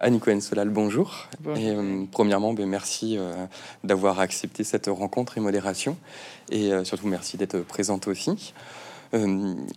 Annie 0.00 0.20
Cohen-Solal, 0.20 0.68
bonjour. 0.68 1.26
Et, 1.56 1.70
euh, 1.70 2.04
premièrement, 2.12 2.52
ben, 2.52 2.68
merci 2.68 3.16
euh, 3.18 3.32
d'avoir 3.82 4.20
accepté 4.20 4.62
cette 4.62 4.86
rencontre 4.86 5.38
et 5.38 5.40
modération. 5.40 5.96
Et 6.52 6.72
euh, 6.72 6.84
surtout, 6.84 7.08
merci 7.08 7.36
d'être 7.36 7.58
présente 7.60 8.06
aussi. 8.06 8.54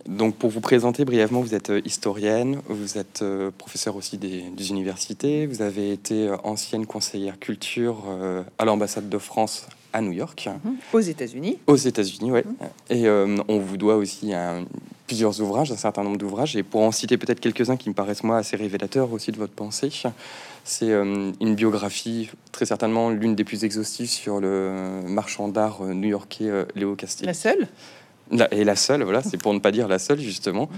donc, 0.06 0.36
pour 0.36 0.50
vous 0.50 0.60
présenter 0.60 1.04
brièvement, 1.06 1.40
vous 1.40 1.54
êtes 1.54 1.72
historienne, 1.86 2.60
vous 2.68 2.98
êtes 2.98 3.24
professeur 3.56 3.96
aussi 3.96 4.18
des, 4.18 4.70
universités, 4.70 5.46
vous 5.46 5.62
avez 5.62 5.90
été 5.90 6.30
ancienne 6.44 6.84
conseillère 6.84 7.38
culture 7.38 8.04
à 8.58 8.64
l'ambassade 8.66 9.08
de 9.08 9.16
France 9.18 9.66
à 9.94 10.02
New 10.02 10.12
York. 10.12 10.50
Mhm. 10.62 10.76
Aux 10.92 11.00
États-Unis. 11.00 11.58
Aux 11.66 11.76
États-Unis, 11.76 12.30
oui. 12.30 12.40
Mhm. 12.44 12.96
Et 12.98 13.08
on 13.08 13.58
vous 13.58 13.78
doit 13.78 13.96
aussi 13.96 14.34
un, 14.34 14.66
plusieurs 15.12 15.42
ouvrages, 15.42 15.70
un 15.70 15.76
certain 15.76 16.04
nombre 16.04 16.16
d'ouvrages, 16.16 16.56
et 16.56 16.62
pour 16.62 16.80
en 16.80 16.90
citer 16.90 17.18
peut-être 17.18 17.38
quelques-uns 17.38 17.76
qui 17.76 17.90
me 17.90 17.94
paraissent 17.94 18.22
moi 18.22 18.38
assez 18.38 18.56
révélateurs 18.56 19.12
aussi 19.12 19.30
de 19.30 19.36
votre 19.36 19.52
pensée, 19.52 19.90
c'est 20.64 20.90
euh, 20.90 21.32
une 21.38 21.54
biographie 21.54 22.30
très 22.50 22.64
certainement 22.64 23.10
l'une 23.10 23.34
des 23.34 23.44
plus 23.44 23.62
exhaustives 23.62 24.08
sur 24.08 24.40
le 24.40 25.02
marchand 25.06 25.48
d'art 25.48 25.82
euh, 25.82 25.92
new-yorkais 25.92 26.48
euh, 26.48 26.64
Léo 26.74 26.94
Castillo. 26.96 27.26
La 27.26 27.34
seule? 27.34 27.68
Et 28.52 28.64
la 28.64 28.74
seule, 28.74 29.02
voilà, 29.02 29.22
c'est 29.22 29.36
pour 29.36 29.52
ne 29.52 29.58
pas 29.58 29.70
dire 29.70 29.86
la 29.86 29.98
seule 29.98 30.18
justement. 30.18 30.70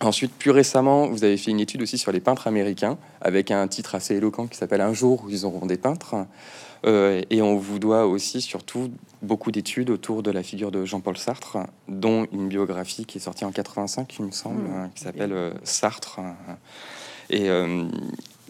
Ensuite, 0.00 0.32
plus 0.32 0.52
récemment, 0.52 1.08
vous 1.08 1.24
avez 1.24 1.36
fait 1.36 1.50
une 1.50 1.58
étude 1.58 1.82
aussi 1.82 1.98
sur 1.98 2.12
les 2.12 2.20
peintres 2.20 2.46
américains, 2.46 2.96
avec 3.20 3.50
un 3.50 3.66
titre 3.66 3.96
assez 3.96 4.14
éloquent 4.14 4.46
qui 4.46 4.56
s'appelle 4.56 4.82
Un 4.82 4.92
jour 4.92 5.24
où 5.24 5.30
ils 5.30 5.44
auront 5.44 5.66
des 5.66 5.78
peintres. 5.78 6.14
Euh, 6.86 7.22
et 7.30 7.42
on 7.42 7.56
vous 7.56 7.78
doit 7.78 8.06
aussi 8.06 8.40
surtout 8.40 8.90
beaucoup 9.22 9.50
d'études 9.50 9.90
autour 9.90 10.22
de 10.22 10.30
la 10.30 10.42
figure 10.42 10.70
de 10.70 10.84
Jean-Paul 10.84 11.16
Sartre, 11.16 11.58
dont 11.88 12.26
une 12.32 12.48
biographie 12.48 13.04
qui 13.04 13.18
est 13.18 13.20
sortie 13.20 13.44
en 13.44 13.52
85, 13.52 14.16
il 14.18 14.26
me 14.26 14.30
semble, 14.30 14.62
mmh. 14.62 14.74
hein, 14.74 14.90
qui 14.94 15.02
s'appelle 15.02 15.32
euh, 15.32 15.52
Sartre, 15.64 16.20
hein, 16.20 16.36
et 17.30 17.48
euh, 17.48 17.84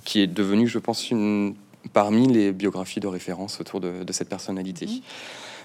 qui 0.05 0.21
est 0.21 0.27
devenue, 0.27 0.69
je 0.69 0.79
pense, 0.79 1.11
une 1.11 1.55
parmi 1.93 2.27
les 2.27 2.53
biographies 2.53 3.01
de 3.01 3.07
référence 3.07 3.61
autour 3.61 3.81
de, 3.81 4.05
cette 4.13 4.29
personnalité. 4.29 4.87
Mmh. 4.87 5.01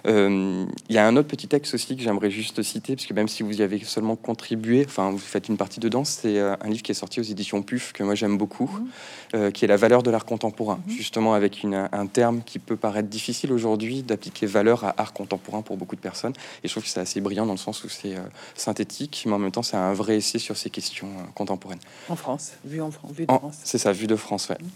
Euh, 0.05 0.65
il 0.89 0.95
y 0.95 0.97
a 0.97 1.07
un 1.07 1.15
autre 1.15 1.27
petit 1.27 1.47
texte 1.47 1.73
aussi 1.73 1.95
que 1.95 2.03
j'aimerais 2.03 2.31
juste 2.31 2.61
citer, 2.61 2.95
parce 2.95 3.05
que 3.05 3.13
même 3.13 3.27
si 3.27 3.43
vous 3.43 3.59
y 3.59 3.63
avez 3.63 3.79
seulement 3.83 4.15
contribué, 4.15 4.83
enfin 4.85 5.11
vous 5.11 5.17
faites 5.17 5.47
une 5.47 5.57
partie 5.57 5.79
dedans, 5.79 6.03
c'est 6.03 6.37
euh, 6.39 6.55
un 6.61 6.69
livre 6.69 6.83
qui 6.83 6.91
est 6.91 6.95
sorti 6.95 7.19
aux 7.19 7.23
éditions 7.23 7.61
PUF, 7.61 7.93
que 7.93 8.03
moi 8.03 8.15
j'aime 8.15 8.37
beaucoup, 8.37 8.69
mhm. 8.69 8.87
euh, 9.35 9.51
qui 9.51 9.65
est 9.65 9.67
La 9.67 9.77
valeur 9.77 10.03
de 10.03 10.11
l'art 10.11 10.25
contemporain, 10.25 10.79
mhm. 10.85 10.93
justement 10.93 11.33
avec 11.33 11.63
une, 11.63 11.87
un 11.91 12.07
terme 12.07 12.41
qui 12.45 12.59
peut 12.59 12.75
paraître 12.75 13.09
difficile 13.09 13.51
aujourd'hui 13.51 14.03
d'appliquer 14.03 14.45
valeur 14.45 14.83
à 14.83 14.93
art 14.97 15.13
contemporain 15.13 15.61
pour 15.61 15.77
beaucoup 15.77 15.95
de 15.95 16.01
personnes. 16.01 16.33
Et 16.63 16.67
je 16.67 16.73
trouve 16.73 16.83
que 16.83 16.89
c'est 16.89 16.99
assez 16.99 17.21
brillant 17.21 17.45
dans 17.45 17.53
le 17.53 17.57
sens 17.57 17.83
où 17.83 17.89
c'est 17.89 18.15
synthétique, 18.55 19.23
mais 19.25 19.33
en 19.33 19.39
même 19.39 19.51
temps 19.51 19.63
c'est 19.63 19.77
un 19.77 19.93
vrai 19.93 20.17
essai 20.17 20.39
sur 20.39 20.57
ces 20.57 20.69
questions 20.69 21.09
contemporaines. 21.33 21.79
En 22.09 22.15
France, 22.15 22.53
vu 22.65 22.81
en, 22.81 22.91
France, 22.91 23.13
de 23.13 23.25
France. 23.25 23.57
C'est 23.63 23.77
ça, 23.77 23.91
vu 23.91 24.07
de 24.07 24.15
France, 24.15 24.49
ouais. 24.49 24.57
Mhm. 24.59 24.69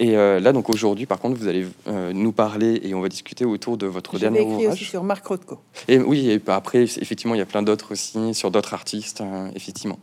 Et 0.00 0.12
là, 0.12 0.52
donc 0.52 0.70
aujourd'hui, 0.70 1.06
par 1.06 1.18
contre, 1.18 1.38
vous 1.38 1.48
allez 1.48 1.66
nous 2.12 2.32
parler 2.32 2.80
et 2.84 2.94
on 2.94 3.00
va 3.00 3.08
discuter 3.08 3.44
autour 3.44 3.76
de 3.76 3.86
votre 3.86 4.18
dernier 4.18 4.42
ouvrage 4.42 4.88
sur 4.88 5.02
Marc 5.02 5.26
Rothko. 5.26 5.58
Et 5.88 5.98
oui, 5.98 6.30
et 6.30 6.40
après, 6.46 6.82
effectivement, 6.82 7.34
il 7.34 7.38
y 7.38 7.42
a 7.42 7.46
plein 7.46 7.62
d'autres 7.62 7.92
aussi, 7.92 8.34
sur 8.34 8.50
d'autres 8.50 8.74
artistes, 8.74 9.20
hein, 9.20 9.50
effectivement. 9.56 9.98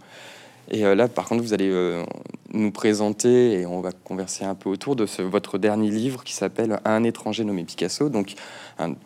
Et 0.72 0.86
euh, 0.86 0.96
là, 0.96 1.08
par 1.08 1.26
contre, 1.26 1.44
vous 1.44 1.54
allez 1.54 1.70
euh, 1.70 2.04
nous 2.52 2.72
présenter 2.72 3.54
et 3.54 3.66
on 3.66 3.82
va 3.82 3.92
converser 3.92 4.46
un 4.46 4.56
peu 4.56 4.70
autour 4.70 4.96
de 4.96 5.06
ce, 5.06 5.22
votre 5.22 5.58
dernier 5.58 5.92
livre 5.92 6.24
qui 6.24 6.34
s'appelle 6.34 6.80
Un 6.86 7.04
étranger 7.04 7.44
nommé 7.44 7.64
Picasso. 7.64 8.10
Donc, 8.10 8.34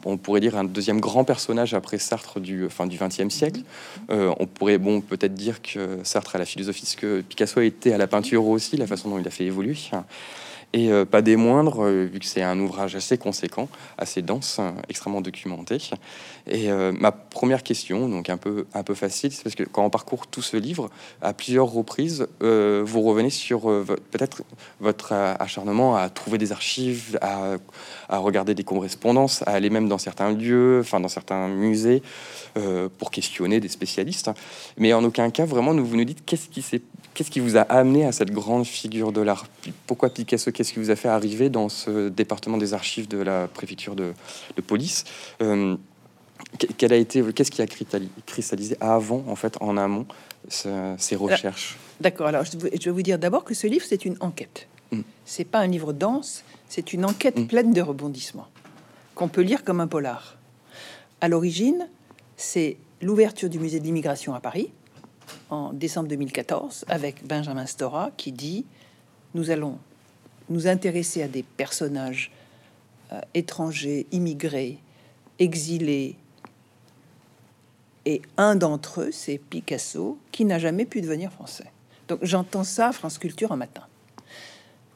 on 0.06 0.18
pourrait 0.18 0.40
dire 0.40 0.58
un 0.58 0.64
deuxième 0.64 1.00
grand 1.00 1.26
personnage 1.26 1.74
après 1.74 1.98
Sartre 1.98 2.40
du 2.40 2.70
fin 2.70 2.88
du 2.88 2.98
XXe 2.98 3.34
siècle. 3.34 3.62
Euh, 4.10 4.34
on 4.40 4.48
pourrait, 4.48 4.78
bon, 4.78 5.02
peut-être 5.02 5.34
dire 5.34 5.62
que 5.62 6.00
Sartre 6.04 6.36
a 6.36 6.40
la 6.40 6.46
philosophie, 6.46 6.86
ce 6.86 6.96
que 6.96 7.22
Picasso 7.22 7.60
a 7.60 7.66
été 7.66 7.94
à 7.94 7.98
la 7.98 8.08
peinture 8.08 8.46
aussi, 8.48 8.78
la 8.78 8.88
façon 8.88 9.10
dont 9.10 9.20
il 9.20 9.28
a 9.28 9.32
fait 9.32 9.46
évoluer. 9.46 9.76
Et 10.72 10.92
euh, 10.92 11.04
pas 11.04 11.24
des 11.24 11.36
moindres, 11.36 11.84
euh, 11.84 12.06
vu 12.06 12.20
que 12.20 12.26
c'est 12.26 12.44
un 12.44 12.60
ouvrage 12.60 12.96
assez 12.96 13.18
conséquent, 13.18 13.68
assez 13.98 14.22
dense, 14.22 14.60
hein, 14.60 14.76
extrêmement 14.88 15.22
documenté. 15.22 15.78
Et 16.46 16.70
euh, 16.70 16.92
ma 16.92 17.12
première 17.12 17.64
question, 17.64 18.08
donc 18.08 18.30
un 18.30 18.38
peu, 18.38 18.68
un 18.76 18.84
peu 18.84 18.94
facile, 18.94 19.32
c'est 19.32 19.42
parce 19.42 19.56
que 19.56 19.64
quand 19.64 19.84
on 19.84 19.90
parcourt 19.90 20.28
tout 20.28 20.44
ce 20.44 20.58
livre, 20.58 20.92
à 21.24 21.34
plusieurs 21.34 21.72
reprises, 21.72 22.28
vous 22.40 23.02
revenez 23.02 23.30
sur 23.30 23.62
peut-être 24.12 24.44
votre 24.80 25.14
acharnement 25.14 25.96
à 25.96 26.10
trouver 26.10 26.38
des 26.38 26.52
archives, 26.52 27.18
à, 27.22 27.56
à, 28.08 28.18
regarder 28.18 28.54
des 28.54 28.64
correspondances, 28.64 29.44
à 29.48 29.52
aller 29.52 29.70
même 29.70 29.88
dans 29.88 29.98
certains 29.98 30.32
lieux, 30.32 30.80
enfin 30.82 31.00
dans 31.00 31.08
certains 31.08 31.48
musées, 31.48 32.02
pour 32.98 33.12
questionner 33.12 33.60
des 33.60 33.70
spécialistes. 33.70 34.32
Mais 34.78 34.94
en 34.94 35.04
aucun 35.04 35.30
cas, 35.30 35.46
vraiment, 35.46 35.74
vous 35.74 35.96
nous 35.96 36.06
dites 36.06 36.24
qu'est-ce 36.26 36.50
qui 36.50 36.64
Qu'est-ce 37.20 37.32
qui 37.32 37.42
vous 37.42 37.58
a 37.58 37.62
amené 37.64 38.06
à 38.06 38.14
cette 38.14 38.32
grande 38.32 38.66
figure 38.66 39.12
de 39.12 39.20
l'art? 39.20 39.48
Pourquoi 39.88 40.10
Picasso 40.10 40.52
Qu'est-ce 40.60 40.74
qui 40.74 40.80
vous 40.80 40.92
a 40.92 40.98
fait 40.98 41.08
arriver 41.08 41.50
dans 41.50 41.70
ce 41.70 42.10
département 42.10 42.58
des 42.58 42.74
archives 42.74 43.08
de 43.08 43.18
la 43.18 43.48
préfecture 43.48 43.96
de, 43.96 44.12
police 44.68 45.06
euh, 45.42 45.78
a 46.82 46.96
été, 46.96 47.24
qu'est-ce 47.32 47.50
qui 47.50 47.62
a 47.62 47.66
cristallisé 48.26 48.76
avant, 48.82 49.24
en 49.30 49.38
fait, 49.38 49.56
en 49.62 49.78
amont, 49.78 50.06
ces 50.50 51.16
recherches? 51.16 51.78
D'accord. 52.02 52.28
Alors, 52.28 52.44
je 52.44 52.58
vais 52.58 52.92
vous 52.92 53.02
dire 53.02 53.18
d'abord 53.18 53.46
que 53.46 53.54
ce 53.54 53.68
livre, 53.68 53.86
c'est 53.88 54.04
une 54.04 54.18
enquête. 54.20 54.68
Mm. 54.92 55.00
C'est 55.24 55.46
pas 55.46 55.60
un 55.60 55.68
livre 55.68 55.94
dense, 55.94 56.44
c'est 56.68 56.92
une 56.92 57.06
enquête 57.06 57.40
mm. 57.40 57.48
pleine 57.48 57.72
de 57.72 57.82
rebondissements 57.82 58.50
qu'on 59.16 59.30
peut 59.30 59.44
lire 59.44 59.64
comme 59.64 59.80
un 59.80 59.88
polar. 59.88 60.38
À 61.22 61.30
l'origine, 61.30 61.88
c'est 62.36 62.76
l'ouverture 63.02 63.48
du 63.48 63.60
musée 63.60 63.80
de 63.80 63.86
l'immigration 63.86 64.36
à 64.36 64.42
Paris 64.42 64.74
en 65.52 65.72
décembre 65.72 66.10
2014 66.10 66.84
avec 66.90 67.26
Benjamin 67.26 67.66
Stora 67.66 68.12
qui 68.18 68.34
dit 68.34 68.66
nous 69.34 69.52
allons 69.52 69.78
nous 70.50 70.68
intéresser 70.68 71.22
à 71.22 71.28
des 71.28 71.44
personnages 71.44 72.32
euh, 73.12 73.20
étrangers, 73.34 74.08
immigrés, 74.12 74.80
exilés. 75.40 76.16
Et 78.06 78.22
un 78.38 78.56
d'entre 78.56 79.02
eux, 79.02 79.12
c'est 79.12 79.38
Picasso, 79.38 80.18
qui 80.32 80.46
n'a 80.46 80.60
jamais 80.60 80.86
pu 80.86 81.02
devenir 81.02 81.32
français. 81.32 81.72
Donc 82.08 82.20
j'entends 82.24 82.64
ça 82.64 82.92
France 82.92 83.18
Culture 83.18 83.52
un 83.52 83.56
matin. 83.56 83.84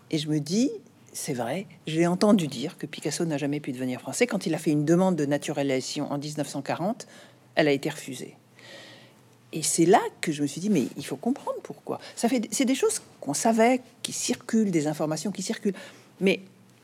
Et 0.10 0.18
je 0.18 0.30
me 0.30 0.40
dis, 0.40 0.72
c'est 1.12 1.34
vrai, 1.34 1.68
j'ai 1.88 2.08
entendu 2.08 2.48
dire 2.48 2.78
que 2.78 2.86
Picasso 2.86 3.26
n'a 3.26 3.38
jamais 3.38 3.60
pu 3.60 3.72
devenir 3.72 4.00
français. 4.00 4.28
Quand 4.28 4.46
il 4.46 4.56
a 4.56 4.58
fait 4.58 4.72
une 4.72 4.86
demande 4.86 5.16
de 5.16 5.26
naturalisation 5.26 6.12
en 6.12 6.18
1940, 6.18 7.08
elle 7.56 7.68
a 7.68 7.72
été 7.72 7.90
refusée. 7.90 8.36
Et 9.54 9.62
c'est 9.62 9.86
là 9.86 10.02
que 10.20 10.32
je 10.32 10.42
me 10.42 10.48
suis 10.48 10.60
dit, 10.60 10.70
mais 10.70 10.88
il 10.98 11.06
faut 11.06 11.16
comprendre 11.16 11.60
pourquoi. 11.62 12.00
Ça 12.16 12.28
fait, 12.28 12.48
c'est 12.52 12.66
des 12.66 12.76
choses 12.76 13.02
qu'on 13.22 13.36
savait, 13.36 13.82
qui 14.02 14.12
circulent, 14.12 14.72
des 14.72 14.88
informations 14.88 15.32
qui 15.32 15.44
circulent, 15.44 15.76
mais 16.20 16.42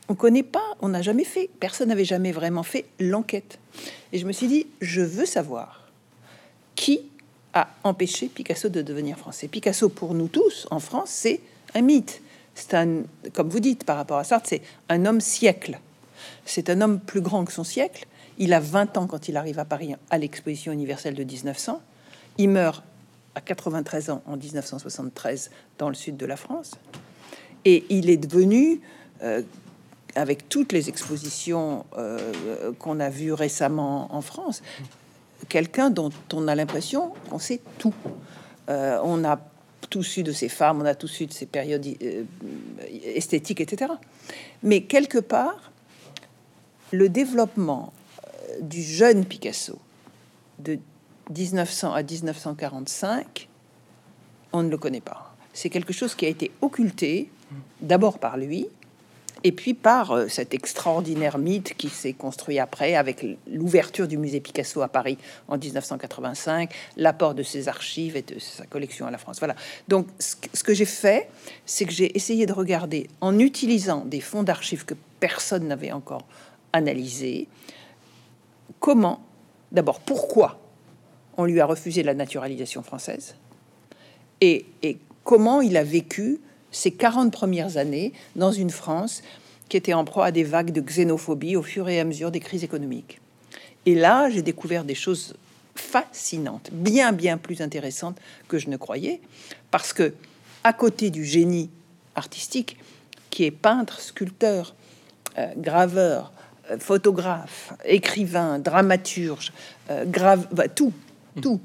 on 0.08 0.14
connaît 0.14 0.44
pas, 0.44 0.76
on 0.80 0.88
n'a 0.88 1.02
jamais 1.02 1.24
fait, 1.24 1.50
personne 1.58 1.88
n'avait 1.88 2.04
jamais 2.04 2.32
vraiment 2.32 2.62
fait 2.62 2.86
l'enquête. 3.00 3.58
Et 4.12 4.18
je 4.18 4.26
me 4.26 4.32
suis 4.32 4.46
dit, 4.46 4.66
je 4.80 5.02
veux 5.02 5.26
savoir 5.26 5.88
qui 6.76 7.00
a 7.52 7.68
empêché 7.82 8.28
Picasso 8.28 8.68
de 8.68 8.82
devenir 8.82 9.18
français. 9.18 9.48
Picasso, 9.48 9.88
pour 9.88 10.14
nous 10.14 10.28
tous, 10.28 10.68
en 10.70 10.78
France, 10.78 11.10
c'est 11.10 11.40
un 11.74 11.82
mythe. 11.82 12.22
C'est 12.54 12.74
un, 12.74 13.02
comme 13.32 13.48
vous 13.48 13.60
dites 13.60 13.84
par 13.84 13.96
rapport 13.96 14.18
à 14.18 14.24
Sartre, 14.24 14.48
c'est 14.48 14.62
un 14.88 15.06
homme 15.06 15.20
siècle. 15.20 15.80
C'est 16.44 16.70
un 16.70 16.80
homme 16.80 17.00
plus 17.00 17.20
grand 17.20 17.44
que 17.44 17.52
son 17.52 17.64
siècle. 17.64 18.06
Il 18.38 18.52
a 18.52 18.60
20 18.60 18.96
ans 18.96 19.06
quand 19.06 19.28
il 19.28 19.36
arrive 19.36 19.58
à 19.58 19.64
Paris 19.64 19.94
à 20.10 20.18
l'exposition 20.18 20.72
universelle 20.72 21.14
de 21.14 21.24
1900. 21.24 21.80
Il 22.40 22.48
meurt 22.48 22.82
à 23.34 23.42
93 23.42 24.08
ans 24.08 24.22
en 24.24 24.38
1973 24.38 25.50
dans 25.76 25.90
le 25.90 25.94
sud 25.94 26.16
de 26.16 26.24
la 26.24 26.36
France. 26.36 26.70
Et 27.66 27.84
il 27.90 28.08
est 28.08 28.16
devenu, 28.16 28.80
euh, 29.22 29.42
avec 30.14 30.48
toutes 30.48 30.72
les 30.72 30.88
expositions 30.88 31.84
euh, 31.98 32.72
qu'on 32.78 32.98
a 32.98 33.10
vues 33.10 33.34
récemment 33.34 34.08
en 34.14 34.22
France, 34.22 34.62
quelqu'un 35.50 35.90
dont 35.90 36.08
on 36.32 36.48
a 36.48 36.54
l'impression 36.54 37.12
qu'on 37.28 37.38
sait 37.38 37.60
tout. 37.76 37.92
Euh, 38.70 38.98
on 39.04 39.22
a 39.22 39.38
tout 39.90 40.02
su 40.02 40.22
de 40.22 40.32
ces 40.32 40.48
femmes, 40.48 40.80
on 40.80 40.86
a 40.86 40.94
tout 40.94 41.08
su 41.08 41.26
de 41.26 41.34
ces 41.34 41.44
périodes 41.44 41.86
esthétiques, 43.04 43.60
etc. 43.60 43.92
Mais 44.62 44.84
quelque 44.84 45.18
part, 45.18 45.72
le 46.90 47.10
développement 47.10 47.92
du 48.62 48.82
jeune 48.82 49.26
Picasso, 49.26 49.78
de 50.58 50.78
1900 51.28 51.92
à 51.92 52.02
1945, 52.02 53.48
on 54.52 54.62
ne 54.62 54.70
le 54.70 54.78
connaît 54.78 55.00
pas. 55.00 55.34
C'est 55.52 55.70
quelque 55.70 55.92
chose 55.92 56.14
qui 56.14 56.26
a 56.26 56.28
été 56.28 56.50
occulté 56.60 57.30
d'abord 57.80 58.18
par 58.18 58.36
lui, 58.36 58.68
et 59.42 59.52
puis 59.52 59.74
par 59.74 60.12
euh, 60.12 60.28
cet 60.28 60.54
extraordinaire 60.54 61.38
mythe 61.38 61.74
qui 61.76 61.88
s'est 61.88 62.12
construit 62.12 62.58
après 62.58 62.94
avec 62.94 63.24
l'ouverture 63.50 64.06
du 64.06 64.18
musée 64.18 64.40
Picasso 64.40 64.82
à 64.82 64.88
Paris 64.88 65.18
en 65.48 65.56
1985, 65.56 66.70
l'apport 66.96 67.34
de 67.34 67.42
ses 67.42 67.68
archives 67.68 68.16
et 68.16 68.22
de 68.22 68.38
sa 68.38 68.66
collection 68.66 69.06
à 69.06 69.10
la 69.10 69.18
France. 69.18 69.38
Voilà. 69.38 69.54
Donc 69.88 70.08
ce 70.18 70.62
que 70.62 70.74
j'ai 70.74 70.84
fait, 70.84 71.28
c'est 71.64 71.84
que 71.84 71.92
j'ai 71.92 72.16
essayé 72.16 72.46
de 72.46 72.52
regarder 72.52 73.08
en 73.20 73.38
utilisant 73.38 74.04
des 74.04 74.20
fonds 74.20 74.42
d'archives 74.42 74.84
que 74.84 74.94
personne 75.20 75.66
n'avait 75.68 75.92
encore 75.92 76.26
analysés, 76.72 77.48
comment, 78.78 79.20
d'abord 79.72 80.00
pourquoi 80.00 80.58
on 81.40 81.44
lui 81.44 81.60
a 81.60 81.66
refusé 81.66 82.02
la 82.02 82.14
naturalisation 82.14 82.82
française 82.82 83.34
et, 84.40 84.66
comment 85.24 85.60
il 85.60 85.76
a 85.76 85.84
vécu 85.84 86.40
ces 86.70 86.90
40 86.90 87.32
premières 87.32 87.76
années 87.76 88.12
dans 88.36 88.52
une 88.52 88.70
France 88.70 89.22
qui 89.68 89.76
était 89.76 89.92
en 89.92 90.04
proie 90.04 90.26
à 90.26 90.32
des 90.32 90.44
vagues 90.44 90.72
de 90.72 90.80
xénophobie 90.80 91.56
au 91.56 91.62
fur 91.62 91.88
et 91.88 92.00
à 92.00 92.04
mesure 92.04 92.30
des 92.30 92.40
crises 92.40 92.64
économiques. 92.64 93.20
Et 93.86 93.94
là, 93.94 94.28
j'ai 94.30 94.42
découvert 94.42 94.84
des 94.84 94.94
choses 94.94 95.34
fascinantes, 95.74 96.70
bien 96.72 97.12
bien 97.12 97.38
plus 97.38 97.60
intéressantes 97.60 98.18
que 98.48 98.58
je 98.58 98.68
ne 98.70 98.76
croyais, 98.76 99.20
parce 99.70 99.92
que 99.92 100.14
à 100.64 100.72
côté 100.72 101.10
du 101.10 101.24
génie 101.24 101.70
artistique, 102.16 102.78
qui 103.30 103.44
est 103.44 103.50
peintre, 103.50 104.00
sculpteur, 104.00 104.74
euh, 105.38 105.46
graveur, 105.56 106.32
euh, 106.70 106.78
photographe, 106.78 107.72
écrivain, 107.84 108.58
dramaturge, 108.58 109.52
euh, 109.90 110.04
grave, 110.04 110.48
bah, 110.50 110.68
tout. 110.68 110.92
Tout, 111.40 111.60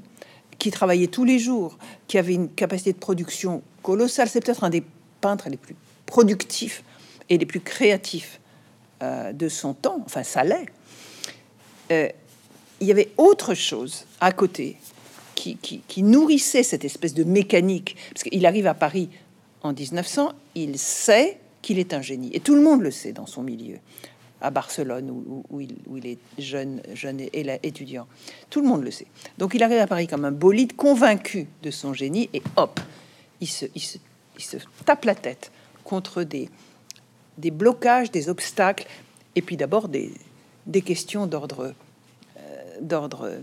qui 0.58 0.70
travaillait 0.70 1.06
tous 1.06 1.24
les 1.24 1.38
jours, 1.38 1.78
qui 2.08 2.18
avait 2.18 2.34
une 2.34 2.48
capacité 2.48 2.92
de 2.92 2.98
production 2.98 3.62
colossale. 3.82 4.28
C'est 4.28 4.44
peut-être 4.44 4.64
un 4.64 4.70
des 4.70 4.84
peintres 5.20 5.48
les 5.48 5.56
plus 5.56 5.76
productifs 6.06 6.82
et 7.28 7.38
les 7.38 7.46
plus 7.46 7.60
créatifs 7.60 8.40
de 9.00 9.48
son 9.48 9.74
temps. 9.74 10.00
Enfin, 10.06 10.22
ça 10.22 10.44
l'est. 10.44 10.66
il 12.80 12.86
y 12.86 12.90
avait 12.90 13.10
autre 13.18 13.54
chose 13.54 14.06
à 14.20 14.32
côté 14.32 14.76
qui, 15.36 15.82
qui, 15.86 16.02
nourrissait 16.02 16.62
cette 16.62 16.84
espèce 16.84 17.14
de 17.14 17.24
mécanique. 17.24 17.96
Parce 18.12 18.24
qu'il 18.24 18.44
arrive 18.46 18.66
à 18.66 18.74
Paris 18.74 19.10
en 19.62 19.72
1900, 19.72 20.32
il 20.54 20.78
sait 20.78 21.38
qu'il 21.62 21.78
est 21.78 21.94
un 21.94 22.02
génie. 22.02 22.30
Et 22.32 22.40
tout 22.40 22.54
le 22.54 22.62
monde 22.62 22.82
le 22.82 22.90
sait 22.90 23.12
dans 23.12 23.26
son 23.26 23.42
milieu. 23.42 23.78
À 24.40 24.50
Barcelone, 24.50 25.10
où, 25.50 25.60
il, 25.60 26.06
est 26.06 26.18
jeune, 26.38 26.82
jeune 26.92 27.20
étudiant. 27.62 28.06
Tout 28.50 28.60
le 28.60 28.68
monde 28.68 28.84
le 28.84 28.90
sait. 28.90 29.06
Donc 29.38 29.54
il 29.54 29.62
arrive 29.62 29.78
à 29.78 29.86
Paris 29.86 30.06
comme 30.06 30.24
un 30.24 30.32
bolide, 30.32 30.76
convaincu 30.76 31.46
de 31.62 31.70
son 31.70 31.94
génie, 31.94 32.28
et 32.34 32.42
hop, 32.56 32.78
il 33.40 33.48
se, 33.48 33.66
tape 34.84 35.04
la 35.06 35.14
tête 35.14 35.50
contre 35.84 36.22
des, 36.22 36.50
blocages, 37.38 38.10
des 38.10 38.28
obstacles, 38.28 38.86
et 39.36 39.42
puis 39.42 39.56
d'abord 39.56 39.88
des, 39.88 40.12
questions 40.84 41.26
d'ordre 41.26 41.72
euh, 42.36 42.40
d'ordre 42.82 43.38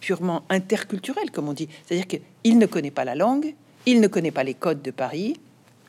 purement 0.00 0.42
interculturel, 0.48 1.30
comme 1.30 1.48
on 1.48 1.52
dit. 1.52 1.68
C'est-à-dire 1.86 2.08
qu'il 2.08 2.58
ne 2.58 2.66
connaît 2.66 2.90
pas 2.90 3.04
la 3.04 3.14
langue, 3.14 3.54
il 3.86 4.00
ne 4.00 4.08
connaît 4.08 4.32
pas 4.32 4.42
les 4.42 4.54
codes 4.54 4.82
de 4.82 4.90
Paris, 4.90 5.36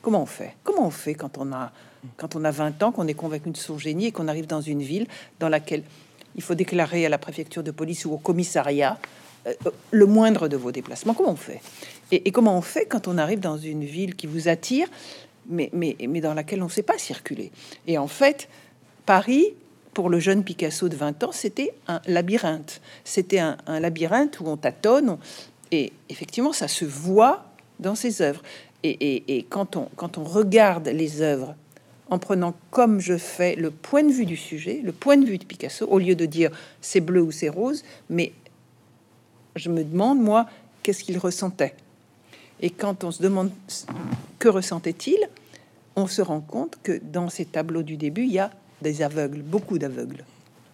Comment 0.05 0.21
on 0.21 0.27
fait? 0.27 0.55
Comment 0.63 0.85
on 0.85 0.91
fait 0.91 1.15
quand 1.15 1.39
on 1.39 1.51
a, 1.51 1.71
quand 2.17 2.35
on 2.35 2.43
a 2.43 2.51
20 2.51 2.83
ans, 2.83 2.91
qu'on 2.91 3.07
est 3.07 3.13
convaincu 3.13 3.49
de 3.49 3.57
son 3.57 3.77
génie 3.77 4.07
et 4.07 4.11
qu'on 4.11 4.27
arrive 4.27 4.47
dans 4.47 4.61
une 4.61 4.81
ville 4.81 5.07
dans 5.39 5.49
laquelle 5.49 5.83
il 6.35 6.41
faut 6.41 6.55
déclarer 6.55 7.05
à 7.05 7.09
la 7.09 7.17
préfecture 7.17 7.63
de 7.63 7.71
police 7.71 8.05
ou 8.05 8.13
au 8.13 8.17
commissariat 8.17 8.97
euh, 9.47 9.53
le 9.91 10.05
moindre 10.05 10.47
de 10.47 10.57
vos 10.57 10.71
déplacements 10.71 11.13
Comment 11.13 11.31
on 11.31 11.35
fait? 11.35 11.61
Et, 12.11 12.31
comment 12.31 12.57
on 12.57 12.61
fait 12.61 12.85
quand 12.85 13.07
on 13.07 13.17
arrive 13.17 13.39
dans 13.39 13.57
une 13.57 13.83
ville 13.83 14.15
qui 14.15 14.27
vous 14.27 14.47
attire, 14.47 14.87
mais, 15.49 15.71
dans 16.21 16.33
laquelle 16.33 16.61
on 16.61 16.65
ne 16.65 16.71
sait 16.71 16.83
pas 16.83 16.97
circuler? 16.97 17.51
Et 17.87 17.97
en 17.97 18.07
fait, 18.07 18.47
Paris, 19.05 19.53
pour 19.93 20.09
le 20.09 20.19
jeune 20.19 20.43
Picasso 20.43 20.87
de 20.87 20.95
20 20.95 21.23
ans, 21.23 21.31
c'était 21.31 21.73
un 21.87 22.01
labyrinthe. 22.05 22.81
C'était 23.03 23.39
un, 23.39 23.57
labyrinthe 23.67 24.39
où 24.39 24.47
on 24.47 24.57
tâtonne. 24.57 25.17
Et 25.71 25.93
effectivement, 26.09 26.53
ça 26.53 26.67
se 26.67 26.85
voit 26.85 27.45
dans 27.79 27.95
ses 27.95 28.21
œuvres 28.21 28.43
et, 28.83 29.45
quand 29.49 29.77
on 29.77 30.23
regarde 30.23 30.87
les 30.89 31.21
œuvres 31.21 31.55
en 32.15 32.19
prenant 32.19 32.55
comme 32.71 33.01
je 33.01 33.17
fais 33.17 33.55
le 33.55 33.71
point 33.71 34.01
de 34.01 34.11
vue 34.11 34.25
du 34.25 34.37
sujet, 34.37 34.79
le 34.81 34.93
point 34.93 35.17
de 35.17 35.25
vue 35.25 35.37
de 35.37 35.43
Picasso, 35.43 35.85
au 35.85 35.99
lieu 35.99 36.15
de 36.15 36.25
dire 36.25 36.49
c'est 36.79 37.01
bleu 37.01 37.21
ou 37.21 37.31
c'est 37.31 37.49
rose, 37.49 37.83
mais 38.09 38.31
je 39.57 39.69
me 39.69 39.83
demande, 39.83 40.21
moi, 40.21 40.47
qu'est-ce 40.81 41.03
qu'il 41.03 41.17
ressentait. 41.17 41.75
Et 42.61 42.69
quand 42.69 43.03
on 43.03 43.11
se 43.11 43.21
demande 43.21 43.51
que 44.39 44.47
ressentait-il, 44.47 45.17
on 45.97 46.07
se 46.07 46.21
rend 46.21 46.39
compte 46.39 46.77
que 46.83 47.01
dans 47.03 47.29
ces 47.29 47.43
tableaux 47.43 47.83
du 47.83 47.97
début, 47.97 48.23
il 48.23 48.31
y 48.31 48.39
a 48.39 48.49
des 48.81 49.01
aveugles, 49.01 49.41
beaucoup 49.41 49.77
d'aveugles. 49.77 50.23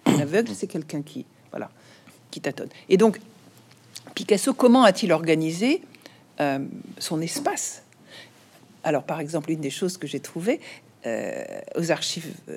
Un 0.06 0.20
aveugle, 0.20 0.52
c'est 0.54 0.68
quelqu'un 0.68 1.02
qui, 1.02 1.26
voilà, 1.50 1.72
qui 2.30 2.40
tâtonne. 2.40 2.70
Et 2.88 2.98
donc, 2.98 3.20
Picasso, 4.14 4.54
comment 4.54 4.84
a-t-il 4.84 5.12
organisé 5.12 5.82
euh, 6.40 6.60
son 7.00 7.20
espace? 7.20 7.82
Alors, 8.84 9.04
par 9.04 9.20
exemple, 9.20 9.52
une 9.52 9.62
des 9.62 9.72
choses 9.72 9.98
que 9.98 10.06
j'ai 10.06 10.20
trouvées 10.20 10.60
euh, 11.06 11.44
aux 11.76 11.92
archives 11.92 12.32
euh, 12.50 12.56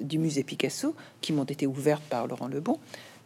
du 0.00 0.18
musée 0.18 0.42
Picasso, 0.42 0.94
qui 1.20 1.32
m'ont 1.32 1.44
été 1.44 1.66
ouvertes 1.66 2.02
par 2.08 2.26
Laurent 2.26 2.48
Lebon, 2.48 2.78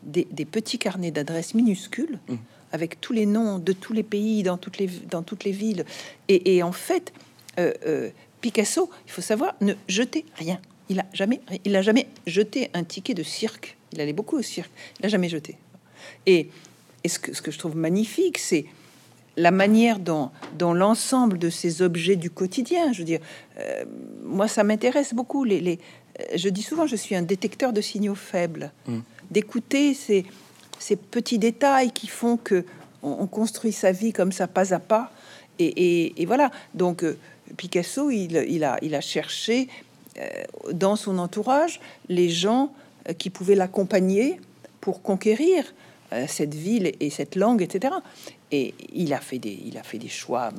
des, 0.03 0.25
petits 0.45 0.79
carnets 0.79 1.13
d'adresses 1.13 1.55
minuscules 1.55 2.19
mmh. 2.29 2.35
avec 2.73 3.01
tous 3.01 3.13
les 3.13 3.25
noms 3.25 3.61
de 3.61 3.73
tous 3.73 3.93
les 3.93 4.03
pays 4.03 4.43
dans 4.43 4.59
toutes 4.59 4.79
les, 4.79 4.89
dans 4.89 5.23
toutes 5.23 5.45
les 5.45 5.53
villes. 5.53 5.85
Et, 6.29 6.63
en 6.65 6.73
fait, 6.73 7.13
euh, 7.61 8.11
Picasso, 8.41 8.91
il 9.07 9.13
faut 9.13 9.23
savoir, 9.23 9.55
ne 9.61 9.75
jetait 9.87 10.25
rien. 10.35 10.61
Il 10.89 10.99
a 10.99 11.07
jamais, 11.13 11.41
il 11.65 11.77
a 11.77 11.83
jamais 11.83 12.09
jeté 12.27 12.69
un 12.75 12.83
ticket 12.83 13.15
de 13.15 13.23
cirque. 13.23 13.77
Il 13.93 14.01
allait 14.01 14.13
beaucoup 14.13 14.37
au 14.37 14.43
cirque. 14.43 14.73
Il 14.99 15.03
n'a 15.05 15.09
jamais 15.09 15.29
jeté. 15.29 15.57
Et, 16.27 16.49
et 17.05 17.09
ce, 17.09 17.21
que, 17.21 17.33
ce 17.33 17.43
que 17.43 17.53
je 17.53 17.59
trouve 17.59 17.77
magnifique, 17.77 18.39
c'est 18.39 18.67
la 19.37 19.51
manière 19.51 19.99
dont, 19.99 20.31
l'ensemble 20.61 21.39
de 21.39 21.51
ces 21.51 21.83
objets 21.83 22.17
du 22.17 22.31
quotidien, 22.31 22.93
je 22.93 22.99
veux 22.99 23.05
dire, 23.05 23.21
euh, 23.59 23.85
moi 24.25 24.49
ça 24.49 24.65
m'intéresse 24.65 25.15
beaucoup. 25.15 25.45
Les, 25.45 25.61
les, 25.61 25.79
euh, 26.21 26.25
je 26.37 26.49
dis 26.49 26.63
souvent, 26.63 26.87
je 26.87 26.97
suis 26.97 27.15
un 27.15 27.23
détecteur 27.23 27.73
de 27.73 27.81
signaux 27.81 28.15
faibles, 28.15 28.73
mm. 28.87 28.99
d'écouter 29.31 29.95
ces, 29.95 30.27
ces, 30.79 30.97
petits 30.97 31.39
détails 31.39 31.93
qui 31.93 32.09
font 32.09 32.37
que 32.37 32.65
on, 33.03 33.27
construit 33.27 33.73
sa 33.73 33.91
vie 33.91 34.13
comme 34.13 34.31
ça, 34.31 34.47
pas 34.47 34.75
à 34.75 34.79
pas. 34.79 35.11
Et, 35.59 36.25
voilà. 36.27 36.51
Donc 36.75 37.03
euh, 37.03 37.19
Picasso, 37.57 38.11
il, 38.11 38.37
il, 38.49 38.65
a, 38.65 38.79
il 38.83 38.95
a 38.95 39.01
cherché 39.01 39.69
dans 40.73 40.95
son 40.95 41.19
entourage 41.19 41.81
les 42.11 42.29
gens 42.29 42.73
qui 43.17 43.31
pouvaient 43.31 43.55
l'accompagner 43.55 44.39
pour 44.81 45.01
conquérir 45.01 45.65
cette 46.27 46.55
ville 46.55 46.93
et 47.01 47.11
cette 47.11 47.37
langue, 47.37 47.63
etc. 47.63 47.95
Et 48.51 48.75
il 48.93 49.13
a 49.15 49.21
fait 49.21 49.39
des, 49.39 49.59
il 49.65 49.79
a 49.79 49.83
fait 49.83 49.99
des 49.99 50.09
choix 50.09 50.51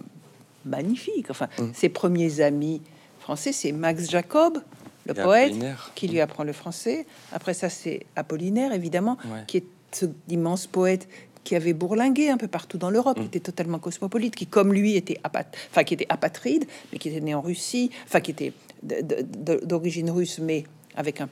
magnifiques. 0.65 1.29
Enfin, 1.29 1.47
mm. 1.59 1.71
ses 1.73 1.89
premiers 1.89 2.41
amis 2.41 2.81
français, 3.19 3.51
c'est 3.51 3.71
Max 3.71 4.09
Jacob, 4.09 4.59
le 5.05 5.13
poète, 5.13 5.53
qui 5.95 6.07
lui 6.07 6.21
apprend 6.21 6.43
le 6.43 6.53
français. 6.53 7.05
Après 7.31 7.53
ça, 7.53 7.69
c'est 7.69 8.05
Apollinaire, 8.15 8.73
évidemment, 8.73 9.17
qui 9.47 9.57
est 9.57 9.65
ce 9.91 10.05
immense 10.29 10.67
poète 10.67 11.07
qui 11.43 11.57
avait 11.57 11.73
bourlingué 11.73 12.29
un 12.29 12.37
peu 12.37 12.47
partout 12.47 12.77
dans 12.77 12.89
l'Europe, 12.89 13.17
qui 13.17 13.23
mm. 13.23 13.27
était 13.27 13.39
totalement 13.41 13.79
cosmopolite, 13.79 14.33
qui, 14.33 14.47
comme 14.47 14.73
lui, 14.73 14.95
était, 14.95 15.19
enfin, 15.25 15.83
qui 15.83 15.93
était 15.93 16.05
apatride, 16.07 16.65
mais 16.91 16.99
qui 16.99 17.09
était 17.09 17.19
né 17.19 17.35
en 17.35 17.41
Russie, 17.41 17.91
enfin, 18.05 18.21
qui 18.21 18.31
était 18.31 18.53
d'origine 18.81 20.09
russe, 20.09 20.39
mais 20.39 20.63
avec 20.95 21.19
un 21.19 21.29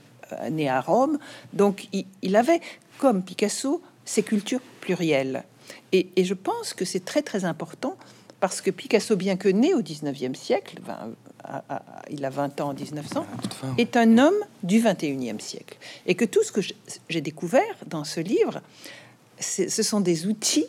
né 0.50 0.70
à 0.70 0.82
Rome. 0.82 1.18
Donc, 1.54 1.88
il, 1.94 2.06
il 2.22 2.36
avait, 2.36 2.60
comme 2.98 3.24
Picasso, 3.24 3.82
ses 4.06 4.24
cultures 4.24 4.62
plurielles. 4.80 5.44
Et, 5.92 6.12
je 6.24 6.34
pense 6.34 6.74
que 6.74 6.86
c'est 6.86 7.04
très 7.04 7.22
très 7.22 7.46
important 7.46 7.98
parce 8.40 8.62
que 8.62 8.72
Picasso, 8.72 9.16
bien 9.16 9.38
que 9.38 9.50
né 9.50 9.74
au 9.74 9.82
19e 9.82 10.34
siècle, 10.34 10.80
il 12.10 12.26
a 12.26 12.30
20 12.30 12.62
ans 12.62 12.70
en 12.70 12.74
1900, 12.74 13.26
est 13.78 13.96
un 13.98 14.18
homme 14.18 14.40
du 14.64 14.82
21e 14.82 15.40
siècle. 15.40 15.78
Et 16.08 16.16
que 16.16 16.26
tout 16.26 16.44
ce 16.44 16.52
que 16.52 16.62
j'ai 17.10 17.22
découvert 17.22 17.76
dans 17.86 18.04
ce 18.04 18.20
livre, 18.20 18.62
ce 19.40 19.84
sont 19.84 20.02
des 20.02 20.26
outils 20.26 20.66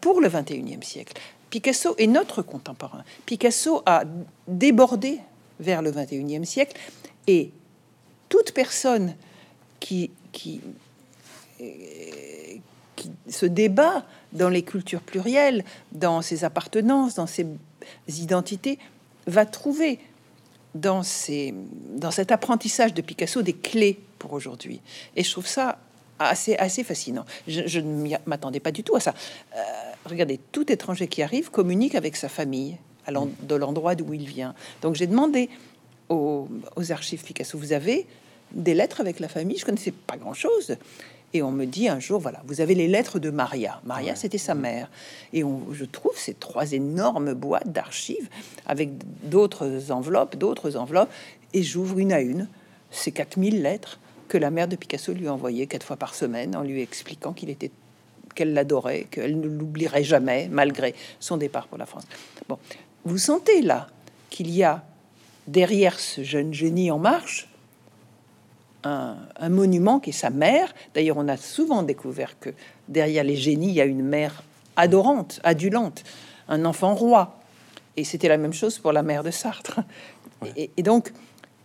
pour 0.00 0.20
le 0.20 0.28
21e 0.28 0.82
siècle. 0.82 1.14
Picasso 1.50 1.94
est 1.98 2.06
notre 2.06 2.42
contemporain. 2.42 3.04
Picasso 3.26 3.82
a 3.86 4.04
débordé 4.46 5.18
vers 5.60 5.82
le 5.82 5.90
21e 5.90 6.44
siècle 6.44 6.76
et 7.26 7.52
toute 8.28 8.52
personne 8.52 9.14
qui, 9.80 10.10
qui 10.32 10.60
qui 12.96 13.10
se 13.28 13.46
débat 13.46 14.04
dans 14.32 14.48
les 14.48 14.62
cultures 14.62 15.00
plurielles, 15.00 15.64
dans 15.92 16.22
ses 16.22 16.44
appartenances, 16.44 17.14
dans 17.14 17.26
ses 17.26 17.46
identités, 18.08 18.78
va 19.26 19.46
trouver 19.46 19.98
dans, 20.74 21.02
ces, 21.02 21.54
dans 21.96 22.10
cet 22.10 22.32
apprentissage 22.32 22.94
de 22.94 23.02
Picasso 23.02 23.42
des 23.42 23.52
clés 23.52 23.98
pour 24.18 24.32
aujourd'hui. 24.32 24.80
Et 25.16 25.22
je 25.22 25.30
trouve 25.30 25.46
ça 25.46 25.78
assez, 26.18 26.56
assez 26.56 26.84
fascinant. 26.84 27.24
Je, 27.46 27.80
ne 27.80 28.16
m'attendais 28.26 28.60
pas 28.60 28.72
du 28.72 28.82
tout 28.82 28.96
à 28.96 29.00
ça. 29.00 29.14
Euh, 29.56 29.60
regardez, 30.06 30.38
tout 30.52 30.70
étranger 30.70 31.08
qui 31.08 31.22
arrive 31.22 31.50
communique 31.50 31.94
avec 31.94 32.16
sa 32.16 32.28
famille 32.28 32.76
à 33.06 33.12
de 33.12 33.54
l'endroit 33.54 33.94
d'où 33.94 34.14
il 34.14 34.26
vient. 34.26 34.54
Donc 34.82 34.94
j'ai 34.94 35.06
demandé 35.06 35.50
aux, 36.08 36.48
aux 36.76 36.92
archives 36.92 37.22
Picasso, 37.22 37.58
vous 37.58 37.72
avez 37.72 38.06
des 38.52 38.74
lettres 38.74 39.00
avec 39.00 39.20
la 39.20 39.28
famille? 39.28 39.58
Je 39.58 39.64
connaissais 39.64 39.90
pas 39.90 40.16
grand-chose. 40.16 40.76
Et 41.34 41.42
on 41.42 41.50
me 41.50 41.66
dit 41.66 41.88
un 41.88 41.98
jour, 41.98 42.20
voilà, 42.20 42.40
vous 42.46 42.60
avez 42.60 42.76
les 42.76 42.86
lettres 42.86 43.18
de 43.18 43.28
Maria. 43.28 43.80
Maria, 43.84 44.14
c'était 44.14 44.38
sa 44.38 44.54
mère. 44.54 44.88
Et 45.32 45.42
on, 45.42 45.60
je 45.72 45.84
trouve 45.84 46.16
ces 46.16 46.32
trois 46.32 46.72
énormes 46.72 47.34
boîtes 47.34 47.70
d'archives 47.70 48.28
avec 48.66 48.90
d'autres 49.28 49.90
enveloppes, 49.90 50.36
d'autres 50.36 50.76
enveloppes. 50.76 51.10
Et 51.52 51.64
j'ouvre 51.64 51.98
une 51.98 52.12
à 52.12 52.20
une 52.20 52.48
ces 52.92 53.10
4000 53.10 53.62
lettres 53.62 53.98
que 54.28 54.38
la 54.38 54.50
mère 54.50 54.68
de 54.68 54.76
Picasso 54.76 55.12
lui 55.12 55.28
envoyait 55.28 55.66
quatre 55.66 55.84
fois 55.84 55.96
par 55.96 56.14
semaine 56.14 56.54
en 56.54 56.62
lui 56.62 56.80
expliquant 56.80 57.32
qu'il 57.32 57.50
était 57.50 57.72
qu'elle 58.34 58.52
l'adorait, 58.52 59.06
qu'elle 59.10 59.38
ne 59.38 59.48
l'oublierait 59.48 60.04
jamais 60.04 60.48
malgré 60.50 60.94
son 61.20 61.36
départ 61.36 61.68
pour 61.68 61.78
la 61.78 61.86
France. 61.86 62.04
Bon, 62.48 62.58
vous 63.04 63.18
sentez 63.18 63.62
là 63.62 63.88
qu'il 64.30 64.50
y 64.50 64.64
a 64.64 64.84
derrière 65.46 66.00
ce 66.00 66.22
jeune 66.22 66.52
génie 66.52 66.90
en 66.90 66.98
marche 66.98 67.48
un, 68.84 69.16
un 69.38 69.48
monument 69.48 70.00
qui 70.00 70.10
est 70.10 70.12
sa 70.12 70.30
mère. 70.30 70.72
D'ailleurs, 70.94 71.16
on 71.18 71.28
a 71.28 71.36
souvent 71.36 71.82
découvert 71.82 72.38
que 72.38 72.50
derrière 72.88 73.24
les 73.24 73.36
génies, 73.36 73.68
il 73.68 73.74
y 73.74 73.80
a 73.80 73.84
une 73.84 74.02
mère 74.02 74.42
adorante, 74.76 75.40
adulante, 75.44 76.02
un 76.48 76.64
enfant 76.64 76.94
roi. 76.94 77.38
Et 77.96 78.04
c'était 78.04 78.28
la 78.28 78.36
même 78.38 78.52
chose 78.52 78.78
pour 78.78 78.92
la 78.92 79.02
mère 79.02 79.22
de 79.22 79.30
Sartre. 79.30 79.80
Et, 80.56 80.70
et 80.76 80.82
donc, 80.82 81.12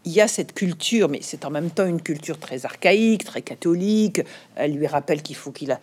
il 0.06 0.14
y 0.14 0.22
a 0.22 0.28
cette 0.28 0.54
culture, 0.54 1.10
mais 1.10 1.20
c'est 1.22 1.44
en 1.44 1.50
même 1.50 1.70
temps 1.72 1.86
une 1.86 2.02
culture 2.02 2.40
très 2.40 2.66
archaïque, 2.66 3.26
très 3.26 3.42
catholique. 3.42 4.22
Elle 4.56 4.74
lui 4.74 4.88
rappelle 4.88 5.22
qu'il 5.22 5.36
faut 5.36 5.52
qu'il 5.52 5.72
a 5.72 5.80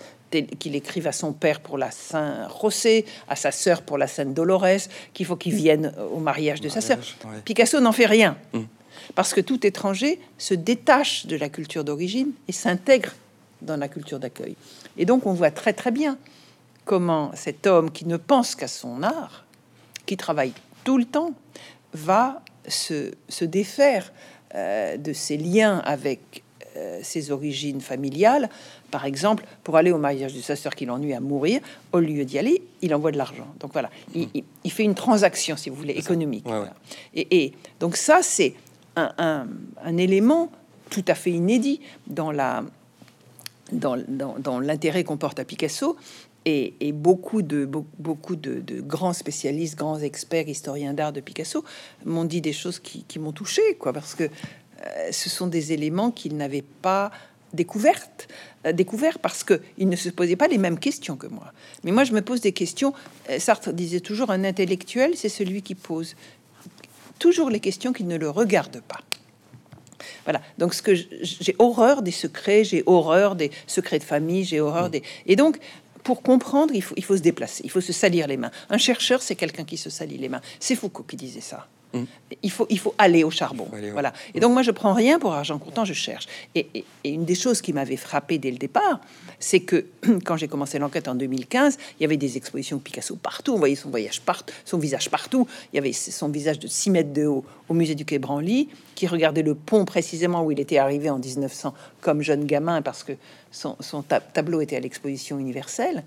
qu'il 0.59 0.75
écrive 0.75 1.07
à 1.07 1.13
son 1.13 1.33
père 1.33 1.61
pour 1.61 1.79
la 1.79 1.91
Saint 1.93 2.49
José, 2.61 3.07
à 3.29 3.37
sa 3.37 3.53
sœur 3.53 3.81
pour 3.83 3.97
la 3.97 4.07
Sainte 4.09 4.35
Dolores, 4.35 4.89
qu'il 5.15 5.25
faut 5.25 5.37
qu'il 5.37 5.55
vienne 5.55 5.93
au 6.13 6.19
mariage 6.19 6.61
de 6.61 6.69
sa 6.69 6.81
sœur. 6.81 6.99
ouais. 7.25 7.31
Picasso 7.45 7.81
n'en 7.81 7.93
fait 7.93 8.07
rien, 8.07 8.37
Mm. 8.53 8.61
Parce 9.15 9.33
que 9.35 9.41
tout 9.41 9.67
étranger 9.67 10.21
se 10.39 10.55
détache 10.55 11.27
de 11.27 11.37
la 11.37 11.49
culture 11.49 11.85
d'origine 11.85 12.33
et 12.49 12.53
s'intègre 12.53 13.13
dans 13.63 13.77
la 13.77 13.89
culture 13.89 14.19
d'accueil. 14.19 14.57
Et 14.99 15.05
donc 15.07 15.27
on 15.27 15.33
voit 15.33 15.51
très 15.51 15.73
très 15.73 15.91
bien 15.91 16.19
comment 16.85 17.31
cet 17.35 17.67
homme 17.67 17.91
qui 17.91 18.07
ne 18.07 18.17
pense 18.17 18.55
qu'à 18.55 18.69
son 18.69 19.03
art, 19.03 19.45
qui 20.07 20.17
travaille 20.17 20.53
tout 20.85 20.99
le 20.99 21.05
temps, 21.05 21.33
va 21.93 22.43
se, 22.69 23.13
se 23.29 23.45
défaire 23.45 24.13
euh, 24.55 24.97
de 24.97 25.13
ses 25.13 25.37
liens 25.37 25.79
avec 25.85 26.43
euh, 26.77 27.01
ses 27.03 27.31
origines 27.31 27.81
familiales. 27.81 28.49
Par 28.91 29.05
exemple, 29.05 29.45
pour 29.65 29.77
aller 29.77 29.91
au 29.91 29.99
mariage 29.99 30.35
de 30.35 30.41
sa 30.41 30.55
sœur 30.55 30.75
qui 30.75 30.87
l'ennuie 30.87 31.15
à 31.15 31.21
mourir, 31.21 31.61
au 31.93 31.99
lieu 31.99 32.25
d'y 32.25 32.39
aller, 32.39 32.63
il 32.83 32.95
envoie 32.95 33.11
de 33.11 33.19
l'argent. 33.19 33.47
Donc 33.59 33.73
voilà, 33.73 33.91
il, 34.15 34.29
il- 34.35 34.45
il 34.63 34.71
fait 34.71 34.85
une 34.85 34.95
transaction, 34.95 35.57
si 35.57 35.71
vous 35.71 35.77
voulez, 35.77 35.95
économique. 35.95 36.45
Ouais, 36.47 36.53
ouais. 36.53 36.59
Voilà. 36.59 36.75
Et, 37.15 37.45
et 37.45 37.53
donc 37.81 37.97
ça, 37.97 38.21
c'est 38.23 38.55
un, 38.97 39.47
un- 39.85 39.97
élément 39.97 40.51
tout 40.91 41.05
à 41.09 41.15
fait 41.15 41.31
inédit 41.31 41.81
dans 42.07 42.33
l'intérêt 44.61 45.05
qu'on 45.05 45.17
porte 45.17 45.39
à 45.39 45.45
Picasso. 45.45 45.97
Et, 46.49 46.93
beaucoup 46.93 47.43
de 47.43 47.69
grands 48.81 49.13
spécialistes, 49.13 49.77
grands 49.77 49.99
experts, 49.99 50.49
historiens 50.49 50.95
d'art 50.95 51.13
de 51.13 51.21
Picasso 51.21 51.65
m'ont 52.05 52.25
dit 52.25 52.41
des 52.41 52.53
choses 52.53 52.79
qui, 52.79 53.19
m'ont 53.19 53.33
touché, 53.33 53.63
quoi, 53.81 53.93
parce 53.93 54.15
que 54.15 54.25
euh, 54.25 55.09
ce 55.11 55.29
sont 55.29 55.47
des 55.47 55.73
éléments 55.73 56.11
qu'ils 56.11 56.37
n'avaient 56.37 56.65
pas 56.83 57.11
découvertes, 57.53 58.29
euh, 58.67 58.73
découverts 58.73 59.19
parce 59.19 59.43
que 59.43 59.61
ils 59.79 59.89
ne 59.89 59.97
se 59.97 60.11
posaient 60.11 60.37
pas 60.37 60.49
les 60.49 60.59
mêmes 60.59 60.79
questions 60.79 61.17
que 61.17 61.27
moi. 61.27 61.53
Mais 61.83 61.91
moi, 61.93 62.05
je 62.05 62.13
me 62.13 62.21
pose 62.21 62.41
des 62.41 62.53
questions. 62.53 62.93
Euh, 63.31 63.39
Sartre 63.39 63.73
disait 63.73 64.01
toujours 64.01 64.31
un 64.31 64.45
intellectuel, 64.45 65.17
c'est 65.17 65.29
celui 65.29 65.63
qui 65.63 65.75
pose 65.75 66.15
toujours 67.19 67.51
les 67.51 67.61
questions 67.61 67.93
qui 67.93 68.05
ne 68.05 68.17
le 68.17 68.31
regardent 68.31 68.83
pas. 68.87 69.01
Voilà. 70.25 70.41
Donc, 70.59 70.75
ce 70.75 70.83
que 70.83 70.95
j'ai 70.95 71.57
horreur 71.59 72.03
des 72.03 72.11
secrets, 72.11 72.65
j'ai 72.65 72.83
horreur 72.87 73.37
des 73.37 73.51
secrets 73.67 73.99
de 73.99 74.05
famille, 74.05 74.45
j'ai 74.45 74.61
horreur 74.61 74.91
des. 74.91 75.03
Et 75.27 75.37
donc, 75.37 75.59
pour 76.03 76.23
comprendre, 76.23 76.75
il 76.75 76.83
faut, 76.83 76.95
il 76.97 77.05
faut 77.05 77.17
se 77.17 77.23
déplacer, 77.23 77.63
il 77.65 77.71
faut 77.71 77.81
se 77.81 77.93
salir 77.93 78.27
les 78.27 78.37
mains. 78.37 78.51
Un 78.71 78.79
chercheur, 78.79 79.23
c'est 79.23 79.35
quelqu'un 79.35 79.65
qui 79.65 79.77
se 79.77 79.91
salit 79.91 80.19
les 80.19 80.29
mains. 80.29 80.41
C'est 80.61 80.77
Foucault 80.77 81.05
qui 81.05 81.17
disait 81.17 81.41
ça. 81.41 81.67
Il 82.43 82.51
faut, 82.51 82.67
il 82.71 82.79
faut 82.79 82.95
aller 82.99 83.23
au 83.25 83.31
charbon. 83.31 83.67
Faut 83.71 83.77
aller, 83.77 83.87
ouais. 83.87 83.93
Voilà. 83.93 84.13
Et 84.35 84.41
donc, 84.41 84.53
moi, 84.53 84.63
je 84.63 84.71
prends 84.73 84.93
rien 84.93 85.19
pour 85.19 85.33
argent 85.33 85.59
comptant, 85.59 85.85
je 85.85 85.93
cherche. 85.93 86.27
Et, 86.55 86.67
et- 86.75 86.85
et 87.05 87.11
une 87.11 87.25
des 87.25 87.35
choses 87.37 87.61
qui 87.61 87.73
m'avait 87.73 87.97
frappé 87.97 88.39
dès 88.39 88.51
le 88.51 88.59
départ, 88.59 89.01
c'est 89.39 89.61
que 89.61 89.87
quand 90.25 90.37
j'ai 90.37 90.49
commencé 90.49 90.79
l'enquête 90.79 91.07
en 91.09 91.15
2015, 91.15 91.79
il 91.99 92.03
y 92.03 92.05
avait 92.05 92.17
des 92.17 92.37
expositions 92.37 92.79
de 92.79 92.83
Picasso 92.83 93.15
partout. 93.17 93.55
On 93.55 93.59
voyait 93.59 93.77
son 93.77 93.91
voyage 93.91 94.21
partout, 94.21 94.53
son 94.65 94.79
visage 94.79 95.09
partout. 95.11 95.47
Il 95.73 95.77
y 95.77 95.79
avait 95.79 95.93
son 95.93 96.29
visage 96.29 96.59
de 96.59 96.67
6 96.67 96.91
mètres 96.91 97.13
de 97.13 97.27
haut 97.27 97.45
au 97.69 97.75
musée 97.75 97.95
du 97.95 98.05
Quai 98.05 98.19
Branly, 98.19 98.69
qui 98.95 99.07
regardait 99.07 99.43
le 99.43 99.55
pont 99.55 99.85
précisément 99.85 100.45
où 100.45 100.51
il 100.53 100.59
était 100.61 100.79
arrivé 100.79 101.11
en 101.11 101.19
1900 101.19 101.75
comme 102.01 102.23
jeune 102.23 102.45
gamin, 102.45 102.83
parce 102.83 103.05
que 103.05 103.13
son, 103.53 103.77
son 103.81 104.03
ta- 104.03 104.21
tableau 104.21 104.61
était 104.61 104.77
à 104.77 104.81
l'exposition 104.81 105.39
universelle. 105.39 106.03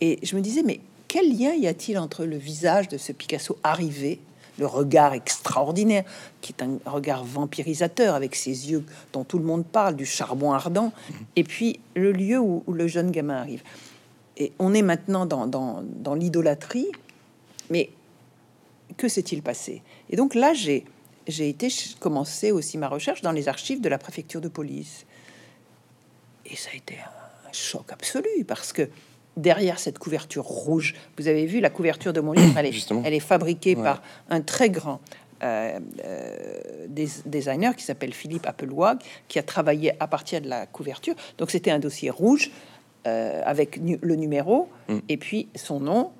Et 0.00 0.18
je 0.22 0.34
me 0.36 0.40
disais, 0.40 0.62
mais 0.62 0.80
quel 1.08 1.36
lien 1.38 1.52
y 1.54 1.66
a-t-il 1.66 1.98
entre 1.98 2.24
le 2.24 2.36
visage 2.36 2.88
de 2.88 2.98
ce 2.98 3.12
Picasso 3.12 3.58
arrivé, 3.62 4.18
le 4.58 4.66
regard 4.66 5.14
extraordinaire, 5.14 6.04
qui 6.40 6.52
est 6.52 6.62
un 6.62 6.78
regard 6.84 7.24
vampirisateur 7.24 8.14
avec 8.14 8.34
ses 8.34 8.70
yeux 8.70 8.84
dont 9.12 9.24
tout 9.24 9.38
le 9.38 9.44
monde 9.44 9.64
parle, 9.64 9.96
du 9.96 10.06
charbon 10.06 10.52
ardent, 10.52 10.92
et 11.36 11.44
puis 11.44 11.80
le 11.94 12.12
lieu 12.12 12.38
où, 12.38 12.62
où 12.66 12.72
le 12.72 12.86
jeune 12.86 13.10
gamin 13.10 13.36
arrive. 13.36 13.62
Et 14.36 14.52
on 14.58 14.74
est 14.74 14.82
maintenant 14.82 15.26
dans, 15.26 15.46
dans, 15.46 15.82
dans 15.82 16.14
l'idolâtrie, 16.14 16.90
mais 17.70 17.90
que 18.96 19.08
s'est-il 19.08 19.42
passé? 19.42 19.82
Et 20.10 20.16
donc 20.16 20.34
là, 20.34 20.52
j'ai 20.54 20.84
j'ai 21.28 21.48
été 21.48 21.68
commencer 22.00 22.50
aussi 22.50 22.78
ma 22.78 22.88
recherche 22.88 23.22
dans 23.22 23.32
les 23.32 23.48
archives 23.48 23.80
de 23.80 23.88
la 23.88 23.98
préfecture 23.98 24.40
de 24.40 24.48
police. 24.48 25.06
Et 26.46 26.56
ça 26.56 26.70
a 26.72 26.76
été 26.76 26.96
un 26.96 27.52
choc 27.52 27.92
absolu 27.92 28.44
parce 28.46 28.72
que 28.72 28.88
derrière 29.36 29.78
cette 29.78 29.98
couverture 29.98 30.44
rouge, 30.44 30.94
vous 31.18 31.28
avez 31.28 31.46
vu 31.46 31.60
la 31.60 31.70
couverture 31.70 32.12
de 32.12 32.20
mon 32.20 32.32
livre, 32.32 32.56
elle 32.58 32.66
est, 32.66 32.72
Justement. 32.72 33.02
elle 33.04 33.14
est 33.14 33.20
fabriquée 33.20 33.74
Ouais. 33.76 33.82
par 33.82 34.02
un 34.30 34.40
très 34.40 34.68
grand 34.70 35.00
euh, 35.42 35.80
euh, 36.04 36.86
des- 36.88 37.08
designer 37.26 37.74
qui 37.74 37.82
s'appelle 37.84 38.12
Philippe 38.14 38.46
Appelwag, 38.46 38.98
qui 39.26 39.38
a 39.40 39.42
travaillé 39.42 39.92
à 40.00 40.06
partir 40.06 40.40
de 40.40 40.48
la 40.48 40.66
couverture. 40.66 41.14
Donc 41.38 41.50
c'était 41.50 41.70
un 41.72 41.80
dossier 41.80 42.10
rouge 42.10 42.50
euh, 43.08 43.42
avec 43.44 43.80
nu- 43.80 43.98
le 44.02 44.14
numéro 44.14 44.68
Mm. 44.88 44.98
et 45.08 45.16
puis 45.16 45.48
son 45.56 45.80
nom, 45.80 46.12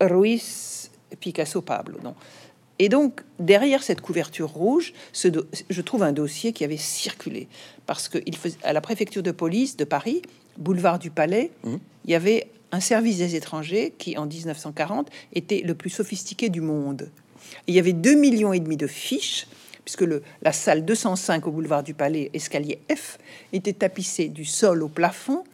Ruiz 0.00 0.90
Picasso 1.20 1.62
Pablo. 1.62 1.98
Non. 2.02 2.14
Et 2.78 2.88
donc, 2.88 3.22
derrière 3.40 3.82
cette 3.82 4.00
couverture 4.00 4.50
rouge, 4.50 4.92
ce 5.12 5.28
je 5.68 5.82
trouve 5.82 6.02
un 6.04 6.12
dossier 6.12 6.52
qui 6.52 6.62
avait 6.64 6.76
circulé. 6.76 7.48
Parce 7.86 8.08
que 8.08 8.18
il 8.26 8.36
faisait, 8.36 8.56
à 8.62 8.72
la 8.72 8.80
préfecture 8.80 9.22
de 9.22 9.32
police 9.32 9.76
de 9.76 9.84
Paris, 9.84 10.22
boulevard 10.58 10.98
du 10.98 11.10
Palais, 11.10 11.50
Mhm. 11.64 11.78
il 12.04 12.10
y 12.10 12.14
avait 12.14 12.48
un 12.72 12.80
service 12.80 13.18
des 13.18 13.34
étrangers 13.34 13.94
qui, 13.96 14.18
en 14.18 14.26
1940, 14.26 15.08
était 15.32 15.62
le 15.64 15.74
plus 15.74 15.88
sophistiqué 15.90 16.50
du 16.50 16.60
monde. 16.60 17.10
Et 17.66 17.72
il 17.72 17.74
y 17.74 17.78
avait 17.78 17.94
2 17.94 18.14
millions 18.14 18.52
et 18.52 18.60
demi 18.60 18.76
de 18.76 18.86
fiches, 18.86 19.46
puisque 19.84 20.02
le, 20.02 20.22
la 20.42 20.52
salle 20.52 20.84
205 20.84 21.46
au 21.46 21.50
boulevard 21.50 21.82
du 21.82 21.94
Palais, 21.94 22.30
escalier 22.34 22.78
F, 22.94 23.18
était 23.54 23.72
tapissée 23.72 24.28
du 24.28 24.44
sol 24.44 24.82
au 24.82 24.88
plafond 24.88 25.44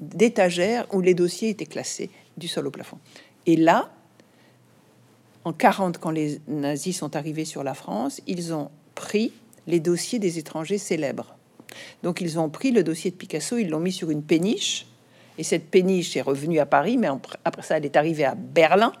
d'étagères 0.00 0.86
où 0.92 1.00
les 1.00 1.14
dossiers 1.14 1.48
étaient 1.50 1.66
classés 1.66 2.10
du 2.36 2.46
sol 2.46 2.66
au 2.66 2.70
plafond. 2.70 2.98
Et 3.46 3.56
là, 3.56 3.90
en 5.44 5.52
40, 5.52 5.98
quand 5.98 6.10
les 6.10 6.40
nazis 6.46 6.96
sont 6.96 7.16
arrivés 7.16 7.44
sur 7.44 7.64
la 7.64 7.74
France, 7.74 8.20
ils 8.26 8.52
ont 8.54 8.70
pris 8.94 9.32
les 9.66 9.80
dossiers 9.80 10.18
des 10.18 10.38
étrangers 10.38 10.78
célèbres. 10.78 11.36
Donc 12.02 12.20
ils 12.20 12.38
ont 12.38 12.48
pris 12.48 12.70
le 12.70 12.82
dossier 12.82 13.10
de 13.10 13.16
Picasso, 13.16 13.56
ils 13.58 13.68
l'ont 13.68 13.80
mis 13.80 13.92
sur 13.92 14.10
une 14.10 14.22
péniche, 14.22 14.86
et 15.38 15.42
cette 15.42 15.70
péniche 15.70 16.16
est 16.16 16.22
revenue 16.22 16.58
à 16.58 16.66
Paris, 16.66 16.96
mais 16.96 17.08
après 17.44 17.62
ça, 17.62 17.76
elle 17.76 17.84
est 17.84 17.96
arrivée 17.96 18.24
à 18.24 18.34
Berlin. 18.34 18.92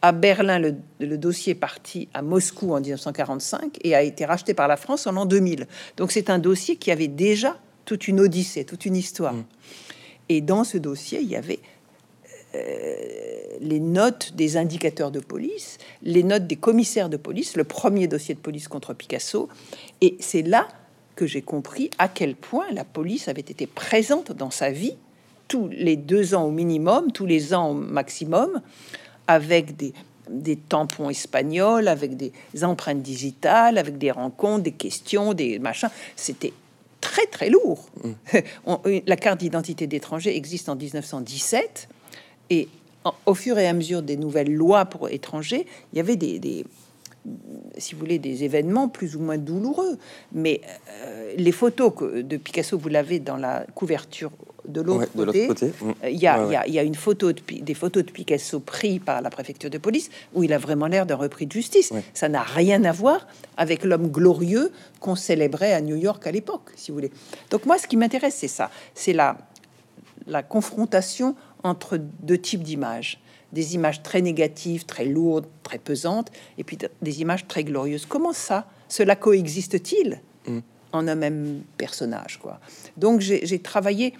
À 0.00 0.12
Berlin, 0.12 0.60
le, 0.60 0.76
le 1.00 1.18
dossier 1.18 1.52
est 1.52 1.56
parti 1.56 2.08
à 2.14 2.22
Moscou 2.22 2.72
en 2.72 2.80
1945 2.80 3.78
et 3.82 3.96
a 3.96 4.02
été 4.02 4.24
racheté 4.24 4.54
par 4.54 4.68
la 4.68 4.76
France 4.76 5.08
en 5.08 5.12
l'an 5.12 5.26
2000. 5.26 5.66
Donc 5.96 6.12
c'est 6.12 6.30
un 6.30 6.38
dossier 6.38 6.76
qui 6.76 6.92
avait 6.92 7.08
déjà 7.08 7.58
toute 7.84 8.06
une 8.06 8.20
odyssée, 8.20 8.64
toute 8.64 8.86
une 8.86 8.94
histoire. 8.94 9.34
Et 10.28 10.40
dans 10.40 10.62
ce 10.62 10.78
dossier, 10.78 11.20
il 11.20 11.28
y 11.28 11.36
avait 11.36 11.58
euh, 12.54 12.96
les 13.60 13.80
notes 13.80 14.34
des 14.34 14.56
indicateurs 14.56 15.10
de 15.10 15.20
police, 15.20 15.78
les 16.02 16.22
notes 16.22 16.46
des 16.46 16.56
commissaires 16.56 17.08
de 17.08 17.16
police, 17.16 17.56
le 17.56 17.64
premier 17.64 18.06
dossier 18.06 18.34
de 18.34 18.40
police 18.40 18.68
contre 18.68 18.94
Picasso. 18.94 19.48
Et 20.00 20.16
c'est 20.20 20.42
là 20.42 20.68
que 21.18 21.26
j'ai 21.26 21.42
compris 21.42 21.90
à 21.98 22.06
quel 22.06 22.36
point 22.36 22.66
la 22.72 22.84
police 22.84 23.26
avait 23.26 23.40
été 23.40 23.66
présente 23.66 24.30
dans 24.30 24.52
sa 24.52 24.70
vie, 24.70 24.94
tous 25.48 25.66
les 25.66 25.96
deux 25.96 26.36
ans 26.36 26.44
au 26.44 26.52
minimum, 26.52 27.10
tous 27.10 27.26
les 27.26 27.54
ans 27.54 27.70
au 27.70 27.74
maximum, 27.74 28.60
avec 29.26 29.76
des, 29.76 29.92
des 30.30 30.54
tampons 30.54 31.10
espagnols, 31.10 31.88
avec 31.88 32.16
des 32.16 32.32
empreintes 32.62 33.02
digitales, 33.02 33.78
avec 33.78 33.98
des 33.98 34.12
rencontres, 34.12 34.62
des 34.62 34.70
questions, 34.72 35.34
des 35.34 35.58
machins. 35.58 35.90
C'était 36.14 36.52
très 37.00 37.26
très 37.26 37.50
lourd. 37.50 37.88
On- 38.66 38.78
la 39.04 39.16
carte 39.16 39.40
d'identité 39.40 39.88
d'étranger 39.88 40.36
existe 40.36 40.68
en 40.68 40.76
1917 40.76 41.88
et 42.50 42.68
au 43.26 43.34
fur 43.34 43.58
et 43.58 43.66
à 43.66 43.72
mesure 43.72 44.02
des 44.02 44.16
nouvelles 44.16 44.54
lois 44.54 44.84
pour 44.84 45.08
étrangers, 45.08 45.66
il 45.92 45.96
y 45.96 46.00
avait 46.00 46.16
des, 46.16 46.38
des- 46.38 46.64
si 47.76 47.94
vous 47.94 48.00
voulez, 48.00 48.18
des 48.18 48.44
événements 48.44 48.88
plus 48.88 49.16
ou 49.16 49.20
moins 49.20 49.38
douloureux. 49.38 49.98
Mais 50.32 50.60
euh, 51.04 51.34
les 51.36 51.52
photos 51.52 51.92
que, 51.96 52.22
de 52.22 52.36
Picasso, 52.36 52.78
vous 52.78 52.88
l'avez 52.88 53.18
dans 53.20 53.36
la 53.36 53.66
couverture 53.74 54.30
de 54.66 54.80
l'autre 54.82 55.08
Ouais, 55.14 55.26
côté. 55.46 55.72
Il 56.04 56.16
y, 56.18 56.26
a, 56.26 56.40
Ouais, 56.40 56.46
il 56.48 56.52
y 56.52 56.56
a- 56.56 56.66
il 56.66 56.74
y 56.74 56.78
a 56.78 56.82
une 56.82 56.94
photo 56.94 57.32
de, 57.32 57.40
des 57.60 57.74
photos 57.74 58.04
de 58.04 58.10
Picasso 58.10 58.60
pris 58.60 58.98
par 58.98 59.22
la 59.22 59.30
préfecture 59.30 59.70
de 59.70 59.78
police 59.78 60.10
où 60.34 60.42
il 60.42 60.52
a 60.52 60.58
vraiment 60.58 60.86
l'air 60.88 61.06
d'un 61.06 61.16
repris 61.16 61.46
de 61.46 61.52
justice. 61.52 61.90
Ça 62.12 62.28
n'a 62.28 62.42
rien 62.42 62.84
à 62.84 62.92
voir 62.92 63.26
avec 63.56 63.82
l'homme 63.84 64.08
glorieux 64.08 64.70
qu'on 65.00 65.14
célébrait 65.16 65.72
à 65.72 65.80
New 65.80 65.96
York 65.96 66.26
à 66.26 66.32
l'époque, 66.32 66.70
si 66.76 66.90
vous 66.90 66.96
voulez. 66.96 67.10
Donc 67.50 67.64
moi, 67.66 67.78
ce 67.78 67.86
qui 67.86 67.96
m'intéresse, 67.96 68.34
c'est 68.34 68.48
ça, 68.48 68.70
c'est 68.94 69.14
la, 69.14 69.38
la 70.26 70.42
confrontation 70.42 71.34
entre 71.62 71.96
deux 71.96 72.38
types 72.38 72.62
d'images. 72.62 73.20
Des 73.52 73.74
images 73.74 74.02
très 74.02 74.20
négatives, 74.20 74.84
très 74.84 75.04
lourdes, 75.04 75.46
très 75.62 75.78
pesantes, 75.78 76.30
et 76.58 76.64
puis 76.64 76.78
des 77.02 77.20
images 77.20 77.46
très 77.46 77.64
glorieuses. 77.64 78.06
Comment 78.06 78.32
ça, 78.32 78.68
cela 78.88 79.16
coexiste-t-il 79.16 80.20
mm. 80.46 80.58
en 80.92 81.08
un 81.08 81.14
même 81.14 81.62
personnage 81.76 82.38
quoi? 82.38 82.60
Donc 82.96 83.20
j'ai 83.20 83.58
travaillé 83.60 84.14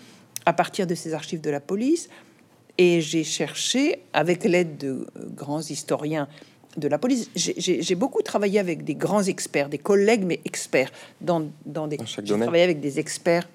à 0.46 0.52
partir 0.52 0.86
de 0.86 0.94
ces 0.94 1.14
archives 1.14 1.40
de 1.40 1.50
la 1.50 1.60
police 1.60 2.08
et 2.78 3.00
j'ai 3.00 3.24
cherché, 3.24 4.00
avec 4.12 4.44
l'aide 4.44 4.78
de 4.78 5.06
grands 5.34 5.60
historiens 5.60 6.28
de 6.76 6.86
la 6.86 6.98
police, 6.98 7.28
j'ai 7.34 7.94
beaucoup 7.96 8.22
travaillé 8.22 8.60
avec 8.60 8.84
des 8.84 8.94
grands 8.94 9.22
experts, 9.22 9.68
des 9.68 9.78
collègues, 9.78 10.24
mais 10.24 10.40
experts 10.44 10.92
dans, 11.20 11.50
dans 11.66 11.88
des. 11.88 11.98
J'ai 12.04 12.38
travaillé 12.38 12.62
avec 12.62 12.80
des 12.80 13.00
experts 13.00 13.48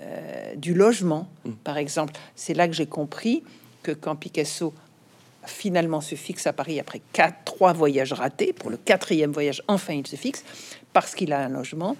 euh, 0.00 0.54
du 0.56 0.74
logement, 0.74 1.28
mm. 1.44 1.52
par 1.62 1.78
exemple. 1.78 2.14
C'est 2.34 2.54
là 2.54 2.66
que 2.66 2.74
j'ai 2.74 2.86
compris 2.86 3.44
que 3.82 3.92
quand 3.92 4.16
Picasso 4.16 4.74
finalement 5.46 6.00
se 6.00 6.14
fixe 6.14 6.46
à 6.46 6.52
Paris 6.52 6.80
après 6.80 7.00
quatre, 7.12 7.44
trois 7.44 7.72
voyages 7.72 8.12
ratés, 8.12 8.52
pour 8.52 8.70
le 8.70 8.76
quatrième 8.76 9.32
voyage, 9.32 9.62
enfin 9.68 9.94
il 9.94 10.06
se 10.06 10.16
fixe, 10.16 10.44
parce 10.92 11.14
qu'il 11.14 11.32
a 11.32 11.40
un 11.40 11.48
logement. 11.48 11.96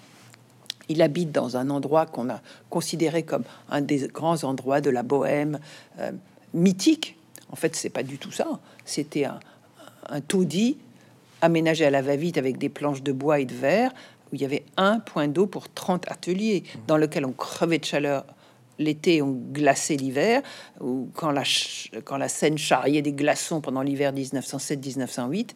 Il 0.89 1.01
habite 1.01 1.33
dans 1.33 1.57
un 1.57 1.71
endroit 1.71 2.07
qu'on 2.07 2.29
a 2.29 2.41
considéré 2.69 3.23
comme 3.23 3.45
un 3.71 3.81
des 3.81 4.07
grands 4.09 4.45
endroits 4.45 4.81
de 4.81 4.91
la 4.91 5.03
bohème 5.03 5.59
euh, 5.99 6.13
mythique. 6.53 7.17
En 7.51 7.57
fait, 7.57 7.75
c'est 7.75 7.91
pas 7.91 8.03
du 8.03 8.19
tout 8.19 8.33
ça. 8.33 8.61
C'était 8.85 9.25
un, 9.25 9.41
un 10.09 10.21
taudis 10.21 10.77
aménagé 11.41 11.85
à 11.85 11.91
la 11.91 12.03
va-vite 12.03 12.39
avec 12.39 12.59
des 12.59 12.69
planches 12.69 13.03
de 13.03 13.13
bois 13.13 13.41
et 13.41 13.45
de 13.45 13.55
verre, 13.55 13.93
où 14.31 14.35
il 14.35 14.43
y 14.43 14.45
avait 14.45 14.65
un 14.77 14.99
point 14.99 15.29
d'eau 15.29 15.47
pour 15.47 15.69
30 15.69 16.11
ateliers, 16.11 16.65
dans 16.87 16.97
lequel 16.97 17.25
on 17.25 17.33
crevait 17.33 17.79
de 17.79 17.85
chaleur 17.85 18.25
l'été, 18.79 19.23
on 19.23 19.33
glacé 19.33 19.97
l'hiver, 19.97 20.43
ou 20.81 21.09
quand 21.15 21.31
la, 21.31 21.43
quand 22.05 22.17
la 22.17 22.29
Seine 22.29 22.59
charriait 22.59 23.03
des 23.03 23.13
glaçons 23.13 23.61
pendant 23.61 23.83
l'hiver 23.83 24.13
1907-1908. 24.13 25.51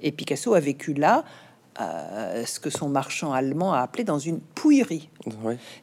Et 0.00 0.12
Picasso 0.12 0.54
a 0.54 0.60
vécu 0.60 0.94
là, 0.94 1.24
euh, 1.80 2.44
ce 2.44 2.60
que 2.60 2.70
son 2.70 2.88
marchand 2.88 3.32
allemand 3.32 3.72
a 3.72 3.80
appelé 3.80 4.04
dans 4.04 4.18
une 4.18 4.40
pouillerie. 4.40 5.08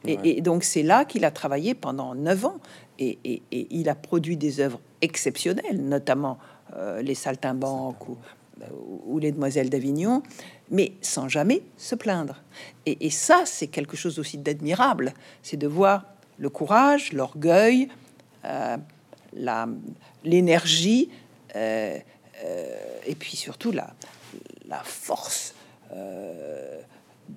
Et, 0.04 0.40
donc 0.42 0.62
c'est 0.62 0.82
là 0.82 1.04
qu'il 1.04 1.24
a 1.24 1.30
travaillé 1.30 1.74
pendant 1.74 2.14
neuf 2.14 2.44
ans. 2.44 2.58
Et, 2.98 3.42
il 3.52 3.88
a 3.88 3.94
produit 3.94 4.36
des 4.36 4.60
œuvres 4.60 4.80
exceptionnelles, 5.00 5.80
notamment 5.80 6.38
euh, 6.76 7.00
les 7.00 7.14
saltimbanques 7.14 8.08
ou, 8.08 8.18
ou 9.06 9.18
les 9.18 9.32
demoiselles 9.32 9.70
d'Avignon, 9.70 10.22
mais 10.70 10.92
sans 11.00 11.28
jamais 11.28 11.62
se 11.76 11.94
plaindre. 11.94 12.42
Et, 12.86 13.10
ça, 13.10 13.42
c'est 13.44 13.68
quelque 13.68 13.96
chose 13.96 14.18
aussi 14.18 14.38
d'admirable, 14.38 15.14
c'est 15.42 15.56
de 15.56 15.66
voir 15.66 16.04
le 16.38 16.48
courage, 16.48 17.12
l'orgueil, 17.12 17.88
euh, 18.44 18.76
l'énergie, 20.24 21.10
euh, 21.56 21.98
et 23.06 23.14
puis 23.14 23.36
surtout 23.36 23.72
la, 23.72 23.92
la 24.68 24.80
force 24.84 25.54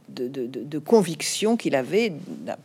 de, 0.09 0.27
de, 0.27 0.79
conviction 0.79 1.57
qu'il 1.57 1.75
avait, 1.75 2.13
la, 2.45 2.57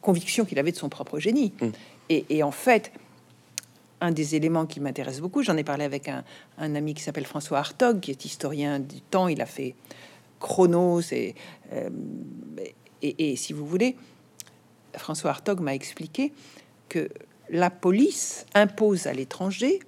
conviction 0.00 0.44
qu'il 0.44 0.58
avait 0.58 0.72
de 0.72 0.76
son 0.76 0.88
propre 0.88 1.18
génie. 1.18 1.52
Mm. 1.60 1.68
Et, 2.10 2.24
et, 2.28 2.42
en 2.42 2.50
fait, 2.50 2.92
un 4.04 4.12
des 4.12 4.34
éléments 4.34 4.66
qui 4.66 4.80
m'intéresse 4.80 5.20
beaucoup. 5.20 5.42
J'en 5.42 5.56
ai 5.56 5.64
parlé 5.64 5.84
avec 5.84 6.08
un, 6.08 6.24
ami 6.58 6.94
qui 6.94 7.02
s'appelle 7.02 7.26
François 7.26 7.58
Hartog, 7.58 8.00
qui 8.00 8.10
est 8.10 8.24
historien 8.24 8.78
du 8.78 9.00
temps. 9.00 9.28
Il 9.28 9.40
a 9.40 9.46
fait 9.46 9.74
Chronos 10.40 11.00
et, 11.12 11.34
euh, 11.72 11.88
et, 13.02 13.36
si 13.36 13.52
vous 13.52 13.66
voulez, 13.66 13.96
François 14.98 15.30
Hartog 15.30 15.60
m'a 15.60 15.74
expliqué 15.74 16.32
que 16.88 17.08
la 17.50 17.70
police 17.70 18.46
impose 18.54 19.06
à 19.06 19.12
l'étranger, 19.12 19.80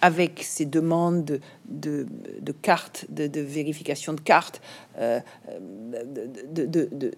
avec 0.00 0.42
ses 0.42 0.64
demandes 0.64 1.40
de, 1.64 2.06
de, 2.40 2.52
cartes, 2.52 3.06
de, 3.08 3.40
vérification 3.40 4.12
de 4.12 4.20
cartes, 4.20 4.60
euh, 4.98 5.20
de, 6.52 7.10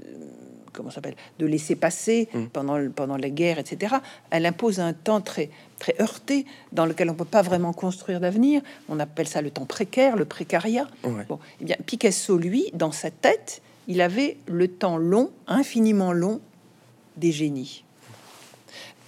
comment 0.72 0.90
s'appelle, 0.90 1.16
de 1.38 1.46
laisser 1.46 1.76
passer 1.76 2.28
mm. 2.32 2.46
pendant, 2.46 2.90
pendant 2.90 3.16
la 3.16 3.28
guerre, 3.28 3.58
etc. 3.58 3.96
Elle 4.30 4.46
impose 4.46 4.80
un 4.80 4.92
temps 4.92 5.20
très, 5.20 5.50
très 5.78 5.94
heurté 6.00 6.46
dans 6.72 6.86
lequel 6.86 7.10
on 7.10 7.14
peut 7.14 7.24
pas 7.24 7.42
vraiment 7.42 7.72
construire 7.72 8.20
d'avenir. 8.20 8.62
On 8.88 8.98
appelle 8.98 9.28
ça 9.28 9.42
le 9.42 9.50
temps 9.50 9.66
précaire, 9.66 10.16
le 10.16 10.24
précariat. 10.24 10.88
Bon, 11.02 11.38
eh 11.60 11.64
bien, 11.64 11.76
Picasso, 11.84 12.38
lui, 12.38 12.70
dans 12.72 12.92
sa 12.92 13.10
tête, 13.10 13.60
il 13.88 14.00
avait 14.00 14.38
le 14.46 14.68
temps 14.68 14.96
long, 14.96 15.30
infiniment 15.46 16.12
long, 16.12 16.40
des 17.16 17.32
génies. 17.32 17.84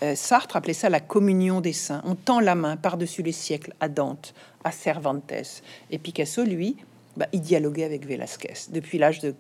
Euh, 0.03 0.15
Sartre 0.17 0.57
appelait 0.57 0.73
ça 0.73 0.89
la 0.89 1.01
communion 1.01 1.61
des 1.61 1.73
saints. 1.73 2.03
On 2.05 2.15
tend 2.15 2.41
la 2.41 2.55
main 2.55 2.77
par-dessus 2.77 3.23
les 3.23 3.33
siècles 3.33 3.75
à 3.81 3.89
Dante, 3.89 4.35
à 4.65 4.73
Cervantes. 4.73 5.63
Et 5.91 5.99
Picasso, 5.99 6.43
lui, 6.43 6.77
bah, 7.17 7.27
il 7.33 7.41
dialoguait 7.41 7.85
avec 7.85 8.07
Velasquez 8.07 8.55
depuis 8.71 8.99
l'âge 8.99 9.21
de 9.21 9.35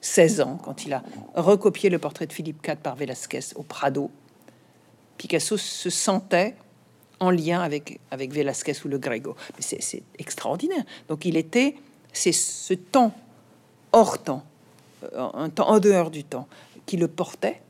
16 0.00 0.40
ans, 0.40 0.58
quand 0.62 0.84
il 0.84 0.92
a 0.92 1.02
recopié 1.34 1.88
le 1.88 1.98
portrait 1.98 2.26
de 2.26 2.32
Philippe 2.32 2.66
IV 2.66 2.76
par 2.76 2.96
Velasquez 2.96 3.54
au 3.54 3.62
Prado, 3.62 4.10
Picasso 5.16 5.56
se 5.56 5.90
sentait 5.90 6.56
en 7.20 7.30
lien 7.30 7.60
avec, 7.60 8.00
avec 8.10 8.32
Velasquez 8.32 8.74
ou 8.84 8.88
le 8.88 8.98
Grego. 8.98 9.36
C'est 9.60 10.02
extraordinaire. 10.18 10.82
Donc 11.08 11.24
il 11.24 11.36
était, 11.36 11.76
c'est 12.12 12.32
ce 12.32 12.74
temps 12.74 13.14
hors 13.92 14.20
temps, 14.20 14.44
euh, 15.04 15.28
un 15.34 15.48
temps 15.48 15.68
en 15.68 15.78
dehors 15.78 16.10
du 16.10 16.24
temps, 16.24 16.48
qui 16.84 16.96
le 16.96 17.06
portait 17.06 17.62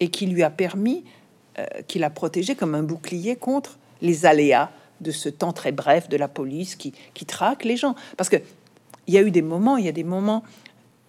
et 0.00 0.08
qui 0.08 0.26
lui 0.26 0.42
a 0.42 0.50
permis, 0.50 1.04
euh, 1.58 1.64
qui 1.86 1.98
l'a 1.98 2.10
protégé 2.10 2.54
comme 2.54 2.74
un 2.74 2.82
bouclier 2.82 3.36
contre 3.36 3.78
les 4.02 4.26
aléas 4.26 4.70
de 5.00 5.10
ce 5.10 5.28
temps 5.28 5.52
très 5.52 5.72
bref 5.72 6.08
de 6.08 6.16
la 6.16 6.28
police 6.28 6.76
qui, 6.76 6.92
qui 7.14 7.26
traque 7.26 7.64
les 7.64 7.76
gens. 7.76 7.94
Parce 8.16 8.28
que 8.28 8.36
il 9.06 9.14
y 9.14 9.18
a 9.18 9.22
eu 9.22 9.30
des 9.30 9.42
moments, 9.42 9.76
il 9.76 9.84
y 9.84 9.88
a 9.88 9.92
des 9.92 10.04
moments 10.04 10.42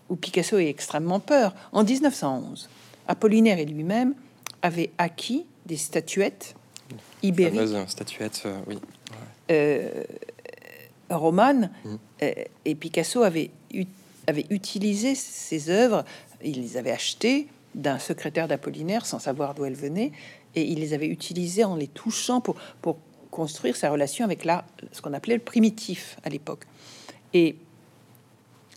où 0.10 0.16
Picasso 0.16 0.58
est 0.58 0.70
extrêmement 0.70 1.20
peur. 1.20 1.54
En 1.72 1.84
1911, 1.84 2.70
Apollinaire 3.08 3.60
et 3.60 3.66
lui-même 3.66 4.14
avaient 4.62 4.92
acquis 4.98 5.46
des 5.66 5.78
statuettes 5.78 6.56
ibériques. 7.24 7.90
statuettes, 7.90 8.44
euh, 8.46 8.60
oui. 8.68 8.80
Euh, 9.52 10.04
romanes, 11.10 11.72
euh, 12.22 12.34
et 12.66 12.76
Picasso 12.76 13.24
avait, 13.24 13.52
avait 14.28 14.46
utilisé 14.50 15.16
ces 15.16 15.70
œuvres, 15.70 16.04
il 16.44 16.62
les 16.62 16.78
avait 16.78 16.92
achetées 16.92 17.48
d'un 17.78 18.00
secrétaire 18.00 18.48
d'Apollinaire 18.48 19.06
sans 19.06 19.20
savoir 19.20 19.54
d'où 19.54 19.64
elles 19.64 19.76
venaient, 19.76 20.12
et 20.56 20.64
il 20.64 20.80
les 20.80 20.94
avait 20.94 21.08
utilisées 21.08 21.64
en 21.64 21.76
les 21.76 21.88
touchant 21.88 22.42
pour, 22.42 22.56
pour 22.82 22.98
construire 23.32 23.76
sa 23.76 23.90
relation 23.90 24.26
avec 24.26 24.44
l'art, 24.44 24.66
ce 24.92 25.02
qu'on 25.02 25.14
appelait 25.14 25.36
le 25.36 25.42
primitif 25.42 26.18
à 26.24 26.30
l'époque. 26.30 26.66
Et 27.34 27.58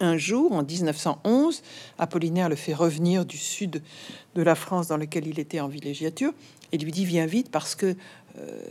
un 0.00 0.16
jour, 0.16 0.52
en 0.52 0.62
1911, 0.62 1.62
Apollinaire 1.98 2.48
le 2.48 2.56
fait 2.56 2.74
revenir 2.74 3.26
du 3.26 3.36
sud 3.36 3.82
de 4.34 4.42
la 4.42 4.54
France 4.54 4.88
dans 4.88 4.96
lequel 4.96 5.26
il 5.26 5.38
était 5.38 5.60
en 5.60 5.68
villégiature 5.68 6.32
et 6.72 6.78
lui 6.78 6.90
dit 6.90 7.04
Viens 7.04 7.26
vite 7.26 7.50
parce 7.50 7.74
que 7.74 7.94
euh, 8.38 8.62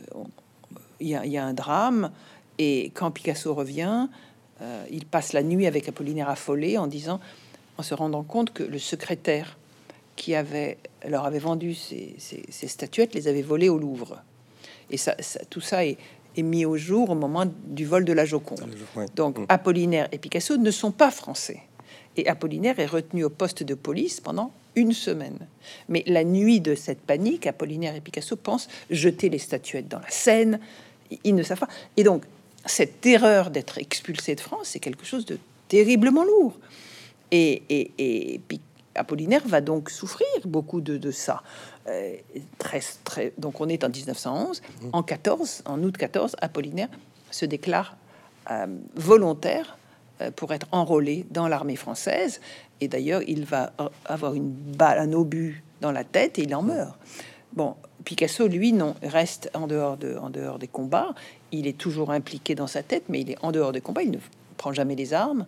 il 1.00 1.08
y, 1.08 1.38
a 1.38 1.46
un 1.46 1.54
drame. 1.54 2.12
Et 2.58 2.92
quand 2.96 3.12
Picasso 3.12 3.54
revient, 3.54 4.08
euh, 4.62 4.84
il 4.92 5.06
passe 5.06 5.32
la 5.34 5.44
nuit 5.44 5.68
avec 5.68 5.88
Apollinaire 5.88 6.30
affolé 6.30 6.78
en 6.78 6.88
disant, 6.88 7.20
en 7.78 7.84
se 7.84 7.94
rendant 7.94 8.24
compte 8.24 8.52
que 8.52 8.64
le 8.64 8.80
secrétaire 8.80 9.59
qui 10.20 10.36
avait 10.36 10.78
leur 11.08 11.26
avait 11.26 11.40
vendu 11.40 11.74
ces, 11.74 12.18
statuettes 12.68 13.16
les 13.16 13.30
avait 13.30 13.42
volées 13.42 13.70
au 13.70 13.78
Louvre. 13.78 14.22
Et 14.92 14.98
ça 14.98 15.16
tout 15.50 15.62
ça 15.62 15.86
est, 15.86 15.98
est 16.36 16.42
mis 16.44 16.66
au 16.66 16.76
jour 16.76 17.10
au 17.10 17.16
moment 17.16 17.46
du 17.66 17.86
vol 17.86 18.04
de 18.04 18.12
la 18.12 18.26
Joconde. 18.26 18.70
Donc 19.16 19.40
mm. 19.40 19.46
Apollinaire 19.48 20.10
et 20.12 20.18
Picasso 20.18 20.58
ne 20.58 20.72
sont 20.72 20.92
pas 20.92 21.10
français. 21.10 21.62
Et 22.18 22.28
Apollinaire 22.28 22.80
est 22.80 22.86
retenu 22.86 23.24
au 23.24 23.30
poste 23.30 23.64
de 23.64 23.76
police 23.76 24.20
pendant 24.20 24.52
une 24.76 24.92
semaine. 24.92 25.40
Mais 25.88 26.04
la 26.06 26.26
nuit 26.26 26.60
de 26.60 26.76
cette 26.76 27.00
panique, 27.00 27.48
Apollinaire 27.48 27.96
et 27.96 28.02
Picasso 28.02 28.36
pensent 28.36 28.68
jeter 28.90 29.30
les 29.30 29.40
statuettes 29.40 29.88
dans 29.88 30.00
la 30.00 30.10
Seine. 30.10 30.60
Ils 31.24 31.36
ne 31.36 31.44
savent 31.44 31.60
pas. 31.60 31.70
Et 31.96 32.04
donc, 32.04 32.24
cette 32.66 33.00
terreur 33.00 33.52
d'être 33.52 33.78
expulsé 33.78 34.36
de 34.36 34.42
France, 34.42 34.72
c'est 34.72 34.80
quelque 34.80 35.06
chose 35.06 35.26
de 35.26 35.40
terriblement 35.70 36.26
lourd. 36.26 36.60
Et, 37.32 37.64
et, 37.70 37.92
et, 37.98 38.42
Apollinaire 39.00 39.42
va 39.46 39.62
donc 39.62 39.90
souffrir 39.90 40.28
beaucoup 40.46 40.82
de, 40.82 41.12
ça. 41.12 41.42
Euh, 41.88 42.16
très, 42.58 42.82
très, 43.04 43.34
donc 43.38 43.62
on 43.62 43.70
est 43.70 43.84
en 43.84 43.90
1911. 43.90 44.62
Mmh. 44.62 44.90
En 44.94 45.04
14, 45.04 45.64
en 45.66 45.82
août 45.84 45.98
14, 45.98 46.36
Apollinaire 46.42 46.90
se 47.32 47.46
déclare 47.46 47.96
euh, 48.52 48.68
volontaire 48.96 49.78
euh, 50.22 50.32
pour 50.32 50.54
être 50.54 50.68
enrôlé 50.72 51.26
dans 51.32 51.48
l'armée 51.48 51.78
française. 51.78 52.42
Et 52.82 52.88
d'ailleurs, 52.88 53.22
il 53.28 53.46
va 53.46 53.72
avoir 54.06 54.34
une 54.34 54.50
balle, 54.50 55.00
un 55.00 55.14
obus 55.14 55.64
dans 55.82 55.92
la 55.92 56.04
tête 56.04 56.38
et 56.38 56.44
il 56.44 56.54
en 56.54 56.62
meurt. 56.62 56.98
Bon, 57.54 57.76
Picasso, 58.04 58.48
lui, 58.48 58.74
non, 58.74 58.96
reste 59.02 59.50
en 59.54 59.68
dehors, 59.68 59.98
de, 59.98 60.18
en 60.18 60.30
dehors 60.30 60.60
des 60.60 60.68
combats. 60.68 61.14
Il 61.52 61.68
est 61.68 61.78
toujours 61.78 62.12
impliqué 62.12 62.54
dans 62.54 62.68
sa 62.68 62.84
tête, 62.84 63.04
mais 63.10 63.22
il 63.22 63.32
est 63.32 63.38
en 63.42 63.52
dehors 63.52 63.72
des 63.72 63.82
combats. 63.82 64.04
Il 64.04 64.12
ne 64.12 64.18
prend 64.58 64.74
jamais 64.74 64.96
les 64.96 65.14
armes. 65.14 65.46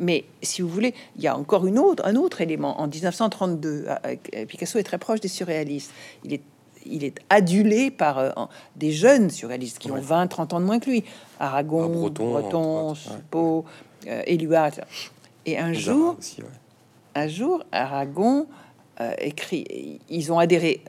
Mais 0.00 0.24
si 0.42 0.62
vous 0.62 0.68
voulez, 0.68 0.94
il 1.16 1.22
y 1.22 1.28
a 1.28 1.36
encore 1.36 1.66
une 1.66 1.78
autre, 1.78 2.02
un 2.04 2.16
autre 2.16 2.40
élément. 2.40 2.80
En 2.80 2.88
1932, 2.88 3.84
euh, 3.86 4.16
euh, 4.34 4.46
Picasso 4.46 4.78
est 4.78 4.82
très 4.82 4.98
proche 4.98 5.20
des 5.20 5.28
surréalistes. 5.28 5.92
Il 6.24 6.32
est 6.32 6.42
il 6.86 7.04
est 7.04 7.18
adulé 7.28 7.90
par 7.90 8.18
euh, 8.18 8.30
des 8.76 8.92
jeunes 8.92 9.30
surréalistes 9.30 9.78
qui 9.78 9.90
ont 9.90 10.00
20, 10.00 10.26
30 10.28 10.54
ans 10.54 10.60
de 10.60 10.64
moins 10.64 10.78
que 10.78 10.90
lui. 10.90 11.04
Aragon, 11.38 11.84
Ah, 11.84 11.88
Breton, 11.88 12.30
Breton, 12.30 12.90
autres, 12.90 13.00
ouais. 13.34 14.10
Euh, 14.10 14.22
Éluard. 14.26 14.72
Et 15.46 15.58
un 15.58 15.72
jour, 15.72 16.16
Aussi, 16.18 16.42
ouais. 16.42 16.48
un 17.14 17.28
jour, 17.28 17.62
Aragon 17.72 18.46
euh, 19.00 19.12
écrit. 19.18 20.00
Ils 20.08 20.32
ont 20.32 20.38
adhéré 20.38 20.82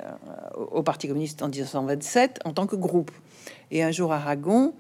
au 0.71 0.83
Parti 0.83 1.07
communiste 1.07 1.41
en 1.41 1.49
1927 1.49 2.39
en 2.45 2.53
tant 2.53 2.67
que 2.67 2.75
groupe. 2.75 3.11
Et 3.71 3.83
un 3.83 3.91
jour, 3.91 4.11
Aragon 4.11 4.73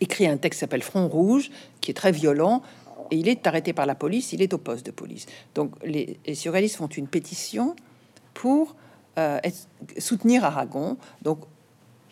écrit 0.00 0.26
un 0.26 0.36
texte 0.36 0.60
s'appelle 0.60 0.82
Front 0.82 1.08
Rouge, 1.08 1.50
qui 1.80 1.90
est 1.90 1.94
très 1.94 2.12
violent. 2.12 2.62
Et 3.10 3.16
il 3.16 3.28
est 3.28 3.46
arrêté 3.46 3.72
par 3.72 3.86
la 3.86 3.94
police. 3.94 4.32
Il 4.32 4.42
est 4.42 4.52
au 4.52 4.58
poste 4.58 4.84
de 4.84 4.90
police. 4.90 5.26
Donc, 5.54 5.72
les, 5.84 6.20
les 6.26 6.34
surréalistes 6.34 6.76
font 6.76 6.88
une 6.88 7.08
pétition 7.08 7.74
pour 8.34 8.76
euh, 9.18 9.40
soutenir 9.98 10.44
Aragon. 10.44 10.98
Donc, 11.22 11.40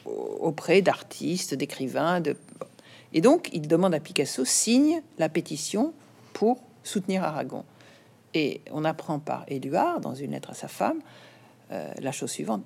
au- 0.06 0.38
auprès 0.40 0.82
d'artistes, 0.82 1.54
d'écrivains, 1.54 2.20
de 2.20 2.36
et 3.12 3.20
donc 3.20 3.48
il 3.52 3.66
demande 3.68 3.94
à 3.94 4.00
Picasso 4.00 4.44
signe 4.44 5.00
la 5.18 5.28
pétition 5.28 5.94
pour 6.32 6.60
soutenir 6.82 7.22
Aragon. 7.22 7.64
Et 8.34 8.60
on 8.70 8.84
apprend 8.84 9.18
par 9.20 9.44
Éluard, 9.48 10.00
dans 10.00 10.14
une 10.14 10.32
lettre 10.32 10.50
à 10.50 10.54
sa 10.54 10.68
femme, 10.68 10.98
euh, 11.70 11.92
la 11.98 12.12
chose 12.12 12.30
suivante. 12.30 12.62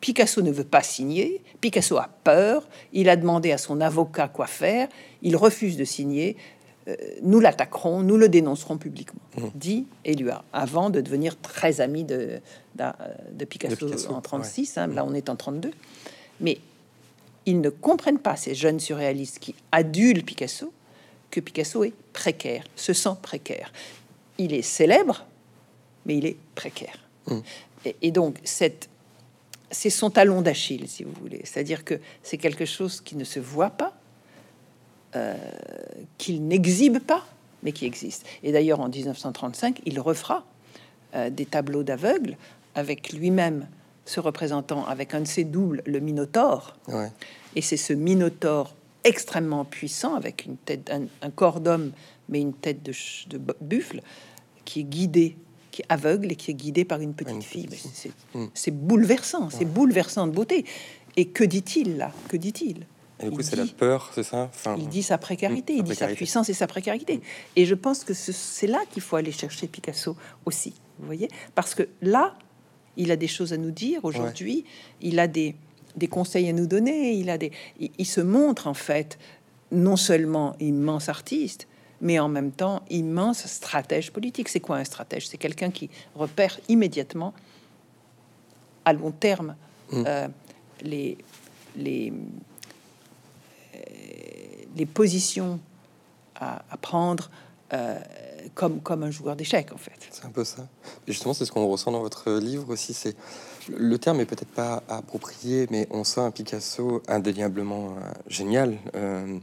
Picasso 0.00 0.42
ne 0.42 0.50
veut 0.52 0.64
pas 0.64 0.82
signer, 0.82 1.42
Picasso 1.60 1.96
a 1.96 2.08
peur, 2.24 2.68
il 2.92 3.08
a 3.08 3.16
demandé 3.16 3.50
à 3.52 3.58
son 3.58 3.80
avocat 3.80 4.28
quoi 4.28 4.46
faire, 4.46 4.88
il 5.22 5.34
refuse 5.36 5.76
de 5.76 5.84
signer, 5.84 6.36
euh, 6.86 6.94
nous 7.22 7.40
l'attaquerons, 7.40 8.02
nous 8.02 8.16
le 8.16 8.28
dénoncerons 8.28 8.78
publiquement, 8.78 9.20
dit 9.54 9.86
Éluard, 10.04 10.44
avant 10.52 10.90
de 10.90 11.00
devenir 11.00 11.36
très 11.40 11.80
ami 11.80 12.04
de, 12.04 12.40
d'un- 12.76 12.94
de, 13.32 13.44
Picasso, 13.44 13.74
De 13.74 13.84
Picasso, 13.86 14.12
en 14.14 14.20
36, 14.20 14.78
hein, 14.78 14.86
là 14.86 15.04
on 15.04 15.14
est 15.14 15.28
en 15.28 15.36
32. 15.36 15.72
Mais 16.40 16.58
ils 17.46 17.60
ne 17.60 17.68
comprennent 17.70 18.20
pas, 18.20 18.36
ces 18.36 18.54
jeunes 18.54 18.78
surréalistes 18.78 19.38
qui 19.40 19.54
adulent 19.72 20.22
Picasso, 20.24 20.72
que 21.30 21.40
Picasso 21.40 21.82
est 21.84 21.92
précaire, 22.12 22.64
se 22.76 22.92
sent 22.92 23.16
précaire. 23.20 23.72
Il 24.38 24.54
est 24.54 24.62
célèbre, 24.62 25.26
mais 26.06 26.16
il 26.16 26.24
est 26.26 26.36
précaire. 26.54 26.98
Et, 27.84 27.96
et 28.02 28.10
donc, 28.12 28.36
cette, 28.44 28.88
c'est 29.70 29.90
son 29.90 30.10
talon 30.10 30.42
d'Achille, 30.42 30.88
si 30.88 31.04
vous 31.04 31.12
voulez. 31.20 31.40
C'est-à-dire 31.44 31.84
que 31.84 32.00
c'est 32.22 32.38
quelque 32.38 32.64
chose 32.64 33.00
qui 33.00 33.16
ne 33.16 33.24
se 33.24 33.40
voit 33.40 33.70
pas, 33.70 33.94
euh, 35.16 35.36
qu'il 36.16 36.46
n'exhibe 36.46 36.98
pas, 36.98 37.26
mais 37.62 37.72
qui 37.72 37.86
existe. 37.86 38.26
Et 38.42 38.52
d'ailleurs, 38.52 38.80
en 38.80 38.88
1935, 38.88 39.80
il 39.84 40.00
refera 40.00 40.44
euh, 41.14 41.30
des 41.30 41.46
tableaux 41.46 41.82
d'aveugles 41.82 42.36
avec 42.74 43.12
lui-même 43.12 43.66
se 44.04 44.20
représentant 44.20 44.86
avec 44.86 45.14
un 45.14 45.20
de 45.20 45.26
ses 45.26 45.44
doubles, 45.44 45.82
le 45.84 46.00
Minotaure. 46.00 46.76
Ouais. 46.88 47.10
Et 47.56 47.62
c'est 47.62 47.76
ce 47.76 47.92
Minotaure 47.92 48.74
extrêmement 49.04 49.64
puissant, 49.64 50.14
avec 50.14 50.46
une 50.46 50.56
tête, 50.56 50.90
un, 50.90 51.04
un 51.22 51.30
corps 51.30 51.60
d'homme, 51.60 51.92
mais 52.28 52.40
une 52.40 52.54
tête 52.54 52.82
de, 52.82 53.38
buffle, 53.60 54.00
qui 54.64 54.80
est 54.80 54.84
guidé, 54.84 55.36
qui 55.78 55.82
est 55.82 55.86
aveugle 55.88 56.32
et 56.32 56.36
qui 56.36 56.50
est 56.50 56.54
guidé 56.54 56.84
par 56.84 57.00
une 57.00 57.14
petite 57.14 57.34
Une 57.36 57.42
fille. 57.42 57.68
c'est- 58.54 58.70
bouleversant, 58.72 59.48
c'est 59.50 59.64
bouleversant 59.64 60.26
de 60.26 60.32
beauté. 60.32 60.64
Et 61.16 61.26
que 61.28 61.44
dit-il 61.44 61.96
là? 61.96 62.12
Que 62.28 62.36
dit-il? 62.36 62.86
Et 63.20 63.24
du 63.24 63.30
coup, 63.36 63.42
c'est 63.42 63.54
la 63.56 63.64
peur, 63.66 64.10
c'est 64.14 64.22
ça? 64.24 64.50
Enfin, 64.52 64.76
il 64.78 64.88
dit 64.88 65.02
sa 65.04 65.18
précarité, 65.18 65.74
Mm, 65.74 65.78
il 65.78 65.82
dit 65.84 65.94
sa 65.94 66.08
puissance 66.08 66.48
et 66.48 66.52
sa 66.54 66.66
précarité. 66.66 67.20
Et 67.56 67.64
je 67.64 67.74
pense 67.76 68.02
que 68.04 68.12
ce- 68.14 68.32
c'est 68.32 68.66
là 68.66 68.80
qu'il 68.90 69.02
faut 69.02 69.14
aller 69.16 69.30
chercher 69.32 69.66
Picasso 69.68 70.16
aussi. 70.44 70.74
Vous 70.98 71.06
voyez? 71.06 71.28
Parce 71.54 71.74
que 71.76 71.88
là, 72.02 72.36
il 72.96 73.10
a 73.12 73.16
des 73.16 73.28
choses 73.28 73.52
à 73.52 73.56
nous 73.56 73.70
dire 73.70 74.04
aujourd'hui. 74.04 74.64
Il 75.00 75.18
a 75.20 75.28
des, 75.28 75.54
des 75.96 76.08
conseils 76.08 76.48
à 76.48 76.52
nous 76.52 76.66
donner. 76.66 77.12
Il, 77.12 77.30
a 77.30 77.38
des, 77.38 77.52
il, 77.80 77.90
il 77.98 78.06
se 78.06 78.20
montre 78.20 78.66
en 78.66 78.74
fait 78.74 79.16
non 79.70 79.96
seulement 79.96 80.56
immense 80.60 81.08
artiste, 81.08 81.68
mais 82.00 82.18
en 82.18 82.28
même 82.28 82.52
temps 82.52 82.82
immense 82.90 83.46
stratège 83.46 84.10
politique. 84.12 84.48
C'est 84.48 84.60
quoi 84.60 84.76
un 84.76 84.84
stratège? 84.84 85.26
C'est 85.28 85.38
quelqu'un 85.38 85.70
qui 85.70 85.90
repère 86.14 86.58
immédiatement, 86.68 87.34
à 88.84 88.92
long 88.92 89.10
terme, 89.12 89.54
Mm. 89.90 90.04
euh, 90.06 90.28
les, 90.82 91.16
les, 91.76 92.12
euh, 93.74 93.78
les 94.76 94.84
positions 94.86 95.58
à, 96.34 96.62
à 96.70 96.76
prendre 96.76 97.30
euh, 97.72 97.98
comme, 98.54 98.80
comme 98.82 99.02
un 99.02 99.10
joueur 99.10 99.34
d'échecs, 99.34 99.72
en 99.72 99.78
fait. 99.78 99.92
C'est 100.10 100.26
un 100.26 100.30
peu 100.30 100.44
ça. 100.44 100.68
Et 101.06 101.12
justement, 101.12 101.32
c'est 101.34 101.44
ce 101.46 101.52
qu'on 101.52 101.66
ressent 101.66 101.90
dans 101.90 102.00
votre 102.00 102.32
livre 102.32 102.68
aussi. 102.70 102.92
C'est 102.92 103.16
le 103.76 103.98
terme 103.98 104.20
est 104.20 104.26
peut-être 104.26 104.50
pas 104.50 104.82
approprié, 104.88 105.66
mais 105.70 105.86
on 105.90 106.04
sent 106.04 106.20
un 106.20 106.30
Picasso 106.30 107.02
indéniablement 107.08 107.90
euh, 107.90 108.12
génial, 108.28 108.78
euh, 108.94 109.38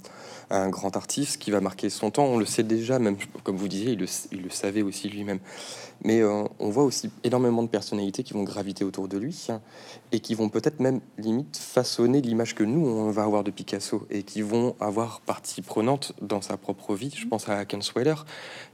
un 0.50 0.70
grand 0.70 0.96
artiste 0.96 1.38
qui 1.38 1.52
va 1.52 1.62
marquer 1.62 1.90
son 1.90 2.12
temps. 2.12 2.26
On 2.26 2.38
le 2.38 2.46
sait 2.46 2.64
déjà, 2.64 3.00
même 3.00 3.18
comme 3.44 3.58
vous 3.58 3.68
disiez, 3.68 3.94
il 3.94 4.00
le, 4.00 4.08
il 4.32 4.42
le 4.44 4.50
savait 4.50 4.82
aussi 4.82 5.10
lui-même. 5.10 5.40
Mais 6.04 6.22
euh, 6.22 6.44
on 6.60 6.70
voit 6.70 6.84
aussi 6.84 7.10
énormément 7.24 7.64
de 7.64 7.68
personnalités 7.68 8.24
qui 8.24 8.34
vont 8.34 8.44
graviter 8.44 8.84
autour 8.84 9.08
de 9.08 9.18
lui 9.18 9.48
et 10.12 10.20
qui 10.20 10.36
vont 10.36 10.50
peut-être 10.50 10.80
même 10.80 11.02
limite 11.18 11.58
façonner 11.58 12.22
l'image 12.22 12.56
que 12.56 12.64
nous 12.64 12.86
on 12.86 13.12
va 13.12 13.24
avoir 13.24 13.44
de 13.44 13.52
Picasso 13.52 14.06
et 14.10 14.24
qui 14.24 14.42
vont 14.42 14.76
avoir 14.80 15.22
partie 15.22 15.62
prenante 15.62 16.14
dans 16.22 16.42
sa 16.42 16.58
propre 16.58 16.96
vie. 16.96 17.14
Je 17.16 17.28
pense 17.28 17.50
à 17.50 17.66
Ken 17.66 17.82
Sweller, 17.82 18.26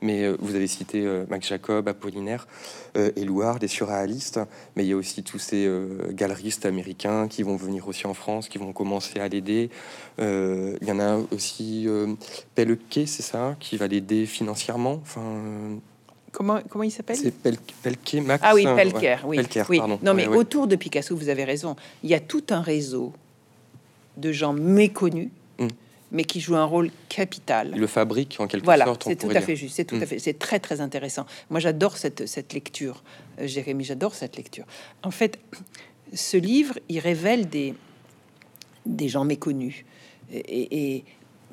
mais 0.02 0.24
euh, 0.24 0.38
vous 0.39 0.56
avez 0.56 0.67
cité 0.67 1.06
euh, 1.06 1.26
Max 1.30 1.48
Jacob, 1.48 1.88
Apollinaire, 1.88 2.48
euh, 2.98 3.12
Éluard, 3.15 3.60
des 3.60 3.67
surréalistes, 3.67 4.39
mais 4.76 4.86
il 4.86 4.89
y 4.89 4.94
a 4.94 4.98
aussi 4.98 5.24
tous 5.24 5.39
ces 5.39 5.65
euh, 5.65 6.12
galeristes 6.12 6.65
américains 6.65 7.28
qui 7.28 7.44
vont 7.44 7.56
venir 7.56 7.88
aussi 7.88 8.08
en 8.08 8.13
France, 8.13 8.50
qui 8.50 8.58
vont 8.58 8.74
commencer 8.74 9.20
à 9.20 9.28
l'aider. 9.28 9.70
Euh, 10.20 10.78
Il 10.82 10.88
y 10.88 10.91
en 10.91 11.00
a 11.00 11.17
aussi 11.32 11.88
Pellequet, 12.56 13.06
c'est 13.06 13.24
ça, 13.24 13.56
qui 13.60 13.78
va 13.78 13.88
l'aider 13.88 14.26
financièrement. 14.26 15.00
Enfin, 15.02 15.22
Comment, 16.32 16.62
comment 16.70 16.84
il 16.84 16.91
s'appelle 16.91 17.17
c'est 17.17 17.34
Pel- 17.34 17.58
Max. 18.24 18.41
Ah 18.46 18.54
oui, 18.56 18.65
euh, 18.65 18.76
Pelker, 18.76 19.00
ouais, 19.00 19.17
oui. 19.26 19.36
Pelker, 19.38 19.63
oui. 19.70 19.78
pardon. 19.80 20.00
Non, 20.02 20.13
mais 20.13 20.28
autour 20.28 20.67
de 20.67 20.76
Picasso, 20.76 21.15
vous 21.15 21.30
avez 21.30 21.44
raison. 21.44 21.76
Il 22.04 22.10
y 22.10 22.13
a 22.13 22.20
tout 22.22 22.44
un 22.52 22.62
réseau 22.62 23.13
de 24.17 24.32
gens 24.32 24.54
méconnus, 24.54 25.30
Mm. 25.60 25.67
mais 26.12 26.24
qui 26.24 26.39
jouent 26.39 26.56
un 26.56 26.63
rôle 26.65 26.89
capital. 27.10 27.72
Le 27.76 27.88
fabrique 27.88 28.38
en 28.39 28.48
quelque 28.48 28.63
Voilà, 28.63 28.86
sorte. 28.86 29.04
c'est 29.06 29.15
tout 29.17 29.28
à 29.30 29.34
dire. 29.34 29.44
fait 29.44 29.56
juste. 29.58 29.76
C'est 29.76 29.86
tout 29.86 29.96
Mm. 29.98 30.04
à 30.04 30.06
fait. 30.06 30.20
C'est 30.20 30.39
très 30.39 30.60
très 30.60 30.80
intéressant. 30.82 31.26
Moi, 31.50 31.60
j'adore 31.60 31.98
cette 31.98 32.26
cette 32.28 32.54
lecture, 32.54 33.04
Euh, 33.39 33.48
Jérémy. 33.48 33.84
J'adore 33.84 34.15
cette 34.15 34.38
lecture. 34.38 34.65
En 35.04 35.12
fait, 35.12 35.38
ce 36.13 36.38
livre, 36.38 36.80
il 36.89 37.00
révèle 37.00 37.50
des 37.50 37.74
des 38.86 39.08
gens 39.10 39.26
méconnus. 39.26 39.84
Et 40.34 41.04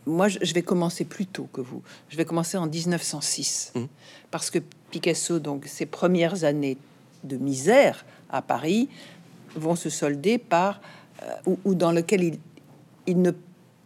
moi, 0.08 0.28
je 0.28 0.54
vais 0.54 0.62
commencer 0.62 1.04
plus 1.04 1.26
tôt 1.26 1.48
que 1.52 1.60
vous. 1.60 1.82
Je 2.08 2.16
vais 2.16 2.24
commencer 2.24 2.56
en 2.56 2.66
1906, 2.66 3.72
Mhm. 3.74 3.88
parce 4.30 4.50
que 4.50 4.58
Picasso, 4.90 5.38
donc 5.38 5.66
ses 5.66 5.86
premières 5.86 6.44
années 6.44 6.76
de 7.24 7.36
misère 7.36 8.04
à 8.30 8.42
Paris, 8.42 8.88
vont 9.56 9.76
se 9.76 9.90
solder 9.90 10.38
par 10.38 10.80
euh, 11.22 11.32
ou, 11.46 11.58
ou 11.64 11.74
dans 11.74 11.92
lequel 11.92 12.22
il, 12.22 12.38
il 13.06 13.20
ne 13.22 13.32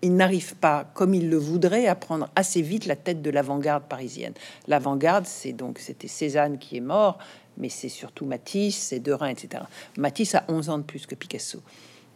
il 0.04 0.16
n'arrive 0.16 0.56
pas, 0.56 0.90
comme 0.94 1.14
il 1.14 1.30
le 1.30 1.36
voudrait, 1.36 1.86
à 1.86 1.94
prendre 1.94 2.28
assez 2.34 2.60
vite 2.60 2.86
la 2.86 2.96
tête 2.96 3.22
de 3.22 3.30
l'avant-garde 3.30 3.84
parisienne. 3.84 4.32
L'avant-garde, 4.66 5.26
c'est 5.26 5.52
donc 5.52 5.78
c'était 5.78 6.08
Cézanne 6.08 6.58
qui 6.58 6.76
est 6.76 6.80
mort, 6.80 7.18
mais 7.56 7.68
c'est 7.68 7.88
surtout 7.88 8.24
Matisse, 8.26 8.76
c'est 8.76 8.98
Derain, 8.98 9.28
etc. 9.28 9.62
Matisse 9.96 10.34
a 10.34 10.44
11 10.48 10.70
ans 10.70 10.78
de 10.78 10.82
plus 10.82 11.06
que 11.06 11.14
Picasso. 11.14 11.60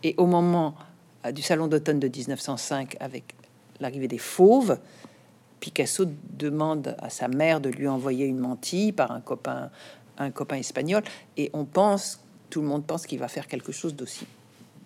Et 0.02 0.16
au 0.18 0.26
moment 0.26 0.74
euh, 1.24 1.30
du 1.30 1.42
salon 1.42 1.68
d'automne 1.68 2.00
de 2.00 2.08
1905, 2.08 2.96
avec 2.98 3.34
l'arrivée 3.80 4.08
des 4.08 4.18
fauves, 4.18 4.78
Picasso 5.60 6.04
demande 6.30 6.96
à 7.00 7.10
sa 7.10 7.28
mère 7.28 7.60
de 7.60 7.68
lui 7.68 7.88
envoyer 7.88 8.26
une 8.26 8.38
mantille 8.38 8.92
par 8.92 9.10
un 9.10 9.20
copain, 9.20 9.70
un 10.18 10.30
copain 10.30 10.56
espagnol, 10.56 11.02
et 11.36 11.50
on 11.52 11.64
pense, 11.64 12.20
tout 12.50 12.60
le 12.60 12.66
monde 12.66 12.84
pense 12.84 13.06
qu'il 13.06 13.18
va 13.18 13.28
faire 13.28 13.46
quelque 13.46 13.72
chose 13.72 13.94
d'aussi 13.94 14.26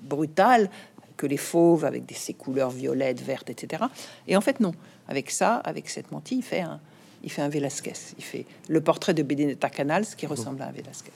brutal 0.03 0.70
que 1.16 1.26
les 1.26 1.37
fauves 1.37 1.85
avec 1.85 2.11
ces 2.14 2.33
couleurs 2.33 2.70
violettes, 2.70 3.20
vertes, 3.20 3.50
etc. 3.50 3.85
Et 4.26 4.37
en 4.37 4.40
fait, 4.40 4.61
non. 4.61 4.72
Avec 5.07 5.31
ça, 5.31 5.57
avec 5.57 5.90
cette 5.90 6.11
mantille, 6.12 6.38
il 6.38 6.44
fait 6.44 6.61
un, 6.61 6.81
il 7.22 7.31
fait 7.31 7.42
un 7.42 7.48
Velasquez. 7.48 7.92
Il 8.16 8.24
fait 8.24 8.46
le 8.68 8.81
portrait 8.81 9.12
de 9.12 9.22
Benedetta 9.22 9.68
Canals 9.68 10.07
qui 10.16 10.26
ressemble 10.26 10.62
à 10.62 10.68
un 10.68 10.72
Velasquez. 10.72 11.12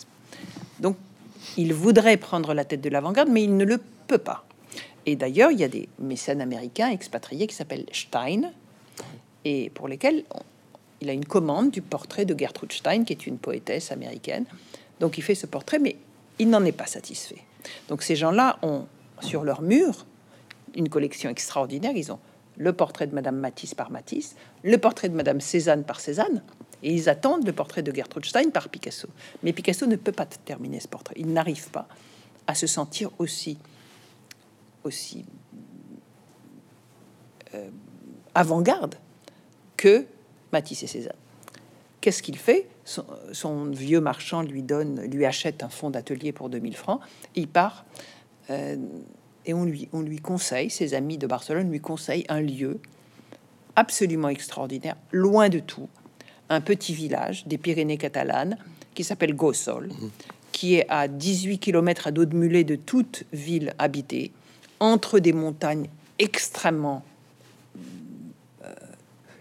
Donc, 0.78 0.96
il 1.56 1.72
voudrait 1.72 2.16
prendre 2.16 2.52
la 2.52 2.64
tête 2.64 2.80
de 2.80 2.90
l'avant-garde, 2.90 3.30
mais 3.30 3.44
il 3.44 3.56
ne 3.56 3.64
le 3.64 3.78
peut 4.06 4.18
pas. 4.18 4.44
Et 5.06 5.16
d'ailleurs, 5.16 5.50
il 5.50 5.60
y 5.60 5.64
a 5.64 5.68
des 5.68 5.88
mécènes 5.98 6.40
américains 6.40 6.90
expatriés 6.90 7.46
qui 7.46 7.54
s'appellent 7.54 7.86
Stein, 7.92 8.52
et 9.44 9.70
pour 9.70 9.88
lesquels 9.88 10.24
il 11.00 11.10
a 11.10 11.12
une 11.12 11.26
commande 11.26 11.70
du 11.70 11.82
portrait 11.82 12.24
de 12.24 12.38
Gertrude 12.38 12.72
Stein, 12.72 13.04
qui 13.04 13.12
est 13.12 13.26
une 13.26 13.38
poétesse 13.38 13.92
américaine. 13.92 14.46
Donc 15.00 15.18
il 15.18 15.22
fait 15.22 15.34
ce 15.34 15.46
portrait, 15.46 15.78
mais 15.78 15.96
il 16.38 16.48
n'en 16.48 16.64
est 16.64 16.72
pas 16.72 16.86
satisfait. 16.86 17.42
Donc 17.88 18.02
ces 18.02 18.16
gens-là 18.16 18.58
ont 18.62 18.86
sur 19.20 19.44
leur 19.44 19.60
mur 19.60 20.06
une 20.74 20.88
collection 20.88 21.28
extraordinaire. 21.30 21.92
Ils 21.94 22.10
ont 22.10 22.18
le 22.56 22.72
portrait 22.72 23.06
de 23.06 23.14
Madame 23.14 23.36
Matisse 23.36 23.74
par 23.74 23.90
Matisse, 23.90 24.36
le 24.62 24.78
portrait 24.78 25.08
de 25.08 25.14
Madame 25.14 25.40
Cézanne 25.40 25.84
par 25.84 26.00
Cézanne, 26.00 26.42
et 26.82 26.92
ils 26.94 27.08
attendent 27.08 27.46
le 27.46 27.52
portrait 27.52 27.82
de 27.82 27.94
Gertrude 27.94 28.24
Stein 28.24 28.50
par 28.50 28.68
Picasso. 28.68 29.08
Mais 29.42 29.52
Picasso 29.52 29.86
ne 29.86 29.96
peut 29.96 30.12
pas 30.12 30.26
terminer 30.26 30.80
ce 30.80 30.88
portrait. 30.88 31.16
Il 31.18 31.32
n'arrive 31.32 31.70
pas 31.70 31.88
à 32.46 32.54
se 32.54 32.66
sentir 32.66 33.10
aussi, 33.18 33.58
aussi 34.85 35.25
euh, 37.55 37.68
avant-garde 38.35 38.97
que 39.77 40.07
Matisse 40.53 40.83
et 40.83 40.87
Cézanne. 40.87 41.12
Qu'est-ce 42.01 42.23
qu'il 42.23 42.37
fait? 42.37 42.68
Son, 42.85 43.64
vieux 43.66 44.01
marchand 44.01 44.42
lui 44.42 44.62
donne, 44.62 45.01
lui 45.03 45.25
achète 45.25 45.62
un 45.62 45.68
fonds 45.68 45.90
d'atelier 45.90 46.33
pour 46.33 46.51
2000 46.51 46.77
francs. 46.77 47.01
il 47.35 47.49
part 47.49 47.87
euh, 48.51 48.77
et 49.47 49.55
on 49.55 49.64
lui, 49.64 49.88
on 49.92 50.01
lui 50.01 50.18
conseille, 50.18 50.70
ses 50.70 50.94
amis 50.94 51.18
de 51.18 51.27
Barcelone 51.27 51.70
lui 51.70 51.81
conseillent 51.81 52.27
un 52.29 52.40
lieu 52.40 52.81
absolument 53.77 54.29
extraordinaire, 54.29 54.97
loin 55.12 55.49
de 55.49 55.59
tout, 55.59 55.88
un 56.49 56.61
petit 56.61 56.94
village 56.94 57.47
des 57.47 57.59
Pyrénées 57.59 57.99
catalanes 57.99 58.59
qui 58.94 59.05
s'appelle 59.05 59.35
Gossol, 59.35 59.90
qui 60.53 60.77
est 60.77 60.87
à 60.88 61.09
18 61.09 61.59
km 61.59 62.07
à 62.07 62.11
dos 62.11 62.25
de 62.25 62.37
mulet 62.37 62.64
de 62.64 62.77
toute 62.77 63.25
ville 63.33 63.75
habitée, 63.79 64.33
entre 64.85 65.18
des 65.18 65.33
montagnes 65.33 65.88
extrêmement 66.18 67.03
euh, 68.64 68.73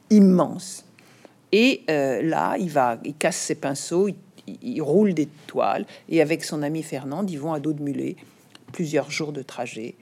immenses 0.10 0.86
et 1.54 1.84
euh, 1.88 2.24
là, 2.24 2.56
il 2.58 2.72
va, 2.72 2.98
il 3.06 3.14
casse 3.14 3.38
ses 3.38 3.54
pinceaux, 3.54 4.10
il, 4.64 4.82
roule 4.82 5.14
des 5.14 5.28
toiles, 5.46 5.86
et 6.10 6.20
avec 6.20 6.44
son 6.44 6.64
ami 6.64 6.82
Fernand, 6.82 7.24
ils 7.28 7.40
vont 7.40 7.54
à 7.54 7.60
dos 7.60 7.74
de 7.74 7.84
mulet 7.84 8.16
plusieurs 8.72 9.12
jours 9.12 9.32
de 9.32 9.44
trajet 9.44 9.94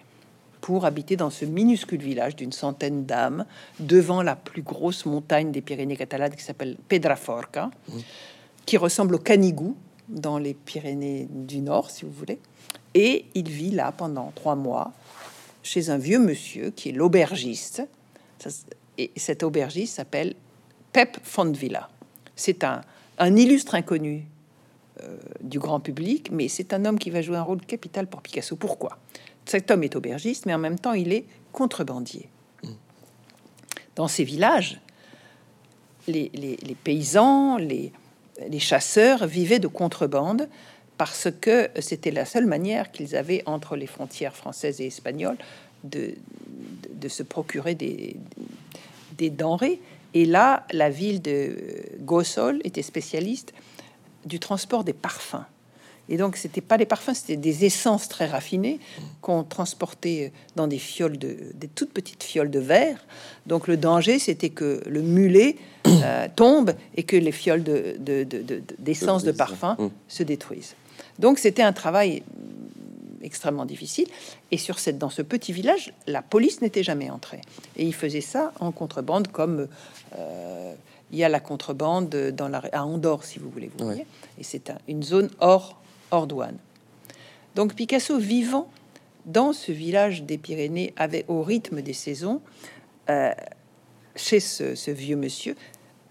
pour 0.62 0.86
habiter 0.86 1.18
dans 1.18 1.30
ce 1.30 1.44
minuscule 1.44 2.02
village 2.02 2.38
d'une 2.38 2.54
centaine 2.54 3.04
d'âmes 3.04 3.46
devant 3.82 4.24
la 4.24 4.38
plus 4.38 4.62
grosse 4.62 5.06
montagne 5.06 5.52
des 5.52 5.60
Pyrénées 5.60 5.98
catalanes 5.98 6.36
qui 6.36 6.44
s'appelle 6.44 6.78
Pedraforca, 6.88 7.66
mmh. 7.66 7.98
qui 8.66 8.78
ressemble 8.78 9.16
au 9.16 9.20
Canigou 9.20 9.76
dans 10.08 10.38
les 10.38 10.54
Pyrénées 10.54 11.28
du 11.30 11.60
Nord, 11.60 11.90
si 11.90 12.06
vous 12.06 12.12
voulez. 12.12 12.40
Et 12.94 13.26
il 13.36 13.50
vit 13.50 13.72
là 13.72 13.92
pendant 13.92 14.32
trois 14.36 14.56
mois 14.56 14.94
chez 15.64 15.90
un 15.90 15.98
vieux 15.98 16.20
monsieur 16.20 16.72
qui 16.72 16.90
est 16.90 16.94
l'aubergiste. 16.94 17.84
Et 18.98 19.12
cet 19.16 19.44
aubergiste 19.44 19.96
s'appelle 19.96 20.36
Pep 20.94 21.18
Fontvilla. 21.24 21.90
C'est 22.36 22.64
un, 22.64 22.82
illustre 23.20 23.76
inconnu 23.76 24.26
euh, 25.02 25.18
du 25.42 25.60
grand 25.60 25.80
public, 25.80 26.30
mais 26.32 26.48
c'est 26.48 26.74
un 26.74 26.86
homme 26.86 26.98
qui 26.98 27.10
va 27.10 27.22
jouer 27.22 27.38
un 27.38 27.44
rôle 27.44 27.62
capital 27.62 28.08
pour 28.08 28.22
Picasso. 28.22 28.56
Pourquoi? 28.56 28.98
Cet 29.46 29.72
homme 29.72 29.84
est 29.84 29.96
aubergiste, 29.96 30.46
mais 30.46 30.54
en 30.54 30.60
même 30.60 30.80
temps, 30.80 30.94
il 30.94 31.14
est 31.14 31.26
contrebandier. 31.52 32.30
Dans 33.96 34.08
ces 34.08 34.24
villages, 34.24 34.80
les, 36.08 36.32
paysans, 36.84 37.58
les, 37.58 37.92
chasseurs 38.60 39.28
vivaient 39.28 39.60
de 39.60 39.68
contrebande 39.68 40.48
parce 41.02 41.30
que 41.42 41.68
c'était 41.80 42.12
la 42.12 42.26
seule 42.26 42.46
manière 42.46 42.92
qu'ils 42.92 43.16
avaient 43.16 43.42
entre 43.48 43.76
les 43.76 43.88
frontières 43.88 44.36
françaises 44.36 44.82
et 44.82 44.86
espagnoles 44.86 45.38
de, 45.84 46.14
se 47.08 47.24
procurer 47.24 47.74
des 47.74 48.18
denrées 49.32 49.80
et 50.14 50.26
là, 50.26 50.66
la 50.72 50.92
ville 50.92 51.22
de 51.22 51.56
Gossol 52.02 52.62
était 52.64 52.82
spécialiste 52.82 53.54
du 54.26 54.40
transport 54.40 54.84
des 54.84 54.94
parfums. 54.94 55.46
Et 56.10 56.18
donc, 56.18 56.36
c'était 56.36 56.62
pas 56.62 56.78
des 56.78 56.86
parfums, 56.86 57.14
c'était 57.14 57.38
des 57.38 57.64
essences 57.64 58.10
très 58.10 58.26
raffinées 58.26 58.80
qu'on 59.22 59.44
transportait 59.44 60.34
dans 60.56 60.68
des 60.68 60.80
fioles 60.80 61.18
de, 61.18 61.38
des 61.54 61.68
toutes 61.68 61.94
petites 61.94 62.24
fioles 62.24 62.52
de 62.52 62.60
verre. 62.60 63.06
Donc, 63.46 63.68
le 63.68 63.78
danger, 63.78 64.20
c'était 64.20 64.50
que 64.50 64.84
le 64.86 65.02
mulet 65.02 65.56
euh, 65.88 66.28
tombe 66.36 66.74
et 66.96 67.04
que 67.04 67.16
les 67.16 67.32
fioles 67.32 67.64
de, 67.64 67.96
d'essence 68.78 69.24
de, 69.24 69.32
de, 69.32 69.38
parfum 69.38 69.78
mmh. 69.80 69.88
se 70.10 70.24
détruisent. 70.24 70.76
Donc, 71.22 71.40
c'était 71.40 71.62
un 71.62 71.74
travail 71.74 72.24
extrêmement 73.22 73.66
difficile. 73.66 74.08
Et 74.52 74.58
sur 74.58 74.80
cette, 74.80 74.98
dans 74.98 75.10
ce 75.10 75.22
petit 75.22 75.54
village, 75.54 75.94
la 76.08 76.22
police 76.22 76.62
n'était 76.62 76.84
jamais 76.84 77.10
entrée. 77.10 77.42
Et 77.78 77.86
il 77.86 77.94
faisait 77.94 78.22
ça 78.22 78.52
en 78.60 78.72
contrebande, 78.72 79.28
comme 79.28 79.68
euh, 80.18 80.74
il 81.12 81.20
y 81.20 81.24
a 81.24 81.30
la 81.30 81.40
contrebande 81.40 82.10
dans 82.10 82.48
la, 82.48 82.64
à 82.74 82.84
Andorre, 82.84 83.24
si 83.24 83.40
vous 83.40 83.50
voulez. 83.50 83.70
Vous 83.78 83.86
voyez 83.86 84.06
Et 84.40 84.44
c'est 84.44 84.74
une 84.88 85.04
zone 85.04 85.30
hors, 85.40 85.80
hors 86.10 86.28
douane. 86.28 86.58
Donc 87.56 87.76
Picasso, 87.76 88.18
vivant 88.18 88.70
dans 89.26 89.54
ce 89.54 89.72
village 89.72 90.24
des 90.24 90.38
Pyrénées, 90.38 90.94
avait 90.98 91.26
au 91.28 91.44
rythme 91.44 91.82
des 91.82 91.94
saisons, 91.94 92.42
euh, 93.10 93.32
chez 94.16 94.40
ce, 94.40 94.74
ce, 94.76 94.90
vieux 94.90 95.16
monsieur, 95.16 95.56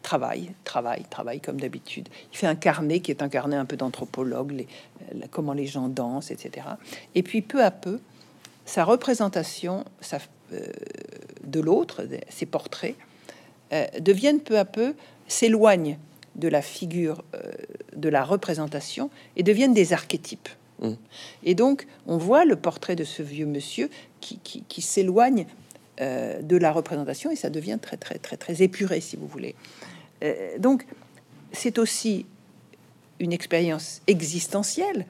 travaille, 0.02 0.50
travaille, 0.64 1.04
travaille 1.10 1.40
comme 1.40 1.60
d'habitude. 1.60 2.08
Il 2.32 2.38
fait 2.38 2.46
un 2.46 2.54
carnet 2.54 3.00
qui 3.00 3.10
est 3.10 3.22
un 3.22 3.28
carnet 3.28 3.56
un 3.56 3.64
peu 3.64 3.76
d'anthropologue, 3.76 4.52
les, 4.52 4.68
comment 5.30 5.52
les 5.52 5.66
gens 5.66 5.88
dansent, 5.88 6.30
etc. 6.30 6.66
Et 7.14 7.22
puis 7.22 7.42
peu 7.42 7.62
à 7.62 7.70
peu, 7.70 8.00
sa 8.64 8.84
représentation 8.84 9.84
sa, 10.00 10.18
euh, 10.52 10.66
de 11.44 11.60
l'autre, 11.60 12.06
ses 12.28 12.46
portraits, 12.46 12.94
euh, 13.72 13.86
deviennent 14.00 14.40
peu 14.40 14.58
à 14.58 14.64
peu, 14.64 14.94
s'éloignent 15.26 15.98
de 16.36 16.48
la 16.48 16.62
figure 16.62 17.24
euh, 17.34 17.40
de 17.96 18.08
la 18.08 18.24
représentation 18.24 19.10
et 19.36 19.42
deviennent 19.42 19.74
des 19.74 19.92
archétypes. 19.92 20.48
Mmh. 20.80 20.92
Et 21.44 21.54
donc, 21.54 21.86
on 22.06 22.16
voit 22.16 22.44
le 22.44 22.56
portrait 22.56 22.96
de 22.96 23.04
ce 23.04 23.22
vieux 23.22 23.46
monsieur 23.46 23.90
qui, 24.20 24.38
qui, 24.38 24.62
qui 24.68 24.82
s'éloigne 24.82 25.46
de 26.00 26.56
la 26.56 26.72
représentation 26.72 27.30
et 27.30 27.36
ça 27.36 27.50
devient 27.50 27.78
très, 27.82 27.98
très, 27.98 28.16
très, 28.16 28.38
très 28.38 28.62
épuré, 28.62 29.02
si 29.02 29.16
vous 29.16 29.26
voulez. 29.26 29.54
Donc, 30.59 30.87
c'est 31.52 31.78
aussi 31.78 32.26
une 33.18 33.33
expérience 33.33 34.02
existentielle, 34.06 35.06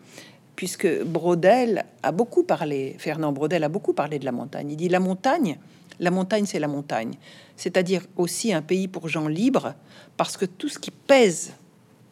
puisque 0.57 1.03
Brodel 1.05 1.85
a 2.03 2.13
beaucoup 2.13 2.43
parlé, 2.43 2.97
Fernand 2.99 3.33
Brodel 3.33 3.65
a 3.65 3.69
beaucoup 3.69 3.93
parlé 3.93 4.19
de 4.19 4.25
la 4.25 4.33
montagne. 4.33 4.71
Il 4.71 4.77
dit 4.77 4.89
la 4.89 5.01
montagne, 5.01 5.59
la 5.99 6.11
montagne 6.11 6.47
c'est 6.47 6.59
la 6.59 6.69
montagne, 6.69 7.15
c'est-à-dire 7.57 8.03
aussi 8.17 8.53
un 8.53 8.63
pays 8.63 8.89
pour 8.89 9.09
gens 9.09 9.29
libres, 9.29 9.75
parce 10.17 10.37
que 10.37 10.45
tout 10.45 10.69
ce 10.69 10.79
qui 10.79 10.91
pèse 10.91 11.53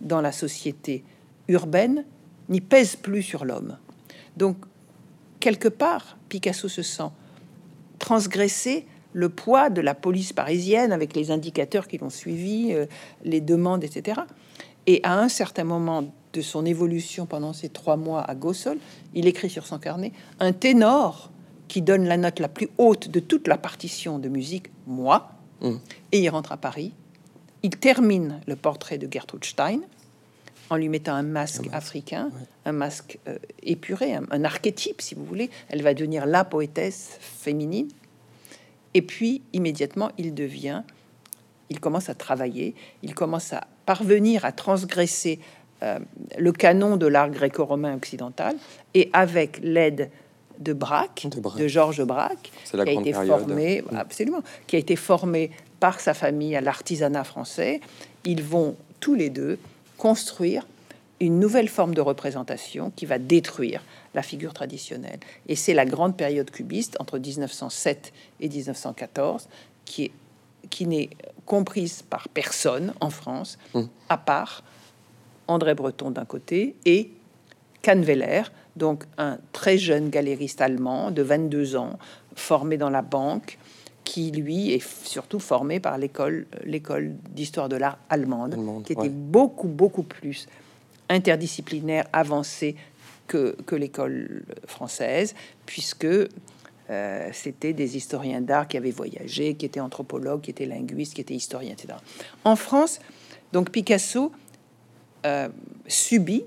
dans 0.01 0.21
la 0.21 0.33
société 0.33 1.05
urbaine 1.49 2.05
n'y 2.49 2.61
pèse 2.61 2.97
plus 2.97 3.23
sur 3.23 3.45
l'homme. 3.45 3.77
Donc, 4.37 4.57
quelque 5.41 5.69
part, 5.69 6.17
Picasso 6.29 6.69
se 6.69 6.83
sent 6.83 7.11
transgresser 7.99 8.87
le 9.19 9.29
poids 9.29 9.69
de 9.69 9.81
la 9.81 9.95
police 9.95 10.33
parisienne 10.33 10.93
avec 10.93 11.17
les 11.17 11.33
indicateurs 11.33 11.89
qui 11.89 11.99
l'ont 11.99 12.09
suivi, 12.09 12.69
euh, 12.73 12.87
les 13.25 13.41
demandes, 13.41 13.83
etc. 13.83 14.21
Et 14.87 15.01
à 15.03 15.19
un 15.19 15.29
certain 15.29 15.65
moment 15.65 16.05
de 16.33 16.41
son 16.41 16.65
évolution 16.65 17.27
pendant 17.27 17.53
ces 17.53 17.69
trois 17.69 17.97
mois 17.97 18.23
à 18.23 18.37
Gossol, 18.37 18.79
il 19.15 19.27
écrit 19.27 19.51
sur 19.51 19.67
son 19.67 19.79
carnet 19.79 20.13
un 20.39 20.53
ténor 20.53 21.33
qui 21.67 21.83
donne 21.83 22.05
la 22.07 22.17
note 22.17 22.39
la 22.39 22.49
plus 22.49 22.69
haute 22.79 23.09
de 23.09 23.19
toute 23.19 23.49
la 23.49 23.59
partition 23.59 24.21
de 24.21 24.29
musique, 24.29 24.71
moi, 24.87 25.33
mmh. 25.63 25.73
et 26.13 26.21
il 26.21 26.29
rentre 26.29 26.53
à 26.53 26.57
Paris. 26.57 26.93
Il 27.65 27.71
termine 27.71 28.41
le 28.47 28.55
portrait 28.55 28.99
de 28.99 29.13
Gertrude 29.13 29.45
Stein 29.45 29.81
en 30.71 30.77
lui 30.77 30.89
mettant 30.89 31.15
un 31.15 31.25
masque, 31.25 31.69
africain, 31.73 32.31
un 32.65 32.73
masque 32.73 33.19
euh, 33.27 33.37
épuré, 33.65 34.15
un, 34.15 34.45
archétype, 34.45 35.01
si 35.01 35.17
vous 35.17 35.25
voulez. 35.25 35.51
Elle 35.71 35.83
va 35.83 35.93
devenir 35.93 36.25
la 36.25 36.45
poétesse 36.45 37.17
féminine. 37.21 37.89
Et 38.99 39.03
puis, 39.03 39.43
immédiatement, 39.53 40.11
il 40.19 40.35
devient, 40.35 40.83
il 41.71 41.79
commence 41.79 42.09
à 42.09 42.17
travailler, 42.17 42.75
il 43.05 43.15
commence 43.15 43.53
à 43.53 43.69
parvenir 43.87 44.45
à 44.45 44.51
transgresser 44.51 45.39
euh, 45.85 46.01
le 46.37 46.51
canon 46.51 46.97
de 46.97 47.07
l'art 47.07 47.31
gréco-romain 47.31 47.95
occidental 47.95 48.57
et 48.95 49.09
avec 49.13 49.61
l'aide 49.63 50.11
de 50.59 50.73
Braque, 50.73 51.29
de, 51.31 51.69
Georges 51.69 52.03
Braque, 52.03 52.51
qui 52.65 52.77
a 52.77 52.91
été 52.91 53.13
formé, 53.13 53.83
mm. 53.83 53.97
absolument, 53.97 54.43
qui 54.67 54.75
a 54.75 54.81
été 54.81 54.97
formé 54.97 55.53
par 55.79 56.01
sa 56.01 56.13
famille 56.13 56.57
à 56.57 56.61
l'artisanat 56.61 57.23
français. 57.23 57.81
Ils 58.25 58.43
vont 58.43 58.75
tous 58.99 59.15
les 59.15 59.31
deux 59.31 59.61
construire 59.97 60.67
une 61.21 61.41
nouvelle 61.41 61.69
forme 61.69 61.95
de 61.95 62.01
représentation 62.01 62.93
qui 62.95 63.07
va 63.07 63.19
détruire 63.19 63.83
la 64.15 64.23
figure 64.23 64.55
traditionnelle. 64.55 65.19
Et 65.49 65.57
c'est 65.57 65.75
la 65.75 65.85
grande 65.85 66.17
période 66.17 66.51
cubiste 66.51 66.97
entre 67.01 67.19
1907 67.19 68.13
et 68.41 68.49
1914 68.49 69.49
qui 69.85 70.05
est 70.05 70.13
qui 70.71 70.87
n'est 70.87 71.11
comprise 71.47 72.03
par 72.03 72.29
personne 72.29 72.93
en 73.01 73.11
France, 73.11 73.59
mmh. 73.75 73.83
à 74.09 74.19
part 74.19 74.63
André 75.47 75.75
Breton 75.75 76.11
d'un 76.11 76.25
côté 76.25 76.77
et 76.85 77.11
Canveller, 77.83 78.43
donc 78.77 79.05
un 79.17 79.39
très 79.53 79.79
jeune 79.79 80.11
galériste 80.11 80.61
allemand 80.61 81.11
de 81.11 81.23
22 81.23 81.77
ans, 81.77 81.99
formé 82.35 82.77
dans 82.77 82.91
la 82.91 83.03
banque, 83.03 83.59
qui 84.05 84.31
lui 84.31 84.73
est 84.73 84.87
surtout 85.05 85.39
formé 85.39 85.81
par 85.81 85.99
l'école 85.99 86.47
l'école 86.65 87.15
d'histoire 87.31 87.69
de 87.69 87.77
l'art 87.77 87.99
allemande, 88.09 88.57
qui 88.85 88.93
était 88.93 89.09
beaucoup 89.09 89.69
beaucoup 89.69 90.03
plus 90.03 90.49
interdisciplinaire, 91.09 92.07
avancée 92.13 92.77
que, 93.27 93.57
que 93.67 93.77
l'école 93.77 94.45
française, 94.67 95.35
puisque 95.67 96.07
euh, 96.91 97.29
c'était 97.33 97.75
des 97.75 97.97
historiens 97.97 98.41
d'art 98.41 98.67
qui 98.67 98.77
avaient 98.77 98.91
voyagé, 98.91 99.55
qui 99.55 99.67
étaient 99.67 99.81
anthropologues, 99.81 100.41
qui 100.41 100.51
étaient 100.51 100.67
linguistes, 100.67 101.15
qui 101.15 101.21
étaient 101.21 101.35
historiens, 101.35 101.73
etc. 101.73 101.95
En 102.45 102.57
France, 102.57 103.01
donc 103.53 103.71
Picasso 103.71 104.33
euh, 105.27 105.49
subit 105.87 106.45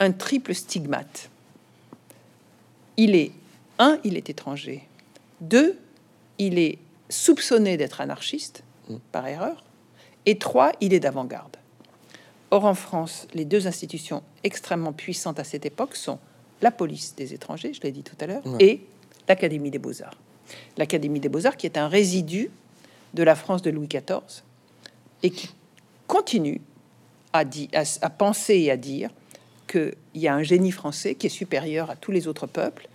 un 0.00 0.12
triple 0.12 0.54
stigmate. 0.54 1.30
Il 2.96 3.14
est, 3.14 3.32
un, 3.78 3.98
il 4.04 4.16
est 4.16 4.28
étranger. 4.28 4.88
Deux, 5.40 5.78
il 6.38 6.58
est 6.58 6.78
soupçonné 7.08 7.76
d'être 7.76 8.00
anarchiste, 8.00 8.64
mm. 8.88 8.96
par 9.12 9.26
erreur. 9.26 9.64
Et 10.26 10.38
trois, 10.38 10.72
il 10.80 10.94
est 10.94 11.00
d'avant-garde. 11.00 11.56
Or, 12.54 12.66
en 12.66 12.74
France, 12.74 13.26
les 13.34 13.44
deux 13.44 13.66
institutions 13.66 14.22
extrêmement 14.44 14.92
puissantes 14.92 15.40
à 15.40 15.44
cette 15.44 15.66
époque 15.66 15.96
sont 15.96 16.20
la 16.62 16.70
police 16.70 17.16
des 17.16 17.34
étrangers, 17.34 17.72
je 17.72 17.80
l'ai 17.80 17.90
dit 17.90 18.04
tout 18.04 18.14
à 18.20 18.28
l'heure, 18.28 18.44
et 18.60 18.86
l'Académie 19.26 19.72
des 19.72 19.80
beaux-arts. 19.80 20.16
L'Académie 20.76 21.18
des 21.18 21.28
beaux-arts 21.28 21.56
qui 21.56 21.66
est 21.66 21.76
un 21.76 21.88
résidu 21.88 22.52
de 23.12 23.24
la 23.24 23.34
France 23.34 23.60
de 23.60 23.70
Louis 23.70 23.88
XIV 23.88 24.44
et 25.24 25.30
qui 25.30 25.50
continue 26.06 26.60
à, 27.32 27.42
à 28.02 28.10
penser 28.10 28.54
et 28.54 28.70
à 28.70 28.76
dire 28.76 29.10
qu'il 29.66 29.96
y 30.14 30.28
a 30.28 30.34
un 30.36 30.44
génie 30.44 30.70
français 30.70 31.16
qui 31.16 31.26
est 31.26 31.30
supérieur 31.30 31.90
à 31.90 31.96
tous 31.96 32.12
les 32.12 32.28
autres 32.28 32.46
peuples 32.46 32.88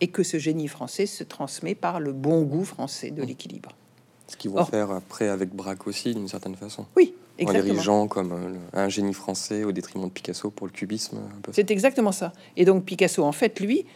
et 0.00 0.08
que 0.08 0.22
ce 0.22 0.38
génie 0.38 0.68
français 0.68 1.04
se 1.04 1.24
transmet 1.24 1.74
par 1.74 2.00
le 2.00 2.14
bon 2.14 2.40
goût 2.40 2.64
français 2.64 3.10
de 3.10 3.20
mmh. 3.20 3.26
l'équilibre. 3.26 3.76
Ce 4.28 4.36
qu'ils 4.38 4.50
vont 4.50 4.64
faire 4.64 4.90
après 4.92 5.28
avec 5.28 5.50
Braque 5.50 5.86
aussi, 5.86 6.14
d'une 6.14 6.28
certaine 6.28 6.56
façon. 6.56 6.86
Oui, 6.96 7.14
exactement. 7.38 7.62
En 7.62 7.72
dirigeant 7.72 8.08
comme 8.08 8.32
euh, 8.32 8.56
un 8.72 8.88
génie 8.88 9.14
français 9.14 9.64
au 9.64 9.72
détriment 9.72 10.06
de 10.06 10.12
Picasso 10.12 10.50
pour 10.50 10.66
le 10.66 10.72
cubisme. 10.72 11.18
C'est 11.52 11.70
exactement 11.70 12.12
ça. 12.12 12.32
Et 12.56 12.64
donc 12.64 12.84
Picasso, 12.84 13.22
en 13.24 13.32
fait, 13.32 13.60
lui, 13.60 13.86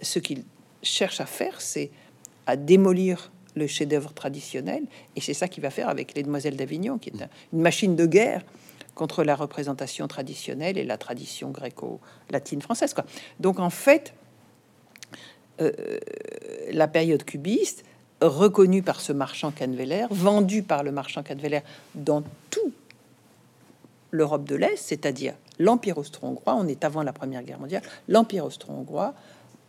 ce 0.00 0.18
qu'il 0.18 0.44
cherche 0.82 1.20
à 1.20 1.26
faire, 1.26 1.60
c'est 1.60 1.90
à 2.46 2.56
démolir 2.56 3.30
le 3.54 3.66
chef-d'œuvre 3.66 4.12
traditionnel, 4.12 4.84
et 5.16 5.20
c'est 5.20 5.34
ça 5.34 5.48
qu'il 5.48 5.62
va 5.62 5.70
faire 5.70 5.88
avec 5.88 6.14
Les 6.14 6.22
Demoiselles 6.22 6.56
d'Avignon, 6.56 6.98
qui 6.98 7.10
est 7.10 7.28
une 7.52 7.60
machine 7.60 7.96
de 7.96 8.06
guerre 8.06 8.44
contre 8.94 9.24
la 9.24 9.34
représentation 9.34 10.06
traditionnelle 10.08 10.78
et 10.78 10.84
la 10.84 10.96
tradition 10.96 11.50
gréco-latine 11.50 12.62
française. 12.62 12.94
Quoi. 12.94 13.04
Donc 13.40 13.58
en 13.58 13.70
fait, 13.70 14.14
euh, 15.60 15.72
la 16.70 16.88
période 16.88 17.24
cubiste, 17.24 17.84
reconnue 18.20 18.82
par 18.82 19.00
ce 19.00 19.12
marchand 19.12 19.50
Canveller, 19.50 20.06
vendue 20.10 20.62
par 20.62 20.82
le 20.82 20.92
marchand 20.92 21.22
Canveller 21.22 21.60
dans 21.94 22.22
tout 22.50 22.72
l'Europe 24.10 24.44
de 24.44 24.56
l'Est, 24.56 24.76
c'est-à-dire 24.76 25.34
l'Empire 25.58 25.98
austro-hongrois, 25.98 26.54
on 26.54 26.66
est 26.66 26.84
avant 26.84 27.02
la 27.02 27.12
Première 27.12 27.42
Guerre 27.42 27.58
mondiale, 27.58 27.82
l'Empire 28.08 28.44
austro-hongrois, 28.44 29.14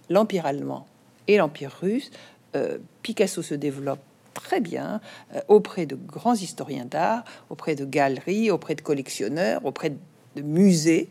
l'Empire 0.09 0.45
allemand 0.45 0.87
et 1.27 1.37
l'Empire 1.37 1.77
russe, 1.81 2.11
euh, 2.55 2.77
Picasso 3.03 3.41
se 3.41 3.53
développe 3.53 3.99
très 4.33 4.61
bien 4.61 5.01
euh, 5.35 5.41
auprès 5.47 5.85
de 5.85 5.95
grands 5.95 6.35
historiens 6.35 6.85
d'art, 6.85 7.23
auprès 7.49 7.75
de 7.75 7.85
galeries, 7.85 8.49
auprès 8.49 8.75
de 8.75 8.81
collectionneurs, 8.81 9.65
auprès 9.65 9.91
de 10.35 10.41
musées, 10.41 11.09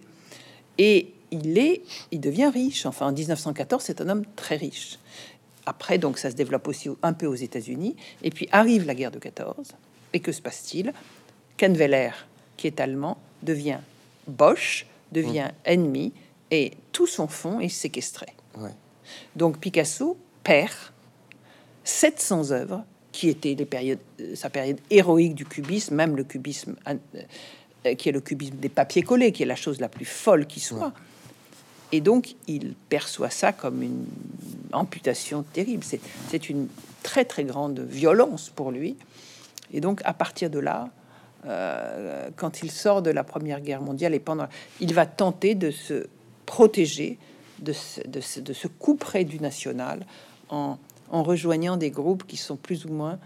et 0.79 1.12
il 1.31 1.59
est, 1.59 1.83
il 2.11 2.20
devient 2.20 2.51
riche. 2.53 2.87
Enfin, 2.87 3.09
en 3.09 3.12
1914, 3.12 3.83
c'est 3.85 4.01
un 4.01 4.09
homme 4.09 4.24
très 4.37 4.57
riche. 4.57 4.98
Après, 5.68 5.98
donc, 5.98 6.18
ça 6.18 6.31
se 6.31 6.35
développe 6.35 6.66
aussi 6.66 6.88
un 7.02 7.12
peu 7.12 7.26
aux 7.26 7.35
États-Unis. 7.35 7.94
Et 8.22 8.31
puis 8.31 8.48
arrive 8.52 8.87
la 8.87 8.94
guerre 8.94 9.11
de 9.11 9.18
14. 9.18 9.72
Et 10.14 10.20
que 10.20 10.33
se 10.33 10.40
passe-t-il? 10.40 10.94
Kahnweiler, 11.59 12.11
qui 12.57 12.66
est 12.66 12.81
allemand, 12.81 13.18
devient 13.42 13.78
Bosch, 14.26 14.87
devient 15.12 15.48
mmh. 15.50 15.70
ennemi, 15.70 16.12
et 16.50 16.72
tout 16.92 17.07
son 17.07 17.28
fonds 17.28 17.61
est 17.61 17.68
séquestré. 17.68 18.26
Donc 19.37 19.59
Picasso 19.59 20.18
perd 20.42 20.72
700 21.85 22.50
œuvres 22.50 22.85
qui 23.12 23.28
étaient 23.28 23.54
les 23.54 23.64
périodes, 23.64 23.98
euh, 24.20 24.35
sa 24.35 24.50
période 24.50 24.78
héroïque 24.90 25.35
du 25.35 25.46
cubisme, 25.46 25.94
même 25.94 26.16
le 26.16 26.24
cubisme 26.24 26.76
euh, 26.87 27.94
qui 27.94 28.09
est 28.09 28.12
le 28.12 28.20
cubisme 28.20 28.57
des 28.57 28.68
papiers 28.68 29.02
collés, 29.02 29.33
qui 29.33 29.42
est 29.42 29.46
la 29.46 29.57
chose 29.57 29.81
la 29.81 29.88
plus 29.88 30.04
folle 30.04 30.46
qui 30.46 30.61
soit. 30.61 30.92
Et 31.92 32.01
donc, 32.01 32.35
il 32.46 32.74
perçoit 32.88 33.31
ça 33.31 33.53
comme 33.53 33.83
une 33.83 34.05
amputation 34.72 35.42
terrible. 35.42 35.85
C'est 36.29 36.51
une 36.51 36.68
très, 37.03 37.24
très 37.24 37.44
grande 37.44 37.81
violence 37.81 38.51
pour 38.51 38.70
lui. 38.70 38.96
Et 39.72 39.81
donc, 39.81 40.01
à 40.05 40.12
partir 40.12 40.51
de 40.51 40.59
là, 40.59 40.90
euh, 41.46 42.29
quand 42.37 42.62
il 42.62 42.70
sort 42.70 43.03
de 43.03 43.11
la 43.11 43.24
Première 43.24 43.61
Guerre 43.61 43.81
mondiale 43.81 44.14
et 44.14 44.18
pendant, 44.18 44.48
il 44.81 44.92
va 44.92 45.07
tenter 45.07 45.55
de 45.55 45.70
se 45.70 46.07
protéger 46.46 47.18
de 47.61 47.72
ce, 47.72 48.01
de 48.07 48.53
ce, 48.53 48.68
coup 48.68 48.94
près 48.94 49.24
du 49.24 49.40
national 49.40 50.07
en, 50.48 50.79
rejoignant 51.11 51.77
des 51.77 51.90
groupes 51.90 52.27
qui 52.27 52.37
sont 52.37 52.57
plus 52.57 52.85
ou 52.85 52.92
moins 52.92 53.18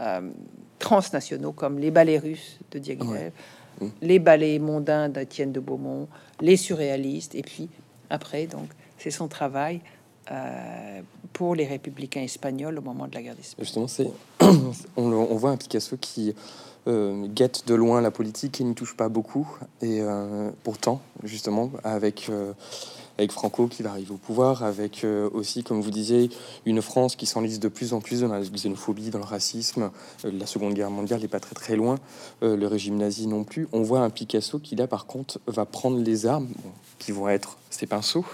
euh, 0.00 0.20
transnationaux, 0.78 1.52
comme 1.52 1.78
les 1.78 1.90
ballets 1.90 2.18
russes 2.18 2.58
de 2.72 2.78
Diaghilev, 2.78 3.32
mmh. 3.80 3.86
les 4.02 4.18
ballets 4.18 4.58
mondains 4.58 5.08
d'Étienne 5.08 5.52
de 5.52 5.60
Beaumont, 5.60 6.08
les 6.40 6.56
surréalistes, 6.56 7.34
et 7.34 7.42
puis 7.42 7.68
après, 8.10 8.46
donc, 8.46 8.68
c'est 8.98 9.10
son 9.10 9.28
travail 9.28 9.80
euh, 10.30 11.00
pour 11.32 11.54
les 11.54 11.66
républicains 11.66 12.22
espagnols 12.22 12.78
au 12.78 12.82
moment 12.82 13.06
de 13.06 13.14
la 13.14 13.22
guerre 13.22 13.36
d'Espagne. 13.36 13.64
Justement, 13.64 13.88
c'est 13.88 14.10
on, 14.96 15.36
voit 15.36 15.50
un 15.50 15.56
Picasso 15.56 15.96
qui 16.00 16.34
euh, 16.86 17.26
guette 17.26 17.66
de 17.66 17.74
loin 17.74 18.00
la 18.00 18.10
politique 18.10 18.60
et 18.60 18.64
n'y 18.64 18.74
touche 18.74 18.96
pas 18.96 19.08
beaucoup. 19.08 19.48
Et 19.80 20.00
euh, 20.00 20.50
pourtant, 20.62 21.00
justement, 21.24 21.70
avec 21.84 22.30
avec 23.20 23.32
Franco 23.32 23.66
qui 23.66 23.82
va 23.82 23.90
arriver 23.90 24.12
au 24.12 24.16
pouvoir, 24.16 24.62
avec 24.62 25.06
aussi, 25.32 25.62
comme 25.62 25.80
vous 25.80 25.90
disiez, 25.90 26.30
une 26.66 26.82
France 26.82 27.16
qui 27.16 27.26
s'enlise 27.26 27.60
de 27.60 27.68
plus 27.68 27.92
en 27.92 28.00
plus 28.00 28.20
dans 28.20 28.28
la 28.28 28.40
xénophobie, 28.40 29.10
dans 29.10 29.18
le 29.18 29.24
racisme. 29.24 29.90
la 30.24 30.46
Seconde 30.46 30.74
Guerre 30.74 30.90
mondiale 30.90 31.20
n'est 31.20 31.28
pas 31.28 31.40
très 31.40 31.54
très 31.54 31.76
loin, 31.76 31.98
le 32.42 32.66
régime 32.66 32.96
nazi 32.96 33.26
non 33.26 33.44
plus. 33.44 33.68
On 33.72 33.82
voit 33.82 34.00
un 34.00 34.10
Picasso 34.10 34.58
qui 34.58 34.74
là, 34.74 34.86
par 34.86 35.06
contre, 35.06 35.38
va 35.46 35.66
prendre 35.66 35.98
les 35.98 36.26
armes, 36.26 36.48
qui 36.98 37.12
vont 37.12 37.28
être 37.28 37.56
ses 37.70 37.86
pinceaux, 37.86 38.24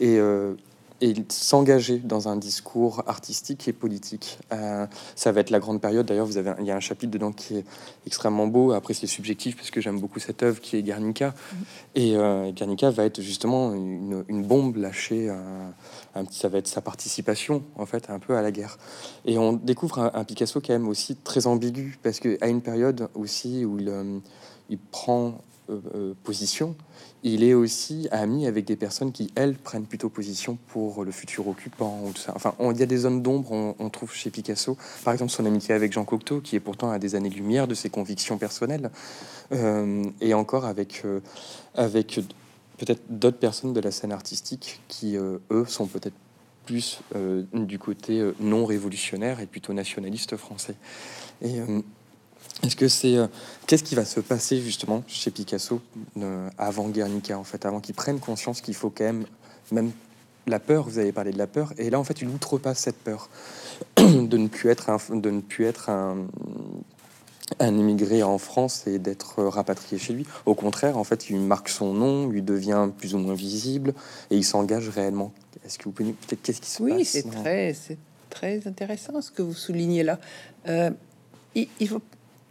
et, 0.00 0.18
euh, 0.18 0.54
et 1.00 1.14
s'engager 1.28 1.98
dans 1.98 2.28
un 2.28 2.36
discours 2.36 3.02
artistique 3.06 3.68
et 3.68 3.72
politique. 3.72 4.38
Euh, 4.52 4.86
ça 5.14 5.32
va 5.32 5.40
être 5.40 5.50
la 5.50 5.58
grande 5.58 5.80
période. 5.80 6.06
D'ailleurs, 6.06 6.26
vous 6.26 6.38
avez, 6.38 6.52
il 6.60 6.66
y 6.66 6.70
a 6.70 6.76
un 6.76 6.80
chapitre 6.80 7.12
dedans 7.12 7.32
qui 7.32 7.56
est 7.56 7.64
extrêmement 8.06 8.46
beau. 8.46 8.72
Après, 8.72 8.94
c'est 8.94 9.06
subjectif 9.06 9.56
parce 9.56 9.70
que 9.70 9.80
j'aime 9.80 10.00
beaucoup 10.00 10.18
cette 10.18 10.42
œuvre 10.42 10.60
qui 10.60 10.76
est 10.76 10.82
Guernica. 10.82 11.28
Mm-hmm. 11.28 11.64
Et 11.96 12.16
euh, 12.16 12.50
Guernica 12.52 12.90
va 12.90 13.04
être 13.04 13.20
justement 13.20 13.74
une, 13.74 14.24
une 14.28 14.42
bombe 14.42 14.76
lâchée. 14.76 15.28
Un, 15.28 16.24
ça 16.30 16.48
va 16.48 16.58
être 16.58 16.68
sa 16.68 16.80
participation 16.80 17.62
en 17.76 17.86
fait 17.86 18.08
un 18.08 18.18
peu 18.18 18.36
à 18.36 18.42
la 18.42 18.50
guerre. 18.50 18.78
Et 19.24 19.38
on 19.38 19.52
découvre 19.52 20.10
un, 20.14 20.24
Picasso 20.24 20.60
quand 20.60 20.72
même 20.72 20.88
aussi 20.88 21.16
très 21.16 21.46
ambigu 21.46 21.98
parce 22.02 22.20
que 22.20 22.38
à 22.40 22.48
une 22.48 22.62
période 22.62 23.08
aussi 23.14 23.64
où 23.64 23.78
il, 23.78 23.92
il 24.70 24.78
prend 24.78 25.38
position 26.22 26.76
il 27.26 27.42
est 27.42 27.54
aussi 27.54 28.06
ami 28.12 28.46
avec 28.46 28.64
des 28.64 28.76
personnes 28.76 29.10
qui, 29.10 29.32
elles, 29.34 29.54
prennent 29.54 29.86
plutôt 29.86 30.08
position 30.08 30.58
pour 30.68 31.04
le 31.04 31.10
futur 31.10 31.48
occupant. 31.48 32.00
Ou 32.04 32.12
tout 32.12 32.20
ça. 32.20 32.32
Enfin, 32.36 32.54
il 32.60 32.78
y 32.78 32.82
a 32.84 32.86
des 32.86 32.98
zones 32.98 33.20
d'ombre, 33.20 33.74
on, 33.78 33.90
trouve 33.90 34.14
chez 34.14 34.30
Picasso, 34.30 34.76
par 35.04 35.12
exemple 35.12 35.32
son 35.32 35.44
amitié 35.44 35.74
avec 35.74 35.92
Jean 35.92 36.04
Cocteau, 36.04 36.40
qui 36.40 36.54
est 36.54 36.60
pourtant 36.60 36.90
à 36.90 37.00
des 37.00 37.16
années-lumière 37.16 37.66
de 37.66 37.74
ses 37.74 37.90
convictions 37.90 38.38
personnelles, 38.38 38.90
euh, 39.50 40.04
et 40.20 40.34
encore 40.34 40.66
avec, 40.66 41.02
euh, 41.04 41.20
avec 41.74 42.20
peut-être 42.78 43.02
d'autres 43.10 43.38
personnes 43.38 43.72
de 43.72 43.80
la 43.80 43.90
scène 43.90 44.12
artistique 44.12 44.80
qui, 44.86 45.16
euh, 45.16 45.38
eux, 45.50 45.64
sont 45.66 45.86
peut-être 45.86 46.16
plus 46.64 47.00
du 47.52 47.78
côté 47.78 48.28
non 48.40 48.66
révolutionnaire 48.66 49.38
et 49.38 49.46
plutôt 49.46 49.72
nationaliste 49.72 50.36
français. 50.36 50.74
Est-ce 52.62 52.76
que 52.76 52.88
c'est 52.88 53.16
euh, 53.16 53.26
qu'est-ce 53.66 53.84
qui 53.84 53.94
va 53.94 54.04
se 54.04 54.20
passer 54.20 54.60
justement 54.60 55.02
chez 55.06 55.30
Picasso 55.30 55.80
euh, 56.18 56.48
avant 56.58 56.88
Guernica 56.88 57.38
en 57.38 57.44
fait, 57.44 57.66
avant 57.66 57.80
qu'il 57.80 57.94
prenne 57.94 58.18
conscience 58.18 58.60
qu'il 58.60 58.74
faut 58.74 58.90
quand 58.90 59.04
même 59.04 59.26
même 59.72 59.90
la 60.46 60.60
peur. 60.60 60.88
Vous 60.88 60.98
avez 60.98 61.12
parlé 61.12 61.32
de 61.32 61.38
la 61.38 61.46
peur 61.46 61.72
et 61.78 61.90
là 61.90 61.98
en 61.98 62.04
fait 62.04 62.22
il 62.22 62.28
outrepasse 62.28 62.78
cette 62.78 62.98
peur 62.98 63.28
de 63.96 64.36
ne 64.36 64.48
plus 64.48 64.70
être 64.70 64.90
un, 64.90 64.98
de 65.16 65.30
ne 65.30 65.40
plus 65.40 65.66
être 65.66 65.90
un, 65.90 66.26
un 67.60 67.78
immigré 67.78 68.22
en 68.22 68.38
France 68.38 68.86
et 68.86 68.98
d'être 68.98 69.42
rapatrié 69.44 69.98
chez 69.98 70.12
lui. 70.12 70.26
Au 70.46 70.54
contraire, 70.54 70.98
en 70.98 71.04
fait, 71.04 71.30
il 71.30 71.38
marque 71.38 71.68
son 71.68 71.92
nom, 71.92 72.28
lui 72.28 72.42
devient 72.42 72.88
plus 72.96 73.14
ou 73.14 73.18
moins 73.18 73.34
visible 73.34 73.94
et 74.30 74.36
il 74.36 74.44
s'engage 74.44 74.88
réellement. 74.88 75.32
Est-ce 75.64 75.78
que 75.78 75.84
vous 75.84 75.92
pouvez 75.92 76.12
peut-être 76.12 76.42
qu'est-ce 76.42 76.60
qui 76.60 76.70
se 76.70 76.82
passe 76.82 76.92
Oui, 76.92 77.04
c'est 77.04 77.30
très, 77.30 77.74
c'est 77.74 77.98
très 78.30 78.66
intéressant 78.66 79.20
ce 79.20 79.30
que 79.30 79.42
vous 79.42 79.54
soulignez 79.54 80.02
là. 80.02 80.18
Euh, 80.68 80.90
il, 81.54 81.68
il, 81.80 81.88
faut 81.88 82.02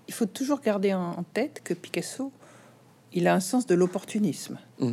il 0.07 0.13
faut 0.13 0.25
toujours 0.25 0.61
garder 0.61 0.93
en 0.93 1.23
tête 1.33 1.61
que 1.63 1.73
Picasso, 1.73 2.31
il 3.13 3.27
a 3.27 3.33
un 3.33 3.39
sens 3.39 3.65
de 3.65 3.75
l'opportunisme. 3.75 4.59
Mm. 4.79 4.91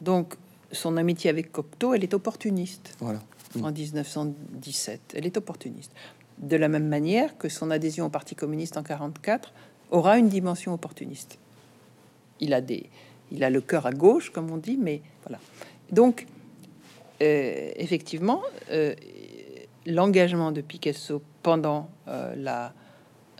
Donc, 0.00 0.34
son 0.72 0.96
amitié 0.96 1.30
avec 1.30 1.52
Cocteau, 1.52 1.94
elle 1.94 2.02
est 2.02 2.14
opportuniste. 2.14 2.96
Voilà. 2.98 3.20
En 3.62 3.70
1917, 3.70 5.12
elle 5.14 5.26
est 5.26 5.36
opportuniste. 5.36 5.92
De 6.38 6.56
la 6.56 6.68
même 6.68 6.88
manière 6.88 7.36
que 7.36 7.50
son 7.50 7.70
adhésion 7.70 8.06
au 8.06 8.08
Parti 8.08 8.34
communiste 8.34 8.78
en 8.78 8.82
44 8.82 9.52
aura 9.90 10.18
une 10.18 10.28
dimension 10.28 10.72
opportuniste. 10.72 11.38
Il 12.40 12.54
a 12.54 12.62
des, 12.62 12.88
il 13.30 13.44
a 13.44 13.50
le 13.50 13.60
cœur 13.60 13.86
à 13.86 13.92
gauche, 13.92 14.30
comme 14.30 14.50
on 14.50 14.56
dit, 14.56 14.78
mais 14.78 15.02
voilà. 15.24 15.38
Donc, 15.90 16.26
euh, 17.20 17.70
effectivement, 17.76 18.40
euh, 18.70 18.94
l'engagement 19.84 20.50
de 20.50 20.62
Picasso 20.62 21.22
pendant 21.42 21.90
euh, 22.08 22.34
la 22.36 22.72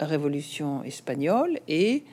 Révolution 0.04 0.82
espagnole 0.84 1.58
et 1.68 2.04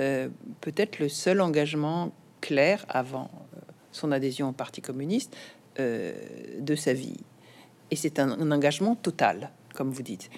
euh, 0.00 0.28
peut-être 0.60 0.98
le 0.98 1.08
seul 1.08 1.40
engagement 1.40 2.12
clair 2.40 2.84
avant 2.88 3.30
euh, 3.54 3.60
son 3.92 4.12
adhésion 4.12 4.48
au 4.48 4.52
Parti 4.52 4.80
communiste 4.80 5.36
de 5.78 6.74
sa 6.74 6.92
vie. 6.92 7.18
Et 7.92 7.94
c'est 7.94 8.18
un, 8.18 8.50
engagement 8.50 8.96
total, 8.96 9.52
comme 9.74 9.92
vous 9.92 10.02
dites. 10.02 10.28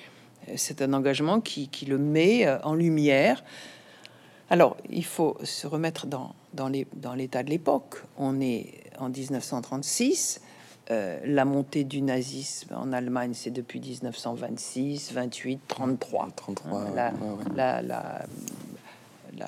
C'est 0.55 0.83
un 0.83 0.93
engagement 0.93 1.41
qui, 1.41 1.69
qui, 1.69 1.87
le 1.87 1.97
met 1.97 2.47
en 2.63 2.75
lumière. 2.75 3.43
Alors, 4.51 4.77
il 4.91 5.03
faut 5.03 5.39
se 5.43 5.67
remettre 5.67 6.07
dans, 6.07 6.35
dans 6.53 7.15
l'état 7.15 7.43
de 7.43 7.49
l'époque. 7.49 8.03
On 8.19 8.39
est 8.43 8.83
en 8.99 9.09
1936. 9.09 10.43
Euh, 10.91 11.21
la 11.25 11.45
montée 11.45 11.85
du 11.85 12.03
nazisme 12.03 12.75
en 12.75 12.93
Allemagne, 12.93 13.31
c'est 13.35 13.53
depuis 13.53 13.79
1926, 13.81 15.13
28, 15.13 15.61
33. 15.69 16.29
33 16.35 16.91
la, 16.97 17.13
La, 17.55 17.83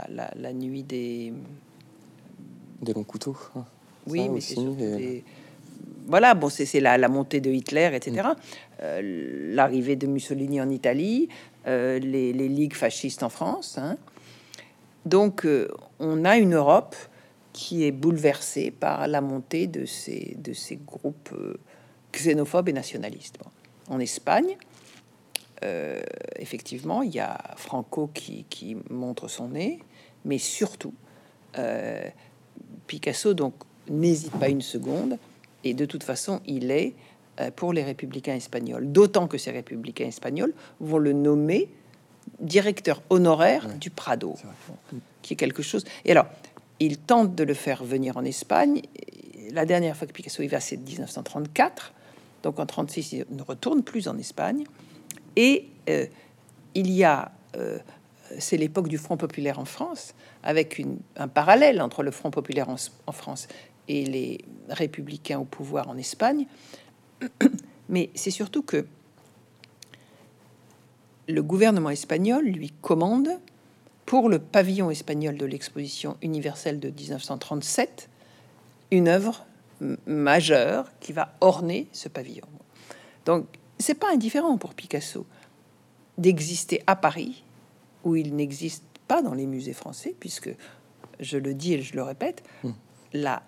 la, 0.08 0.30
la, 0.36 0.52
nuit 0.52 0.84
des... 0.84 1.32
Des 2.80 2.92
longs 2.92 3.02
couteaux. 3.02 3.36
Hein. 3.56 3.64
Oui, 4.06 4.28
mais 4.28 4.40
c'est 4.40 5.24
Voilà, 6.06 6.34
bon, 6.34 6.48
c'est 6.48 6.78
la, 6.78 6.96
la 6.96 7.08
montée 7.08 7.40
de 7.40 7.50
Hitler, 7.50 7.90
etc. 7.92 8.22
Mm. 8.22 8.34
Euh, 8.82 9.54
l'arrivée 9.54 9.96
de 9.96 10.06
Mussolini 10.06 10.60
en 10.60 10.70
Italie, 10.70 11.28
euh, 11.66 11.98
les, 11.98 12.32
les, 12.32 12.48
ligues 12.48 12.74
fascistes 12.74 13.24
en 13.24 13.28
France. 13.28 13.78
Hein. 13.78 13.96
Donc, 15.06 15.44
on 15.98 16.24
a 16.24 16.36
une 16.36 16.54
Europe 16.54 16.94
qui 17.52 17.84
est 17.84 17.92
bouleversé 17.92 18.70
par 18.70 19.06
la 19.06 19.20
montée 19.20 19.66
de 19.66 19.84
ces, 19.84 20.36
de 20.38 20.52
ces 20.52 20.76
groupes 20.76 21.30
euh, 21.32 21.58
xénophobes 22.12 22.68
et 22.68 22.72
nationalistes. 22.72 23.38
En 23.88 24.00
Espagne, 24.00 24.56
euh, 25.64 26.02
effectivement, 26.36 27.02
il 27.02 27.14
y 27.14 27.20
a 27.20 27.38
Franco 27.56 28.10
qui, 28.12 28.44
qui, 28.48 28.76
montre 28.90 29.28
son 29.28 29.48
nez, 29.48 29.80
mais 30.24 30.38
surtout, 30.38 30.94
euh, 31.58 32.08
Picasso 32.86 33.34
donc 33.34 33.54
n'hésite 33.88 34.32
pas 34.32 34.48
une 34.48 34.62
seconde, 34.62 35.18
et 35.64 35.74
de 35.74 35.84
toute 35.84 36.02
façon, 36.02 36.40
il 36.46 36.70
est 36.70 36.94
pour 37.56 37.72
les 37.72 37.82
républicains 37.82 38.34
espagnols, 38.34 38.92
d'autant 38.92 39.26
que 39.26 39.38
ces 39.38 39.50
républicains 39.50 40.06
espagnols 40.06 40.52
vont 40.80 40.98
le 40.98 41.12
nommer 41.12 41.68
directeur 42.40 43.02
honoraire 43.10 43.68
du 43.78 43.90
Prado, 43.90 44.34
qui 45.22 45.32
est 45.32 45.36
quelque 45.36 45.62
chose. 45.62 45.84
Et 46.04 46.10
alors, 46.10 46.26
il 46.86 46.98
tente 46.98 47.34
de 47.34 47.44
le 47.44 47.54
faire 47.54 47.84
venir 47.84 48.16
en 48.16 48.24
Espagne. 48.24 48.82
La 49.52 49.64
dernière 49.64 49.96
fois 49.96 50.06
que 50.06 50.12
Picasso 50.12 50.42
y 50.42 50.48
va, 50.48 50.58
c'est 50.58 50.76
1934. 50.76 51.92
Donc 52.42 52.58
en 52.58 52.66
36, 52.66 53.12
il 53.12 53.26
ne 53.30 53.42
retourne 53.42 53.82
plus 53.82 54.08
en 54.08 54.18
Espagne. 54.18 54.64
Et 55.36 55.68
euh, 55.88 56.06
il 56.74 56.90
y 56.90 57.04
a, 57.04 57.30
euh, 57.56 57.78
c'est 58.38 58.56
l'époque 58.56 58.88
du 58.88 58.98
Front 58.98 59.16
populaire 59.16 59.60
en 59.60 59.64
France, 59.64 60.14
avec 60.42 60.82
un 61.16 61.28
parallèle 61.28 61.80
entre 61.80 62.02
le 62.02 62.10
Front 62.10 62.32
populaire 62.32 62.68
en, 62.68 63.12
France 63.12 63.46
et 63.86 64.04
les 64.04 64.40
républicains 64.68 65.38
au 65.38 65.44
pouvoir 65.44 65.88
en 65.88 65.96
Espagne. 65.96 66.46
Mais 67.88 68.10
c'est 68.14 68.30
surtout 68.32 68.62
que 68.62 68.86
le 71.28 71.42
gouvernement 71.42 71.90
espagnol 71.90 72.44
lui 72.44 72.72
commande 72.80 73.28
pour 74.06 74.28
le 74.28 74.38
pavillon 74.38 74.90
espagnol 74.90 75.36
de 75.36 75.46
l'exposition 75.46 76.16
universelle 76.22 76.80
de 76.80 76.90
1937 76.90 78.08
une 78.90 79.08
œuvre 79.08 79.46
majeure 80.06 80.92
qui 81.00 81.12
va 81.12 81.34
orner 81.40 81.88
ce 81.92 82.08
pavillon. 82.08 82.46
Donc, 83.24 83.46
c'est 83.78 83.94
pas 83.94 84.12
indifférent 84.12 84.56
pour 84.58 84.74
Picasso 84.74 85.26
d'exister 86.18 86.82
à 86.86 86.94
Paris, 86.94 87.42
où 88.04 88.16
il 88.16 88.36
n'existe 88.36 88.84
pas 89.08 89.22
dans 89.22 89.34
les 89.34 89.46
musées 89.46 89.72
français, 89.72 90.14
puisque 90.20 90.54
je 91.20 91.38
le 91.38 91.54
dis 91.54 91.74
et 91.74 91.82
je 91.82 91.94
le 91.94 92.02
répète, 92.02 92.44
hmm. 92.62 92.70
la, 93.14 93.42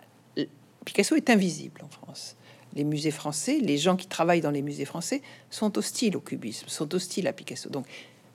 Picasso 0.85 1.15
est 1.15 1.31
invisible 1.31 1.83
en 1.85 1.89
France. 1.89 2.37
Les 2.75 2.85
musées 2.85 3.11
français, 3.11 3.59
les 3.61 3.79
gens 3.79 3.97
qui 3.97 4.07
travaillent 4.07 4.41
dans 4.41 4.51
les 4.51 4.63
musées 4.63 4.85
français 4.85 5.23
sont 5.51 5.79
hostiles 5.79 6.17
au 6.17 6.21
cubisme, 6.21 6.69
sont 6.69 6.93
hostiles 6.95 7.29
à 7.29 7.33
Picasso. 7.33 7.71
Donc, 7.71 7.87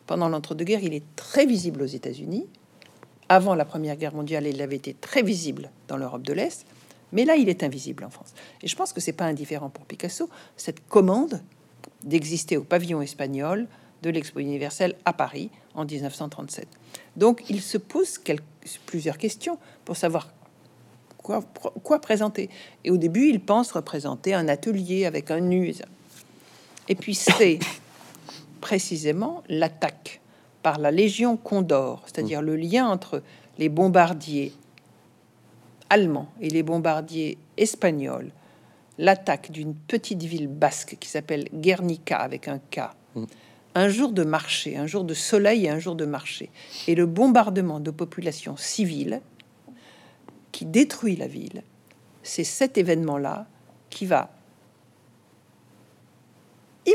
pendant 0.09 0.27
l'entre-deux-guerres, 0.27 0.81
il 0.81 0.95
est 0.95 1.03
très 1.15 1.45
visible 1.45 1.83
aux 1.83 1.85
États-Unis. 1.85 2.47
Avant 3.29 3.53
la 3.53 3.63
Première 3.63 3.95
Guerre 3.95 4.15
mondiale, 4.15 4.47
il 4.47 4.59
avait 4.59 4.77
été 4.77 4.95
très 4.95 5.21
visible 5.21 5.69
dans 5.87 5.97
l'Europe 5.97 6.23
de 6.23 6.33
l'Est. 6.33 6.65
Mais 7.11 7.25
là, 7.25 7.35
il 7.35 7.47
est 7.47 7.61
invisible 7.61 8.03
en 8.03 8.09
France. 8.09 8.33
Et 8.63 8.67
je 8.67 8.75
pense 8.75 8.91
que 8.91 9.01
c'est 9.01 9.13
pas 9.13 9.25
indifférent 9.25 9.69
pour 9.69 9.85
Picasso, 9.85 10.27
cette 10.57 10.83
commande 10.87 11.43
d'exister 12.03 12.57
au 12.57 12.63
pavillon 12.63 13.03
espagnol 13.03 13.67
de 14.01 14.09
l'Expo 14.09 14.39
universelle 14.39 14.95
à 15.05 15.13
Paris 15.13 15.51
en 15.75 15.85
1937. 15.85 16.67
Donc, 17.15 17.43
il 17.47 17.61
se 17.61 17.77
pose 17.77 18.17
quelques, 18.17 18.43
plusieurs 18.87 19.19
questions 19.19 19.59
pour 19.85 19.95
savoir 19.95 20.33
quoi, 21.21 22.01
présenter. 22.01 22.49
Et 22.83 22.89
au 22.89 22.97
début, 22.97 23.29
il 23.29 23.39
pense 23.39 23.71
représenter 23.73 24.33
un 24.33 24.47
atelier 24.47 25.05
avec 25.05 25.29
un 25.29 25.41
nu. 25.41 25.75
Et 26.87 26.95
puis, 26.95 27.13
c'est 27.13 27.59
précisément 28.59 29.43
l'attaque 29.49 30.21
par 30.61 30.79
la 30.79 30.91
Légion 30.91 31.37
Condor, 31.37 32.03
c'est-à-dire 32.05 32.41
le 32.41 32.55
lien 32.55 32.87
entre 32.87 33.23
les 33.57 33.69
bombardiers 33.69 34.53
allemands 35.89 36.29
et 36.41 36.49
les 36.49 36.63
bombardiers 36.63 37.37
espagnols, 37.57 38.31
l'attaque 38.97 39.51
d'une 39.51 39.73
petite 39.73 40.23
ville 40.23 40.47
basque 40.47 40.97
qui 40.99 41.09
s'appelle 41.09 41.47
Guernica 41.53 42.17
avec 42.17 42.47
un 42.47 42.59
K, 42.59 42.81
un 43.75 43.89
jour 43.89 44.11
de 44.11 44.23
marché, 44.23 44.77
un 44.77 44.87
jour 44.87 45.03
de 45.03 45.13
soleil 45.13 45.65
et 45.65 45.69
un 45.69 45.79
jour 45.79 45.95
de 45.95 46.05
marché, 46.05 46.49
et 46.87 46.95
le 46.95 47.05
bombardement 47.05 47.79
de 47.79 47.91
populations 47.91 48.57
civiles 48.57 49.21
qui 50.51 50.65
détruit 50.65 51.15
la 51.15 51.27
ville, 51.27 51.63
c'est 52.23 52.43
cet 52.43 52.77
événement-là 52.77 53.47
qui 53.89 54.05
va 54.05 54.31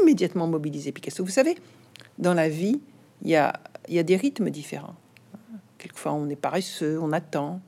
immédiatement 0.01 0.47
mobiliser 0.47 0.93
Picasso. 0.93 1.25
Vous 1.25 1.31
savez, 1.31 1.57
dans 2.19 2.35
la 2.35 2.49
vie, 2.49 2.81
il 3.23 3.31
y 3.31 3.37
a, 3.37 3.53
y 3.89 3.99
a 3.99 4.03
des 4.03 4.17
rythmes 4.17 4.51
différents. 4.51 4.95
Quelquefois, 5.79 6.13
on 6.13 6.29
est 6.29 6.37
paresseux, 6.37 6.99
on 7.01 7.13
attend, 7.13 7.61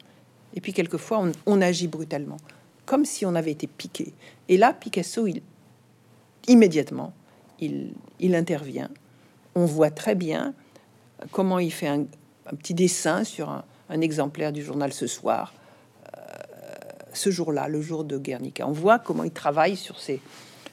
et 0.55 0.61
puis 0.61 0.73
quelquefois, 0.73 1.23
on, 1.45 1.61
agit 1.61 1.87
brutalement, 1.87 2.39
comme 2.87 3.05
si 3.05 3.27
on 3.27 3.35
avait 3.35 3.51
été 3.51 3.67
piqué. 3.67 4.15
Et 4.49 4.57
là, 4.57 4.73
Picasso, 4.73 5.27
immédiatement, 6.49 7.13
il, 7.61 7.93
il 8.21 8.35
intervient. 8.35 8.89
On 9.55 9.67
voit 9.67 9.91
très 9.91 10.15
bien 10.15 10.55
comment 11.31 11.59
il 11.59 11.71
fait 11.71 11.89
un, 11.89 12.07
petit 12.57 12.75
dessin 12.75 13.25
sur 13.25 13.51
un, 13.51 14.01
exemplaire 14.01 14.53
du 14.53 14.63
journal 14.63 14.93
ce 14.93 15.07
soir, 15.07 15.53
euh, 16.17 16.21
ce 17.13 17.31
jour-là, 17.31 17.69
le 17.69 17.81
jour 17.83 18.05
de 18.05 18.17
Guernica. 18.19 18.67
On 18.67 18.73
voit 18.73 18.99
comment 18.99 19.25
il 19.25 19.33
travaille 19.33 19.77
sur 19.77 20.01
ces, 20.01 20.21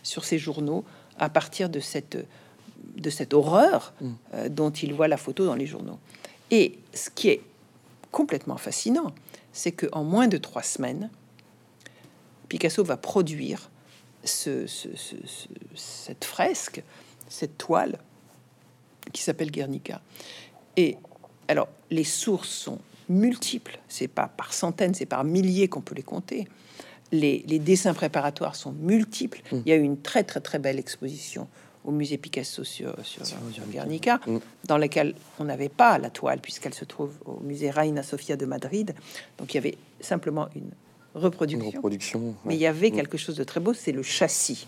sur 0.01 0.24
ces 0.24 0.38
journaux 0.38 0.86
à 1.20 1.30
partir 1.30 1.70
de 1.70 1.80
cette, 1.80 2.18
de 2.95 3.09
cette 3.09 3.34
horreur 3.34 3.93
mm. 4.01 4.11
euh, 4.34 4.49
dont 4.49 4.72
il 4.72 4.93
voit 4.93 5.07
la 5.07 5.18
photo 5.18 5.45
dans 5.45 5.55
les 5.55 5.68
journaux. 5.68 5.99
Et 6.51 6.80
ce 6.93 7.09
qui 7.09 7.30
est 7.30 7.41
complètement 8.11 8.57
fascinant, 8.57 9.14
c'est 9.51 9.72
que 9.72 9.88
en 9.91 10.03
moins 10.03 10.28
de 10.28 10.38
trois 10.38 10.64
semaines, 10.64 11.09
Picasso 12.49 12.84
va 12.84 12.97
produire 12.97 13.70
ce, 14.24 14.66
cette 15.76 16.24
fresque, 16.26 16.84
cette 17.28 17.57
toile 17.57 17.99
qui 19.11 19.22
s'appelle 19.22 19.51
Guernica. 19.51 20.01
Et 20.78 20.97
alors, 21.47 21.68
les 21.89 22.03
sources 22.03 22.49
sont 22.49 22.80
multiples, 23.09 23.80
c'est 23.88 24.07
pas 24.07 24.28
par 24.28 24.53
centaines, 24.53 24.93
c'est 24.93 25.05
par 25.05 25.24
milliers 25.24 25.68
qu'on 25.68 25.82
peut 25.82 25.95
les 25.95 26.03
compter 26.03 26.47
les, 27.14 27.59
dessins 27.59 27.93
préparatoires 27.93 28.55
sont 28.55 28.72
multiples. 28.72 29.41
Mm. 29.51 29.57
Il 29.66 29.70
y 29.70 29.72
a 29.72 29.76
eu 29.76 29.84
une 29.84 30.01
très 30.01 30.24
très 30.24 30.41
très 30.41 30.59
belle 30.59 30.80
exposition 30.80 31.47
au 31.86 31.91
musée 31.91 32.18
Picasso 32.18 32.64
sur, 32.64 32.95
sur, 33.03 33.24
Guernica, 33.70 34.20
mm. 34.26 34.38
dans 34.66 34.78
laquelle 34.78 35.16
on 35.39 35.43
n'avait 35.43 35.70
pas 35.70 35.97
la 35.97 36.09
toile, 36.09 36.39
puisqu'elle 36.39 36.74
se 36.74 36.86
trouve 36.86 37.11
au 37.26 37.39
musée 37.41 37.70
Reina 37.70 38.03
Sofia 38.03 38.36
de 38.36 38.45
Madrid. 38.45 38.95
Donc 39.38 39.53
il 39.53 39.57
y 39.57 39.59
avait 39.59 39.78
simplement 39.99 40.47
une 40.55 40.72
reproduction. 41.14 42.36
Mais 42.45 42.55
il 42.55 42.61
y 42.61 42.68
avait 42.68 42.89
mm. 42.89 42.95
quelque 42.95 43.18
chose 43.18 43.36
de 43.36 43.43
très 43.43 43.59
beau, 43.59 43.74
c'est 43.74 43.91
le 43.91 44.03
châssis 44.03 44.68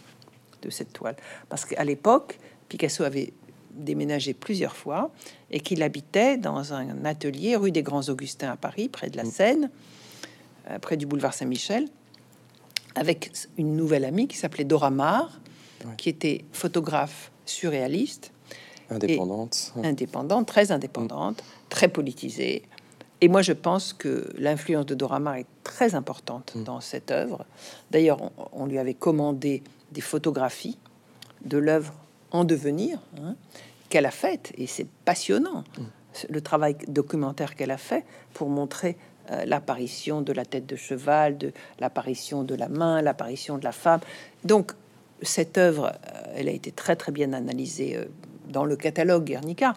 de 0.61 0.69
cette 0.69 0.93
toile. 0.93 1.15
Parce 1.49 1.65
qu'à 1.65 1.83
l'époque, 1.83 2.37
Picasso 2.69 3.03
avait 3.03 3.33
déménagé 3.71 4.33
plusieurs 4.33 4.75
fois 4.75 5.11
et 5.51 5.59
qu'il 5.59 5.83
habitait 5.83 6.37
dans 6.37 6.73
un 6.73 7.03
atelier 7.03 7.55
rue 7.55 7.71
des 7.71 7.83
Grands 7.83 8.07
Augustins 8.07 8.51
à 8.51 8.55
Paris, 8.55 8.87
près 8.87 9.09
de 9.09 9.17
la 9.17 9.25
Seine, 9.25 9.69
euh, 10.69 10.79
près 10.79 10.95
du 10.95 11.05
boulevard 11.05 11.33
Saint-Michel 11.33 11.87
avec 12.95 13.31
une 13.57 13.75
nouvelle 13.75 14.05
amie 14.05 14.27
qui 14.27 14.37
s'appelait 14.37 14.63
Dora 14.63 14.89
Maar, 14.89 15.39
qui 15.97 16.09
était 16.09 16.43
photographe 16.51 17.31
surréaliste. 17.45 18.31
Indépendante. 18.89 19.73
indépendante, 19.83 20.47
très 20.47 20.71
indépendante, 20.71 21.43
très 21.69 21.87
politisée. 21.87 22.63
Et 23.21 23.27
moi, 23.27 23.41
je 23.41 23.53
pense 23.53 23.93
que 23.93 24.31
l'influence 24.37 24.85
de 24.85 24.93
Dora 24.93 25.19
Maar 25.19 25.37
est 25.37 25.47
très 25.63 25.95
importante 25.95 26.53
mm. 26.55 26.63
dans 26.63 26.81
cette 26.81 27.09
œuvre. 27.09 27.45
D'ailleurs, 27.89 28.19
on, 28.53 28.67
lui 28.67 28.77
avait 28.77 28.93
commandé 28.93 29.63
des 29.91 30.01
photographies 30.01 30.77
de 31.45 31.57
l'œuvre 31.57 31.93
en 32.31 32.43
devenir 32.43 32.99
hein, 33.19 33.35
qu'elle 33.89 34.05
a 34.05 34.11
faite. 34.11 34.51
Et 34.57 34.67
c'est 34.67 34.87
passionnant, 35.05 35.63
mm. 35.77 35.83
le 36.29 36.41
travail 36.41 36.75
documentaire 36.87 37.55
qu'elle 37.55 37.71
a 37.71 37.77
fait 37.77 38.05
pour 38.33 38.49
montrer 38.49 38.97
euh, 39.31 39.45
l'apparition 39.45 40.21
de 40.21 40.33
la 40.33 40.45
tête 40.45 40.65
de 40.65 40.75
cheval, 40.75 41.37
de 41.37 41.51
l'apparition 41.79 42.43
de 42.43 42.55
la 42.55 42.69
main, 42.69 43.01
l'apparition 43.01 43.57
de 43.57 43.63
la 43.63 43.71
femme. 43.71 43.99
Donc, 44.43 44.73
cette 45.21 45.57
œuvre, 45.57 45.87
euh, 45.87 46.33
elle 46.35 46.47
a 46.47 46.51
été 46.51 46.71
très 46.71 46.95
très 46.95 47.11
bien 47.11 47.33
analysée 47.33 47.95
euh, 47.95 48.05
dans 48.49 48.65
le 48.65 48.75
catalogue 48.75 49.25
Guernica, 49.25 49.73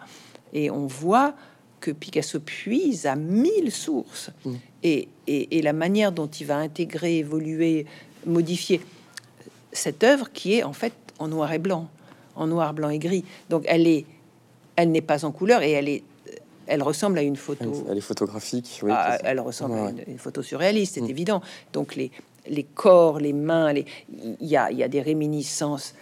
et 0.53 0.69
on 0.69 0.85
voit 0.85 1.33
que 1.79 1.91
Picasso 1.91 2.39
puise 2.39 3.05
à 3.05 3.15
mille 3.15 3.71
sources, 3.71 4.31
mm. 4.45 4.53
et, 4.83 5.07
et, 5.27 5.61
la 5.61 5.73
manière 5.73 6.11
dont 6.11 6.27
il 6.27 6.45
va 6.45 6.57
intégrer, 6.57 7.17
évoluer, 7.17 7.85
modifier 8.25 8.81
cette 9.71 10.03
œuvre 10.03 10.31
qui 10.31 10.55
est 10.55 10.63
en 10.63 10.73
fait 10.73 10.93
en 11.19 11.27
noir 11.27 11.51
et 11.53 11.59
blanc, 11.59 11.87
en 12.35 12.47
noir, 12.47 12.73
blanc 12.73 12.89
et 12.89 12.99
gris. 12.99 13.23
Donc 13.49 13.63
elle 13.67 13.87
est, 13.87 14.05
elle 14.75 14.91
n'est 14.91 15.01
pas 15.01 15.25
en 15.25 15.31
couleur 15.31 15.61
et 15.61 15.71
elle 15.71 15.89
est, 15.89 16.03
elle 16.69 16.83
ressemble 16.83 17.17
à 17.17 17.23
une 17.23 17.35
photo. 17.35 17.85
Elle 17.89 17.97
est 17.97 18.01
photographique. 18.01 18.79
Oui, 18.83 18.91
ah, 18.93 19.17
elle 19.23 19.39
ressemble 19.39 19.73
à 19.73 19.91
une, 20.07 20.19
photo 20.19 20.41
surréaliste, 20.41 20.95
c'est 20.95 21.01
mm. 21.01 21.09
évident. 21.09 21.41
Donc 21.73 21.95
les, 21.95 22.11
les 22.47 22.63
corps, 22.63 23.19
les 23.19 23.33
mains, 23.33 23.73
il 23.73 23.85
y 24.39 24.55
a, 24.55 24.71
y 24.71 24.83
a 24.83 24.87
des 24.87 25.01
réminiscences 25.01 25.95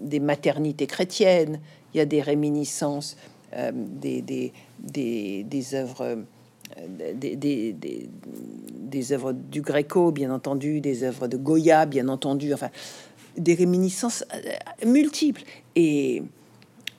des 0.00 0.20
maternités 0.20 0.86
chrétiennes, 0.86 1.60
il 1.94 1.98
y 1.98 2.00
a 2.00 2.04
des 2.04 2.20
réminiscences 2.20 3.16
euh, 3.54 3.70
des, 3.74 4.22
des, 4.22 4.52
des, 4.78 5.44
des, 5.44 5.74
œuvres. 5.74 6.02
Euh, 6.02 6.16
des, 7.14 7.34
des, 7.36 7.72
des, 7.72 9.12
œuvres 9.12 9.32
du 9.32 9.62
Gréco, 9.62 10.12
bien 10.12 10.32
entendu, 10.32 10.80
des 10.80 11.02
œuvres 11.02 11.26
de 11.26 11.36
Goya, 11.36 11.86
bien 11.86 12.08
entendu, 12.08 12.52
enfin, 12.52 12.68
des 13.36 13.54
réminiscences 13.54 14.24
euh, 14.34 14.86
multiples. 14.86 15.42
Et, 15.76 16.22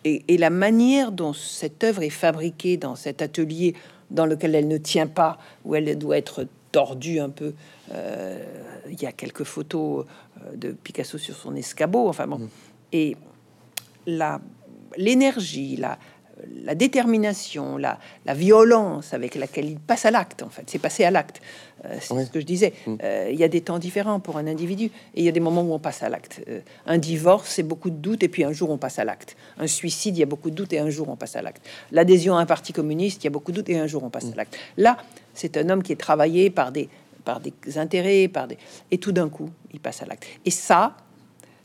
et, 0.06 0.38
la 0.38 0.50
manière 0.50 1.12
dont 1.12 1.34
cette 1.34 1.84
œuvre 1.84 2.04
est 2.04 2.10
fabriquée 2.10 2.78
dans 2.78 2.96
cet 2.96 3.22
atelier 3.22 3.76
dans 4.12 4.26
lequel 4.26 4.56
elle 4.56 4.68
ne 4.68 4.78
tient 4.78 5.08
pas, 5.08 5.38
où 5.66 5.76
elle 5.76 5.98
doit 5.98 6.18
être 6.18 6.48
tordue 6.72 7.20
un 7.20 7.30
peu. 7.30 7.54
Euh, 7.92 8.44
il 8.90 9.02
y 9.02 9.06
a 9.06 9.12
quelques 9.12 9.44
photos 9.44 10.06
euh, 10.42 10.56
de 10.56 10.72
Picasso 10.72 11.18
sur 11.18 11.36
son 11.36 11.56
escabeau, 11.56 12.08
enfin 12.08 12.28
bon. 12.28 12.40
Mm. 12.40 12.50
Et 12.94 13.18
la 14.08 14.42
l'énergie, 14.98 15.76
la, 15.76 15.98
la 16.64 16.76
détermination, 16.76 17.78
la, 17.78 17.98
violence 18.34 19.14
avec 19.14 19.36
laquelle 19.36 19.66
il 19.66 19.80
passe 19.80 20.06
à 20.06 20.12
l'acte, 20.12 20.44
en 20.44 20.50
fait, 20.50 20.64
c'est 20.68 20.80
passé 20.80 21.04
à 21.04 21.12
l'acte. 21.12 21.42
Euh, 21.86 21.98
c'est 22.00 22.26
ce 22.26 22.32
que 22.32 22.40
je 22.40 22.46
disais. 22.46 22.74
Mm. 22.86 22.96
Euh, 23.04 23.30
il 23.32 23.40
y 23.40 23.44
a 23.44 23.48
des 23.48 23.62
temps 23.62 23.80
différents 23.80 24.20
pour 24.20 24.38
un 24.38 24.48
individu 24.48 24.86
et 24.86 25.22
il 25.22 25.24
y 25.24 25.30
a 25.30 25.32
des 25.32 25.40
moments 25.40 25.62
où 25.62 25.74
on 25.74 25.80
passe 25.80 26.04
à 26.04 26.10
l'acte. 26.10 26.42
Euh, 26.48 26.60
un 26.86 26.98
divorce, 26.98 27.50
c'est 27.50 27.64
beaucoup 27.64 27.90
de 27.90 27.96
doutes 27.96 28.24
et 28.24 28.28
puis 28.28 28.44
un 28.44 28.52
jour 28.52 28.70
on 28.70 28.78
passe 28.78 29.00
à 29.00 29.04
l'acte. 29.04 29.36
Un 29.58 29.68
suicide, 29.68 30.18
il 30.18 30.20
y 30.20 30.24
a 30.24 30.28
beaucoup 30.28 30.50
de 30.50 30.56
doutes 30.56 30.74
et 30.74 30.80
un 30.80 30.90
jour 30.90 31.10
on 31.10 31.16
passe 31.16 31.36
à 31.36 31.42
l'acte. 31.42 31.66
L'adhésion 31.92 32.36
à 32.36 32.42
un 32.42 32.46
parti 32.46 32.74
communiste, 32.74 33.24
il 33.24 33.26
y 33.26 33.28
a 33.28 33.32
beaucoup 33.32 33.52
de 33.52 33.58
doutes 33.58 33.70
et 33.70 33.80
un 33.80 33.88
jour 33.88 34.04
on 34.04 34.10
passe 34.10 34.26
à 34.26 34.28
mm. 34.30 34.36
l'acte. 34.36 34.58
Là, 34.78 34.98
c'est 35.34 35.58
un 35.58 35.70
homme 35.70 35.84
qui 35.84 35.94
est 35.94 36.00
travaillé 36.00 36.50
par 36.50 36.72
des, 36.72 36.90
par 37.24 37.40
des 37.40 37.54
intérêts, 37.78 38.28
par 38.28 38.48
des... 38.48 38.58
et 38.92 38.98
tout 38.98 39.12
d'un 39.12 39.30
coup, 39.30 39.50
il 39.74 39.80
passe 39.80 40.02
à 40.02 40.06
l'acte. 40.06 40.26
Et 40.46 40.52
ça, 40.52 40.98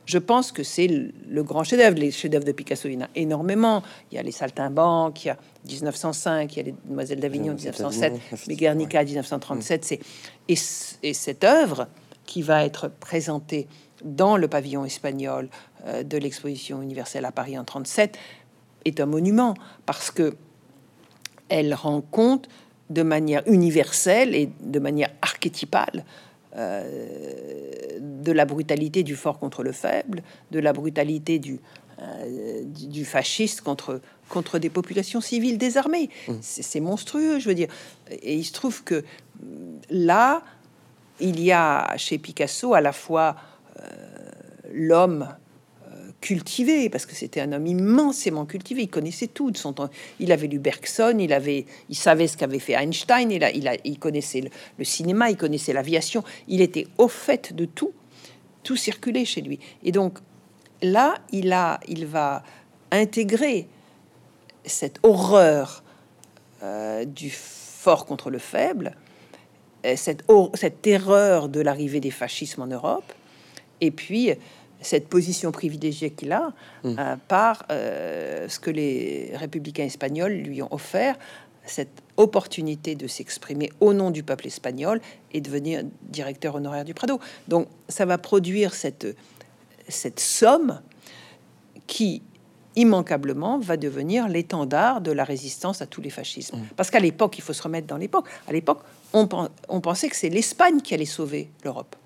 je 0.07 0.19
pense 0.19 0.53
que 0.53 0.63
c'est 0.63 0.87
le, 0.87 1.43
grand 1.43 1.65
chef-d'œuvre. 1.65 1.99
Les 1.99 2.11
chefs-d'œuvre 2.11 2.45
de 2.45 2.53
Picasso, 2.53 2.89
il 2.89 2.95
y 2.95 2.97
en 2.99 3.03
a 3.03 3.09
énormément. 3.15 3.83
Il 4.11 4.17
y 4.17 4.19
a 4.19 4.23
les 4.23 4.33
Saltimbanques, 4.33 5.25
il 5.25 5.29
y 5.29 5.31
a 5.31 5.39
1905, 5.67 6.53
il 6.53 6.57
y 6.57 6.61
a 6.61 6.63
les 6.65 6.75
Demoiselles 6.85 7.21
d'Avignon 7.21 7.55
1907, 7.55 8.13
mais 8.49 8.57
Guernica 8.57 9.03
1937. 9.03 9.85
C'est 9.85 10.01
et, 10.49 10.57
et, 11.03 11.15
cette 11.15 11.45
œuvre 11.45 11.89
qui 12.27 12.43
va 12.43 12.65
être 12.65 12.89
présentée 12.89 13.67
dans 14.05 14.37
le 14.37 14.49
pavillon 14.49 14.85
espagnol 14.85 15.49
euh, 15.87 16.03
de 16.03 16.19
l'exposition 16.19 16.83
universelle 16.83 17.25
à 17.25 17.33
Paris 17.33 17.59
en 17.59 17.65
37 17.65 18.19
est 18.85 19.01
un 19.01 19.07
monument 19.07 19.55
parce 19.87 20.11
que 20.11 20.37
elle 21.49 21.75
rend 21.75 22.01
compte 22.01 22.49
de 22.91 23.03
manière 23.03 23.43
universelle 23.47 24.35
et 24.35 24.51
de 24.61 24.79
manière 24.79 25.11
archétypale 25.23 26.05
de 26.57 28.33
la 28.33 28.45
brutalité 28.45 29.03
du 29.03 29.17
fort 29.17 29.39
contre 29.39 29.63
le 29.63 29.73
faible, 29.73 30.23
de 30.51 30.61
la 30.61 30.73
brutalité 30.73 31.39
du, 31.39 31.61
euh, 32.01 32.63
du 32.65 33.05
fasciste 33.05 33.61
contre, 33.61 34.01
contre 34.29 34.59
des 34.59 34.71
populations 34.71 35.21
civiles 35.21 35.59
désarmées. 35.59 36.11
Mmh. 36.27 36.33
C'est 36.41 36.81
monstrueux, 36.81 37.39
je 37.39 37.49
veux 37.49 37.55
dire. 37.55 37.69
Et 38.11 38.35
il 38.35 38.45
se 38.45 38.53
trouve 38.53 38.83
que 38.83 39.05
là, 39.91 40.43
il 41.21 41.41
y 41.41 41.53
a 41.53 41.97
chez 41.97 42.19
Picasso 42.19 42.75
à 42.75 42.81
la 42.81 42.93
fois 42.93 43.37
euh, 43.79 43.87
l'homme 44.73 45.29
cultivé, 46.25 46.89
parce 46.89 47.05
que 47.05 47.15
c'était 47.15 47.43
un 47.43 47.53
homme 47.53 47.67
immensément 47.67 48.47
cultivé. 48.47 48.85
Il 48.85 48.89
connaissait 48.89 49.27
tout 49.27 49.51
de 49.51 49.59
son 49.59 49.75
temps. 49.75 49.91
Il 50.21 50.33
avait 50.33 50.47
lu 50.47 50.59
Bergson, 50.59 51.19
il 51.19 51.35
avait, 51.35 51.67
il 51.91 51.95
savait 51.95 52.29
ce 52.29 52.39
qu'avait 52.39 52.61
fait 52.61 52.73
Einstein, 52.73 53.31
il, 53.31 53.45
a, 53.45 53.51
il, 53.51 53.69
a, 53.69 53.75
il 53.85 53.99
connaissait 53.99 54.41
le, 54.79 54.85
cinéma, 54.85 55.29
il 55.29 55.37
connaissait 55.37 55.75
l'aviation. 55.75 56.25
Il 56.49 56.63
était 56.63 56.87
au 56.97 57.09
fait 57.09 57.53
de 57.53 57.67
tout. 57.67 57.93
Tout 58.63 58.75
circulait 58.75 59.27
chez 59.27 59.43
lui. 59.43 59.61
Et 59.83 59.93
donc 59.93 60.19
là, 60.81 61.17
il 61.31 61.53
a, 61.53 61.79
il 61.89 62.07
va 62.07 62.43
intégrer 62.91 63.69
cette 64.65 65.01
horreur 65.03 65.85
euh, 66.63 67.05
du 67.05 67.29
fort 67.29 68.07
contre 68.07 68.31
le 68.31 68.39
faible, 68.39 68.97
euh, 69.85 69.95
cette, 69.95 70.25
cette 70.55 70.81
terreur 70.81 71.51
de 71.51 71.61
l'arrivée 71.61 72.01
des 72.01 72.11
fascismes 72.11 72.63
en 72.63 72.67
Europe, 72.67 73.13
et 73.83 73.91
puis 73.91 74.33
cette 74.85 75.09
position 75.09 75.51
privilégiée 75.51 76.11
qu'il 76.11 76.33
a 76.33 76.53
mm. 76.85 76.97
euh, 76.99 77.17
par 77.29 77.65
euh, 77.71 78.49
ce 78.49 78.61
que 78.61 78.71
les 78.71 79.33
républicains 79.35 79.85
espagnols 79.85 80.33
lui 80.33 80.63
ont 80.63 80.73
offert, 80.73 81.17
cette 81.65 82.03
opportunité 82.17 82.95
de 82.95 83.07
s'exprimer 83.07 83.73
au 83.81 83.95
nom 83.95 84.11
du 84.11 84.23
peuple 84.23 84.47
espagnol 84.47 85.01
et 85.33 85.41
devenir 85.41 85.83
directeur 86.03 86.55
honoraire 86.55 86.85
du 86.85 86.93
Prado. 86.93 87.19
Donc 87.49 87.69
ça 87.89 88.05
va 88.05 88.19
produire 88.19 88.75
cette, 88.75 89.17
cette 89.89 90.21
somme 90.21 90.81
qui 91.87 92.23
immanquablement 92.77 93.59
va 93.59 93.77
devenir 93.77 94.29
l'étendard 94.29 95.01
de 95.01 95.13
la 95.13 95.25
résistance 95.25 95.81
à 95.81 95.87
tous 95.87 96.03
les 96.03 96.11
fascismes. 96.11 96.59
Mm. 96.59 96.67
Parce 96.77 96.91
qu'à 96.91 97.01
l'époque, 97.01 97.39
il 97.39 97.41
faut 97.41 97.53
se 97.53 97.63
remettre 97.63 97.87
dans 97.87 97.97
l'époque, 97.97 98.29
à 98.47 98.53
l'époque, 98.53 98.81
on, 99.13 99.29
on 99.69 99.81
pensait 99.81 100.09
que 100.09 100.17
c'est 100.17 100.29
l'Espagne 100.29 100.81
qui 100.81 100.93
allait 100.93 101.05
sauver 101.07 101.51
l'Europe 101.65 101.97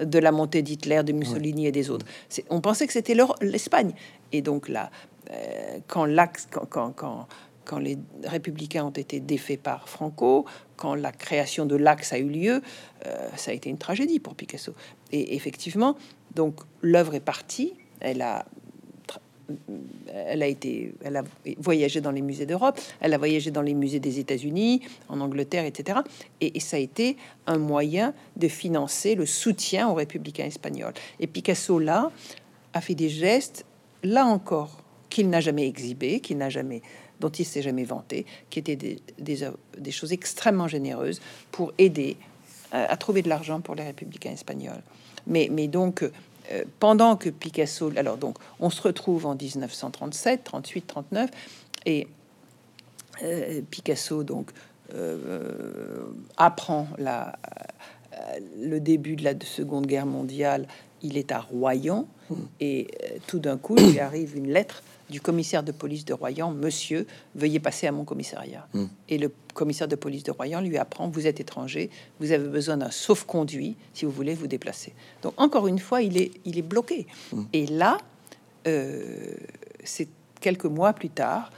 de 0.00 0.18
la 0.18 0.32
montée 0.32 0.62
d'Hitler, 0.62 1.02
de 1.04 1.12
Mussolini 1.12 1.66
et 1.66 1.72
des 1.72 1.90
autres. 1.90 2.06
On 2.50 2.60
pensait 2.60 2.86
que 2.86 2.92
c'était 2.92 3.16
l'Espagne. 3.40 3.92
Et 4.32 4.42
donc 4.42 4.68
là, 4.68 4.90
euh, 5.30 5.78
quand, 5.86 6.06
quand, 6.68 7.26
quand, 7.64 7.78
les 7.78 7.98
républicains 8.24 8.84
ont 8.84 8.90
été 8.90 9.20
défaits 9.20 9.60
par 9.60 9.88
Franco, 9.88 10.44
quand 10.76 10.94
la 10.94 11.12
création 11.12 11.66
de 11.66 11.76
l'Axe 11.76 12.12
a 12.12 12.18
eu 12.18 12.28
lieu, 12.28 12.62
euh, 13.06 13.28
ça 13.36 13.50
a 13.50 13.54
été 13.54 13.70
une 13.70 13.78
tragédie 13.78 14.20
pour 14.20 14.34
Picasso. 14.34 14.72
Et 15.12 15.34
effectivement, 15.34 15.96
donc 16.34 16.60
l'œuvre 16.82 17.14
est 17.14 17.20
partie. 17.20 17.74
Elle 18.00 18.22
a 18.22 18.44
elle 20.12 20.42
a 20.42 20.46
été, 20.46 20.94
elle 21.02 21.16
a 21.16 21.22
voyagé 21.58 22.00
dans 22.00 22.10
les 22.10 22.22
musées 22.22 22.46
d'Europe, 22.46 22.78
elle 23.00 23.14
a 23.14 23.18
voyagé 23.18 23.50
dans 23.50 23.62
les 23.62 23.74
musées 23.74 24.00
des 24.00 24.18
États-Unis, 24.18 24.82
en 25.08 25.20
Angleterre, 25.20 25.64
etc. 25.64 26.00
Et, 26.40 26.60
ça 26.60 26.76
a 26.76 26.80
été 26.80 27.16
un 27.46 27.58
moyen 27.58 28.14
de 28.36 28.48
financer 28.48 29.14
le 29.14 29.26
soutien 29.26 29.88
aux 29.88 29.94
républicains 29.94 30.46
espagnols. 30.46 30.94
Et 31.20 31.26
Picasso 31.26 31.78
là 31.78 32.10
a 32.72 32.80
fait 32.80 32.94
des 32.94 33.08
gestes, 33.08 33.64
là 34.02 34.24
encore, 34.26 34.82
qu'il 35.10 35.28
n'a 35.28 35.40
jamais 35.40 35.66
exhibé, 35.66 36.20
qu'il 36.20 36.38
n'a 36.38 36.48
jamais, 36.48 36.80
dont 37.20 37.28
il 37.28 37.44
s'est 37.44 37.62
jamais 37.62 37.84
vanté, 37.84 38.24
qui 38.50 38.58
étaient 38.58 38.76
des, 38.76 38.98
des, 39.18 39.90
choses 39.90 40.12
extrêmement 40.12 40.68
généreuses 40.68 41.20
pour 41.52 41.72
aider 41.78 42.16
à, 42.72 42.84
à 42.92 42.96
trouver 42.96 43.22
de 43.22 43.28
l'argent 43.28 43.60
pour 43.60 43.74
les 43.74 43.84
républicains 43.84 44.32
espagnols. 44.32 44.82
Mais 45.26 45.48
donc 45.68 46.04
euh, 46.52 46.64
pendant 46.78 47.16
que 47.16 47.30
Picasso, 47.30 47.90
alors 47.96 48.16
donc, 48.16 48.36
on 48.60 48.70
se 48.70 48.82
retrouve 48.82 49.26
en 49.26 49.34
1937, 49.34 50.44
38, 50.44 50.86
39, 50.86 51.30
et 51.86 52.08
euh, 53.22 53.60
Picasso 53.70 54.24
donc 54.24 54.50
euh, 54.94 56.04
apprend 56.36 56.88
la, 56.98 57.36
le 58.60 58.78
début 58.78 59.16
de 59.16 59.24
la 59.24 59.32
Seconde 59.44 59.86
Guerre 59.86 60.06
mondiale. 60.06 60.66
Il 61.02 61.16
est 61.16 61.32
à 61.32 61.40
Royan 61.40 62.06
mmh. 62.30 62.34
et 62.60 62.88
tout 63.26 63.38
d'un 63.38 63.58
coup, 63.58 63.76
il 63.76 64.00
arrive 64.00 64.36
une 64.36 64.50
lettre 64.50 64.82
du 65.14 65.20
commissaire 65.20 65.62
de 65.62 65.70
police 65.70 66.04
de 66.04 66.12
Royan, 66.12 66.50
Monsieur, 66.50 67.06
veuillez 67.36 67.60
passer 67.60 67.86
à 67.86 67.92
mon 67.92 68.04
commissariat. 68.04 68.66
Hmm. 68.74 68.86
Et 69.08 69.16
le 69.16 69.30
commissaire 69.54 69.86
de 69.86 69.94
police 69.94 70.24
de 70.24 70.32
Royan 70.32 70.60
lui 70.60 70.76
apprend, 70.76 71.08
vous 71.08 71.28
êtes 71.28 71.38
étranger, 71.38 71.88
vous 72.18 72.32
avez 72.32 72.48
besoin 72.48 72.78
d'un 72.78 72.90
sauf-conduit 72.90 73.76
si 73.92 74.06
vous 74.06 74.10
voulez 74.10 74.34
vous 74.34 74.48
déplacer. 74.48 74.92
Donc 75.22 75.34
encore 75.36 75.68
une 75.68 75.78
fois, 75.78 76.02
il 76.02 76.16
est, 76.16 76.32
il 76.44 76.58
est 76.58 76.62
bloqué. 76.62 77.06
Hmm. 77.32 77.44
Et 77.52 77.66
là, 77.66 77.98
euh, 78.66 79.34
c'est 79.84 80.08
quelques 80.40 80.64
mois 80.64 80.92
plus 80.92 81.10
tard 81.10 81.52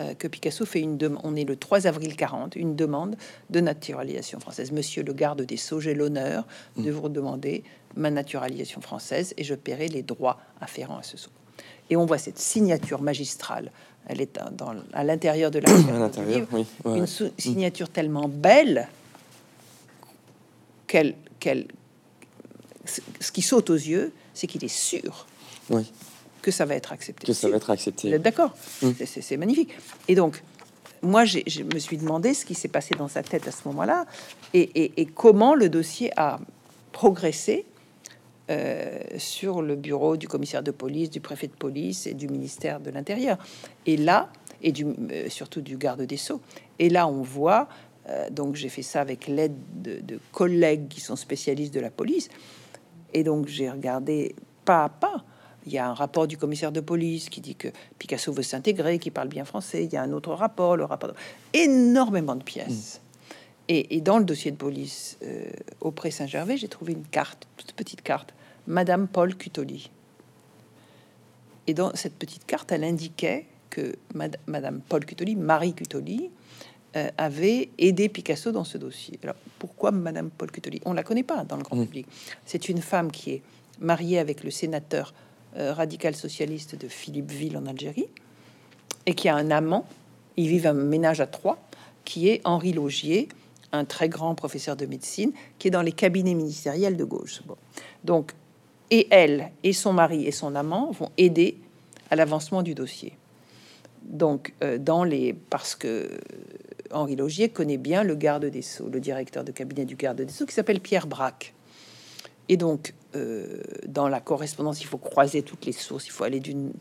euh, 0.00 0.12
que 0.12 0.28
Picasso 0.28 0.66
fait 0.66 0.80
une 0.80 0.98
demande, 0.98 1.22
on 1.24 1.34
est 1.34 1.44
le 1.44 1.56
3 1.56 1.86
avril 1.86 2.14
40, 2.14 2.56
une 2.56 2.76
demande 2.76 3.16
de 3.48 3.60
naturalisation 3.60 4.38
française. 4.38 4.70
Monsieur 4.70 5.02
le 5.02 5.14
garde 5.14 5.40
des 5.40 5.56
Sceaux, 5.56 5.80
j'ai 5.80 5.94
l'honneur 5.94 6.46
de 6.76 6.90
hmm. 6.90 6.94
vous 6.94 7.08
demander 7.08 7.64
ma 7.96 8.10
naturalisation 8.10 8.82
française 8.82 9.32
et 9.38 9.44
je 9.44 9.54
paierai 9.54 9.88
les 9.88 10.02
droits 10.02 10.38
afférents 10.60 10.98
à 10.98 11.02
ce 11.02 11.16
saut. 11.16 11.30
Et 11.90 11.96
on 11.96 12.06
voit 12.06 12.18
cette 12.18 12.38
signature 12.38 13.02
magistrale. 13.02 13.70
Elle 14.06 14.20
est 14.20 14.38
dans, 14.52 14.74
à 14.92 15.04
l'intérieur 15.04 15.50
de 15.50 15.58
la 15.58 15.70
à 15.94 15.98
l'intérieur, 15.98 16.46
oui. 16.52 16.66
Une 16.84 17.06
signature 17.06 17.90
tellement 17.90 18.28
belle 18.28 18.88
qu'elle, 20.86 21.14
qu'elle, 21.38 21.68
ce 23.20 23.32
qui 23.32 23.42
saute 23.42 23.70
aux 23.70 23.74
yeux, 23.74 24.12
c'est 24.34 24.46
qu'il 24.46 24.64
est 24.64 24.68
sûr 24.68 25.26
oui. 25.70 25.92
que 26.40 26.50
ça 26.50 26.64
va 26.64 26.74
être 26.74 26.92
accepté. 26.92 27.26
Que 27.26 27.32
ça 27.34 27.48
va 27.48 27.56
être 27.56 27.70
accepté. 27.70 28.18
D'accord. 28.18 28.54
Mm. 28.82 28.90
C'est, 29.04 29.36
magnifique. 29.36 29.70
Et 30.08 30.14
donc, 30.14 30.42
moi, 31.02 31.24
je 31.26 31.62
me 31.62 31.78
suis 31.78 31.98
demandé 31.98 32.32
ce 32.32 32.46
qui 32.46 32.54
s'est 32.54 32.68
passé 32.68 32.94
dans 32.96 33.08
sa 33.08 33.22
tête 33.22 33.46
à 33.46 33.52
ce 33.52 33.68
moment-là 33.68 34.06
et, 34.54 35.00
et 35.00 35.06
comment 35.06 35.54
le 35.54 35.68
dossier 35.68 36.10
a 36.16 36.40
progressé 36.92 37.66
euh, 38.50 38.98
sur 39.18 39.60
le 39.60 39.76
bureau 39.76 40.16
du 40.16 40.26
commissaire 40.26 40.62
de 40.62 40.70
police, 40.70 41.10
du 41.10 41.20
préfet 41.20 41.48
de 41.48 41.52
police 41.52 42.06
et 42.06 42.14
du 42.14 42.28
ministère 42.28 42.80
de 42.80 42.90
l'Intérieur. 42.90 43.36
Et 43.84 43.98
là, 43.98 44.30
et 44.62 44.72
du, 44.72 44.86
euh, 44.86 45.28
surtout 45.28 45.60
du 45.60 45.76
garde 45.76 46.00
des 46.00 46.16
Sceaux. 46.16 46.40
Et 46.78 46.88
là, 46.88 47.06
on 47.08 47.20
voit, 47.20 47.68
euh, 48.08 48.30
donc 48.30 48.54
j'ai 48.54 48.70
fait 48.70 48.80
ça 48.80 49.02
avec 49.02 49.26
l'aide 49.26 49.54
de, 49.82 50.18
collègues 50.32 50.88
qui 50.88 51.02
sont 51.02 51.14
spécialistes 51.14 51.74
de 51.74 51.80
la 51.80 51.90
police. 51.90 52.30
Et 53.12 53.22
donc 53.22 53.48
j'ai 53.48 53.68
regardé 53.68 54.34
pas 54.64 54.84
à 54.84 54.88
pas. 54.88 55.24
Il 55.66 55.72
y 55.72 55.76
a 55.76 55.86
un 55.86 55.92
rapport 55.92 56.26
du 56.26 56.38
commissaire 56.38 56.72
de 56.72 56.80
police 56.80 57.28
qui 57.28 57.42
dit 57.42 57.54
que 57.54 57.68
Picasso 57.98 58.32
veut 58.32 58.42
s'intégrer, 58.42 58.98
qui 58.98 59.10
parle 59.10 59.28
bien 59.28 59.44
français. 59.44 59.84
Il 59.84 59.92
y 59.92 59.98
a 59.98 60.02
un 60.02 60.12
autre 60.12 60.32
rapport, 60.32 60.74
le 60.74 60.84
rapport. 60.84 61.12
Énormément 61.52 62.34
de 62.34 62.44
pièces. 62.44 63.02
Et, 63.70 64.00
dans 64.00 64.16
le 64.16 64.24
dossier 64.24 64.50
de 64.50 64.56
police 64.56 65.18
auprès 65.82 66.10
Saint-Gervais, 66.10 66.56
j'ai 66.56 66.68
trouvé 66.68 66.94
une 66.94 67.04
carte, 67.04 67.46
toute 67.58 67.72
petite 67.72 68.00
carte, 68.00 68.32
Madame 68.68 69.08
Paul 69.08 69.34
Cutoli. 69.34 69.90
Et 71.66 71.74
dans 71.74 71.90
cette 71.94 72.14
petite 72.14 72.44
carte, 72.44 72.70
elle 72.70 72.84
indiquait 72.84 73.46
que 73.70 73.94
Madame 74.46 74.80
Paul 74.86 75.04
Cutoli, 75.06 75.36
Marie 75.36 75.72
Cutoli, 75.72 76.30
euh, 76.96 77.08
avait 77.16 77.70
aidé 77.78 78.08
Picasso 78.10 78.52
dans 78.52 78.64
ce 78.64 78.76
dossier. 78.78 79.18
Alors 79.22 79.36
pourquoi 79.58 79.90
Madame 79.90 80.30
Paul 80.30 80.50
Cutoli? 80.50 80.80
On 80.84 80.92
la 80.92 81.02
connaît 81.02 81.22
pas 81.22 81.44
dans 81.44 81.56
le 81.56 81.62
grand 81.62 81.76
mm. 81.76 81.84
public. 81.86 82.06
C'est 82.44 82.68
une 82.68 82.80
femme 82.80 83.10
qui 83.10 83.32
est 83.32 83.42
mariée 83.80 84.18
avec 84.18 84.44
le 84.44 84.50
sénateur 84.50 85.14
euh, 85.56 85.72
radical 85.72 86.14
socialiste 86.14 86.74
de 86.74 86.88
Philippeville 86.88 87.56
en 87.56 87.66
Algérie 87.66 88.08
et 89.06 89.14
qui 89.14 89.30
a 89.30 89.36
un 89.36 89.50
amant. 89.50 89.86
Ils 90.36 90.48
vivent 90.48 90.66
un 90.66 90.74
ménage 90.74 91.20
à 91.20 91.26
trois 91.26 91.58
qui 92.04 92.28
est 92.28 92.42
Henri 92.44 92.72
Logier, 92.72 93.28
un 93.72 93.84
très 93.84 94.08
grand 94.10 94.34
professeur 94.34 94.76
de 94.76 94.84
médecine 94.84 95.32
qui 95.58 95.68
est 95.68 95.70
dans 95.70 95.82
les 95.82 95.92
cabinets 95.92 96.34
ministériels 96.34 96.96
de 96.96 97.04
gauche. 97.04 97.42
Bon. 97.46 97.56
Donc 98.04 98.32
et 98.90 99.06
elle 99.10 99.50
et 99.62 99.72
son 99.72 99.92
mari 99.92 100.26
et 100.26 100.32
son 100.32 100.54
amant 100.54 100.90
vont 100.92 101.10
aider 101.16 101.58
à 102.10 102.16
l'avancement 102.16 102.62
du 102.62 102.74
dossier. 102.74 103.16
Donc, 104.02 104.54
euh, 104.62 104.78
dans 104.78 105.04
les 105.04 105.34
parce 105.34 105.74
que 105.74 106.10
Henri 106.90 107.16
Logier 107.16 107.50
connaît 107.50 107.76
bien 107.76 108.02
le 108.02 108.14
garde 108.14 108.46
des 108.46 108.62
sceaux, 108.62 108.88
le 108.88 109.00
directeur 109.00 109.44
de 109.44 109.52
cabinet 109.52 109.84
du 109.84 109.96
garde 109.96 110.22
des 110.22 110.32
sceaux, 110.32 110.46
qui 110.46 110.54
s'appelle 110.54 110.80
Pierre 110.80 111.06
Braque. 111.06 111.54
Et 112.48 112.56
donc, 112.56 112.94
euh, 113.14 113.60
dans 113.86 114.08
la 114.08 114.20
correspondance, 114.20 114.80
il 114.80 114.86
faut 114.86 114.96
croiser 114.96 115.42
toutes 115.42 115.66
les 115.66 115.72
sources, 115.72 116.06
il 116.06 116.10
faut 116.10 116.24
aller 116.24 116.40
d'une 116.40 116.72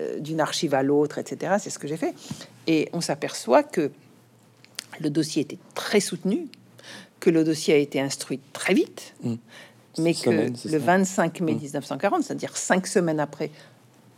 euh, 0.00 0.18
d'une 0.18 0.40
archive 0.40 0.74
à 0.74 0.82
l'autre, 0.82 1.18
etc. 1.18 1.54
C'est 1.60 1.70
ce 1.70 1.78
que 1.78 1.86
j'ai 1.86 1.96
fait. 1.96 2.14
Et 2.66 2.88
on 2.92 3.00
s'aperçoit 3.00 3.62
que 3.62 3.92
le 4.98 5.08
dossier 5.08 5.42
était 5.42 5.58
très 5.74 6.00
soutenu, 6.00 6.48
que 7.20 7.30
le 7.30 7.44
dossier 7.44 7.74
a 7.74 7.76
été 7.76 8.00
instruit 8.00 8.40
très 8.52 8.74
vite, 8.74 9.14
mmh 9.22 9.34
mais 9.98 10.14
que 10.14 10.30
le 10.30 10.78
25 10.78 11.40
mai 11.40 11.54
1940, 11.54 12.18
mmh. 12.18 12.22
c'est-à-dire 12.22 12.56
cinq 12.56 12.86
semaines 12.86 13.20
après, 13.20 13.50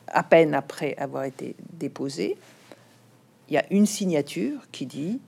à 0.09 0.23
peine 0.23 0.55
après 0.55 0.95
avoir 0.97 1.25
été 1.25 1.57
déposé, 1.73 2.37
il 3.49 3.55
y 3.55 3.59
a 3.59 3.65
une 3.71 3.87
signature 3.87 4.61
qui 4.73 4.87
dit, 4.87 5.21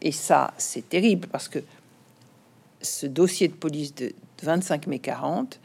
et 0.00 0.12
ça 0.12 0.52
c'est 0.56 0.88
terrible 0.88 1.28
parce 1.28 1.48
que 1.48 1.58
ce 2.80 3.06
dossier 3.06 3.48
de 3.48 3.54
police 3.54 3.94
de 3.94 4.12
25 4.42 4.86
mai 4.86 4.98
40 4.98 5.58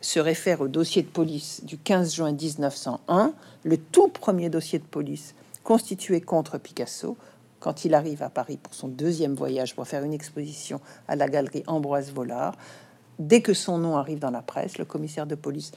se 0.00 0.20
réfère 0.20 0.60
au 0.60 0.68
dossier 0.68 1.02
de 1.02 1.08
police 1.08 1.64
du 1.64 1.78
15 1.78 2.14
juin 2.14 2.32
1901, 2.32 3.32
le 3.64 3.76
tout 3.78 4.08
premier 4.08 4.50
dossier 4.50 4.78
de 4.78 4.84
police 4.84 5.34
constitué 5.64 6.20
contre 6.20 6.58
Picasso 6.58 7.16
quand 7.60 7.84
il 7.84 7.94
arrive 7.94 8.22
à 8.22 8.28
Paris 8.28 8.58
pour 8.62 8.74
son 8.74 8.88
deuxième 8.88 9.34
voyage 9.34 9.74
pour 9.74 9.88
faire 9.88 10.04
une 10.04 10.12
exposition 10.12 10.80
à 11.08 11.16
la 11.16 11.28
galerie 11.28 11.64
Ambroise 11.66 12.12
Vollard 12.12 12.54
dès 13.18 13.40
que 13.40 13.54
son 13.54 13.78
nom 13.78 13.96
arrive 13.96 14.18
dans 14.18 14.30
la 14.30 14.42
presse, 14.42 14.78
le 14.78 14.84
commissaire 14.84 15.26
de 15.26 15.34
police 15.34 15.72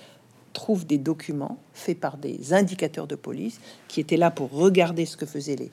trouve 0.54 0.86
des 0.86 0.98
documents 0.98 1.58
faits 1.74 2.00
par 2.00 2.18
des 2.18 2.54
indicateurs 2.54 3.08
de 3.08 3.16
police 3.16 3.60
qui 3.88 4.00
étaient 4.00 4.18
là 4.18 4.32
pour 4.32 4.52
regarder 4.52 5.06
ce 5.06 5.18
que 5.18 5.26
faisaient 5.26 5.56
les 5.56 5.72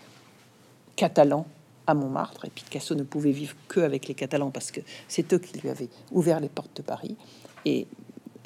Catalans 0.97 1.47
à 1.87 1.95
Montmartre. 1.95 2.45
Et 2.45 2.51
Picasso 2.51 2.95
ne 2.95 3.03
pouvait 3.03 3.33
vivre 3.33 3.55
que 3.69 3.81
avec 3.81 4.09
les 4.09 4.15
Catalans 4.15 4.51
parce 4.51 4.71
que 4.71 4.81
c'est 5.09 5.33
eux 5.33 5.39
qui 5.39 5.59
lui 5.59 5.69
avaient 5.69 5.89
ouvert 6.13 6.41
les 6.41 6.49
portes 6.49 6.77
de 6.77 6.83
Paris. 6.83 7.17
Et 7.65 7.87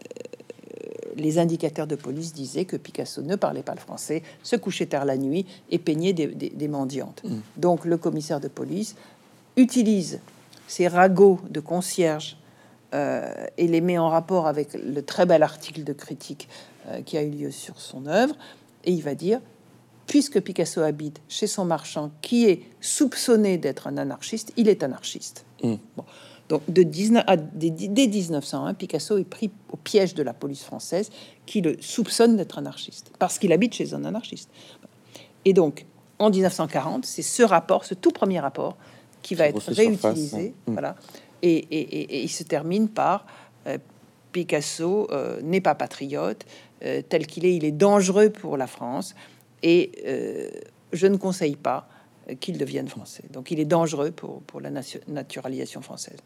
euh, 0.00 1.12
les 1.16 1.38
indicateurs 1.38 1.86
de 1.86 1.96
police 1.96 2.32
disaient 2.32 2.64
que 2.64 2.76
Picasso 2.76 3.22
ne 3.22 3.36
parlait 3.36 3.62
pas 3.62 3.74
le 3.74 3.80
français, 3.80 4.22
se 4.42 4.56
couchait 4.56 4.86
tard 4.86 5.04
la 5.04 5.16
nuit 5.16 5.46
et 5.70 5.78
peignait 5.78 6.12
des, 6.12 6.68
mendiantes. 6.68 7.22
Mmh. 7.24 7.36
Donc 7.56 7.84
le 7.84 7.96
commissaire 7.96 8.40
de 8.40 8.48
police 8.48 8.94
utilise 9.56 10.20
ces 10.68 10.86
ragots 10.86 11.40
de 11.50 11.60
concierge 11.60 12.36
et 12.92 13.66
les 13.66 13.80
met 13.80 13.98
en 13.98 14.08
rapport 14.08 14.46
avec 14.46 14.74
le 14.74 15.02
très 15.02 15.26
bel 15.26 15.42
article 15.42 15.84
de 15.84 15.92
critique 15.92 16.48
euh, 16.88 17.02
qui 17.02 17.18
a 17.18 17.22
eu 17.22 17.28
lieu 17.28 17.50
sur 17.50 17.78
son 17.78 18.06
œuvre. 18.06 18.34
Et 18.84 18.92
il 18.92 19.02
va 19.02 19.14
dire, 19.14 19.40
puisque 20.06 20.40
Picasso 20.40 20.80
habite 20.80 21.20
chez 21.28 21.46
son 21.46 21.66
marchand 21.66 22.10
qui 22.22 22.46
est 22.46 22.62
soupçonné 22.80 23.58
d'être 23.58 23.86
un 23.86 23.98
anarchiste, 23.98 24.52
il 24.56 24.66
est 24.66 24.82
anarchiste. 24.82 25.44
Mm. 25.62 25.74
Donc 26.48 26.62
de 26.68 26.82
19, 26.82 27.24
dès, 27.52 28.08
1901, 28.08 28.72
Picasso 28.72 29.18
est 29.18 29.24
pris 29.24 29.50
au 29.70 29.76
piège 29.76 30.14
de 30.14 30.22
la 30.22 30.32
police 30.32 30.62
française 30.62 31.10
qui 31.44 31.60
le 31.60 31.76
soupçonne 31.82 32.36
d'être 32.36 32.56
anarchiste, 32.56 33.12
parce 33.18 33.38
qu'il 33.38 33.52
habite 33.52 33.74
chez 33.74 33.92
un 33.92 34.06
anarchiste. 34.06 34.48
Et 35.44 35.52
donc, 35.52 35.84
en 36.18 36.30
1940, 36.30 37.04
c'est 37.04 37.22
ce 37.22 37.42
rapport, 37.42 37.84
ce 37.84 37.92
tout 37.92 38.10
premier 38.10 38.40
rapport, 38.40 38.76
qui 39.20 39.34
va 39.34 39.48
être 39.48 39.70
réutilisé. 39.70 40.54
Hein. 40.66 40.72
Voilà 40.72 40.96
et, 41.42 42.22
il 42.22 42.28
se 42.28 42.42
termine 42.42 42.88
par 42.88 43.26
euh, 43.66 43.78
Picasso 44.32 45.08
euh, 45.10 45.40
n'est 45.42 45.60
pas 45.60 45.74
patriote, 45.74 46.44
euh, 46.84 47.02
tel 47.08 47.26
qu'il 47.26 47.44
est, 47.44 47.54
il 47.56 47.64
est 47.64 47.72
dangereux 47.72 48.30
pour 48.30 48.56
la 48.56 48.66
France, 48.66 49.14
et 49.62 49.92
je 50.92 51.06
ne 51.06 51.16
conseille 51.16 51.56
pas 51.56 51.86
qu'il 52.40 52.56
devienne 52.56 52.88
français. 52.88 53.24
Donc 53.30 53.50
il 53.50 53.60
est 53.60 53.66
dangereux 53.66 54.10
pour, 54.10 54.40
pour 54.42 54.60
la 54.60 54.70
naturalisation 55.08 55.82
française. 55.82 56.16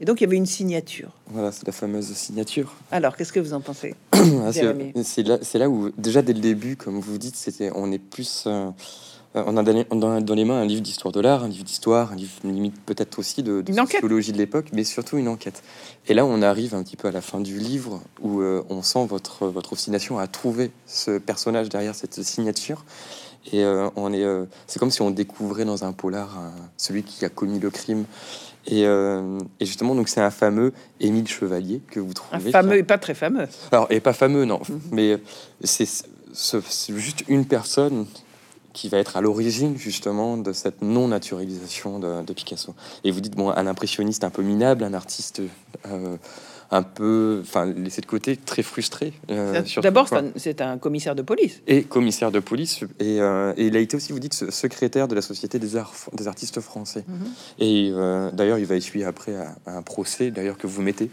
Et 0.00 0.04
donc 0.04 0.20
il 0.20 0.24
y 0.24 0.26
avait 0.26 0.36
une 0.36 0.46
signature. 0.46 1.12
Voilà, 1.28 1.50
c'est 1.50 1.66
la 1.66 1.72
fameuse 1.72 2.12
signature. 2.12 2.74
Alors, 2.90 3.16
qu'est-ce 3.16 3.32
que 3.32 3.40
vous 3.40 3.54
en 3.54 3.60
pensez 3.60 3.94
ah, 4.12 4.52
C'est 4.52 5.22
là, 5.22 5.38
là, 5.54 5.68
où, 5.70 5.90
déjà 5.96 6.20
dès 6.20 6.34
le 6.34 6.40
début, 6.40 6.76
comme 6.76 7.00
vous 7.00 7.16
dites, 7.16 7.36
c'était, 7.36 7.70
on 7.74 7.90
est 7.90 7.98
plus 7.98 8.46
on 9.34 9.56
a 9.56 9.62
dans, 9.62 10.34
les 10.34 10.44
mains 10.44 10.60
un 10.60 10.64
livre 10.64 10.80
d'histoire 10.80 11.12
de 11.12 11.20
l'art, 11.20 11.44
un 11.44 11.48
livre 11.48 11.64
d'histoire, 11.64 12.12
un 12.12 12.16
livre 12.16 12.32
limite 12.44 12.80
peut-être 12.86 13.18
aussi 13.18 13.42
de, 13.42 13.60
de 13.60 13.72
sociologie 13.72 14.32
de 14.32 14.38
l'époque, 14.38 14.68
mais 14.72 14.84
surtout 14.84 15.18
une 15.18 15.28
enquête. 15.28 15.62
Et 16.06 16.14
là, 16.14 16.24
on 16.24 16.40
arrive 16.42 16.74
un 16.74 16.82
petit 16.82 16.96
peu 16.96 17.08
à 17.08 17.10
la 17.10 17.20
fin 17.20 17.40
du 17.40 17.58
livre 17.58 18.00
où 18.20 18.40
euh, 18.40 18.62
on 18.70 18.82
sent 18.82 19.06
votre, 19.06 19.46
votre 19.46 19.72
obstination 19.72 20.18
à 20.18 20.26
trouver 20.26 20.70
ce 20.86 21.18
personnage 21.18 21.68
derrière 21.68 21.94
cette 21.94 22.22
signature. 22.22 22.84
Et 23.52 23.64
euh, 23.64 23.88
on 23.96 24.12
est, 24.12 24.24
c'est 24.66 24.78
comme 24.78 24.90
si 24.90 25.02
on 25.02 25.10
découvrait 25.10 25.64
dans 25.64 25.84
un 25.84 25.92
polar 25.92 26.38
celui 26.76 27.02
qui 27.02 27.24
a 27.24 27.28
commis 27.28 27.58
le 27.58 27.70
crime. 27.70 28.04
Et, 28.66 28.84
justement, 29.60 29.94
donc 29.94 30.08
c'est 30.08 30.20
un 30.20 30.30
fameux 30.30 30.72
Émile 31.00 31.28
Chevalier 31.28 31.80
que 31.90 32.00
vous 32.00 32.12
trouvez. 32.12 32.48
Un 32.48 32.52
fameux 32.52 32.76
et 32.76 32.82
pas 32.82 32.98
très 32.98 33.14
fameux. 33.14 33.46
Alors, 33.72 33.86
et 33.90 34.00
pas 34.00 34.12
fameux, 34.12 34.44
non. 34.44 34.60
Mhm. 34.68 34.80
Mais 34.92 35.18
c'est 35.62 35.88
juste 36.96 37.24
une 37.28 37.46
personne 37.46 38.06
qui 38.78 38.88
va 38.88 38.98
être 38.98 39.16
à 39.16 39.20
l'origine 39.20 39.76
justement 39.76 40.36
de 40.36 40.52
cette 40.52 40.82
non-naturalisation 40.82 41.98
de, 41.98 42.32
Picasso. 42.32 42.76
Et 43.02 43.10
vous 43.10 43.20
dites, 43.20 43.34
bon, 43.34 43.50
un 43.50 43.66
impressionniste 43.66 44.22
un 44.22 44.30
peu 44.30 44.42
minable, 44.42 44.84
un 44.84 44.94
artiste 44.94 45.42
euh, 45.86 46.16
un 46.70 46.82
peu, 46.84 47.40
enfin, 47.42 47.66
laissé 47.66 48.00
de 48.02 48.06
côté, 48.06 48.36
très 48.36 48.62
frustré. 48.62 49.14
Euh, 49.30 49.62
d'abord, 49.82 50.08
c'est 50.36 50.60
un, 50.60 50.78
commissaire 50.78 51.16
de 51.16 51.22
police. 51.22 51.60
Et 51.66 51.82
commissaire 51.82 52.30
de 52.30 52.38
police. 52.38 52.84
Et, 53.00 53.20
euh, 53.20 53.52
et, 53.56 53.66
il 53.66 53.76
a 53.76 53.80
été 53.80 53.96
aussi, 53.96 54.12
vous 54.12 54.20
dites, 54.20 54.48
secrétaire 54.48 55.08
de 55.08 55.16
la 55.16 55.22
Société 55.22 55.58
des, 55.58 55.74
arts, 55.74 55.92
des 56.12 56.28
artistes 56.28 56.60
français. 56.60 57.04
Mhm. 57.08 57.26
Et 57.58 57.90
d'ailleurs, 58.32 58.60
il 58.60 58.66
va 58.66 58.76
essuyer 58.76 59.04
après 59.04 59.34
un, 59.66 59.82
procès, 59.82 60.30
d'ailleurs, 60.30 60.56
que 60.56 60.68
vous 60.68 60.82
mettez 60.82 61.10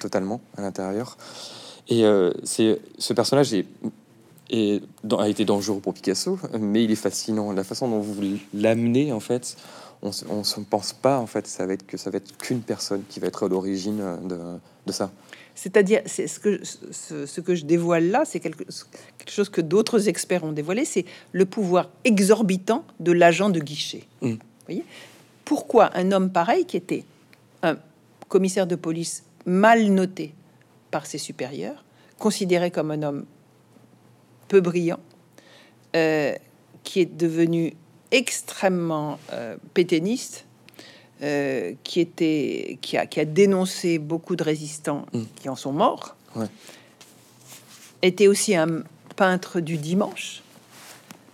totalement 0.00 0.42
à 0.58 0.60
l'intérieur. 0.60 1.16
Et 1.88 2.04
c'est 2.44 2.78
ce 2.98 3.14
personnage 3.14 3.54
est 3.54 3.64
et 4.50 4.82
a 5.18 5.28
été 5.28 5.44
dangereux 5.44 5.80
pour 5.80 5.94
Picasso, 5.94 6.38
mais 6.58 6.84
il 6.84 6.90
est 6.90 6.96
fascinant. 6.96 7.52
La 7.52 7.64
façon 7.64 7.88
dont 7.88 8.00
vous 8.00 8.14
l'amenez, 8.54 9.12
en 9.12 9.20
fait, 9.20 9.56
on 10.02 10.10
ne 10.10 10.64
pense 10.64 10.92
pas 10.92 11.18
en 11.18 11.26
fait 11.26 11.46
ça 11.46 11.66
va 11.66 11.72
être 11.72 11.86
que 11.86 11.96
ça 11.96 12.10
va 12.10 12.18
être 12.18 12.36
qu'une 12.36 12.60
personne 12.60 13.02
qui 13.08 13.20
va 13.20 13.28
être 13.28 13.46
à 13.46 13.48
l'origine 13.48 14.02
de, 14.24 14.38
de, 14.86 14.92
ça. 14.92 15.10
C'est-à-dire, 15.54 16.02
c'est 16.04 16.26
ce 16.26 16.38
que, 16.38 16.60
ce, 16.62 17.40
que 17.40 17.54
je 17.54 17.64
dévoile 17.64 18.10
là, 18.10 18.24
c'est 18.26 18.40
quelque, 18.40 18.64
quelque, 19.18 19.30
chose 19.30 19.48
que 19.48 19.62
d'autres 19.62 20.08
experts 20.08 20.44
ont 20.44 20.52
dévoilé, 20.52 20.84
c'est 20.84 21.06
le 21.32 21.46
pouvoir 21.46 21.88
exorbitant 22.04 22.84
de 23.00 23.12
l'agent 23.12 23.48
de 23.48 23.58
guichet. 23.58 24.04
Mm. 24.20 24.34
Voyez? 24.66 24.84
Pourquoi 25.46 25.96
un 25.96 26.12
homme 26.12 26.30
pareil, 26.30 26.66
qui 26.66 26.76
était 26.76 27.04
un 27.62 27.78
commissaire 28.28 28.66
de 28.66 28.76
police 28.76 29.24
mal 29.46 29.86
noté 29.86 30.34
par 30.90 31.06
ses 31.06 31.18
supérieurs, 31.18 31.84
considéré 32.18 32.70
comme 32.70 32.90
un 32.90 33.02
homme 33.02 33.24
peu 34.48 34.60
brillant, 34.60 35.00
euh, 35.94 36.34
qui 36.84 37.00
est 37.00 37.16
devenu 37.16 37.74
extrêmement 38.10 39.18
euh, 39.32 39.56
pétainiste, 39.74 40.46
euh, 41.22 41.72
qui, 41.82 42.00
était, 42.00 42.78
qui, 42.80 42.96
a, 42.96 43.06
qui 43.06 43.20
a 43.20 43.24
dénoncé 43.24 43.98
beaucoup 43.98 44.36
de 44.36 44.44
résistants 44.44 45.06
mm. 45.12 45.22
qui 45.36 45.48
en 45.48 45.56
sont 45.56 45.72
morts, 45.72 46.16
était 48.02 48.26
aussi 48.26 48.54
un 48.54 48.82
peintre 49.16 49.60
du 49.60 49.78
dimanche. 49.78 50.42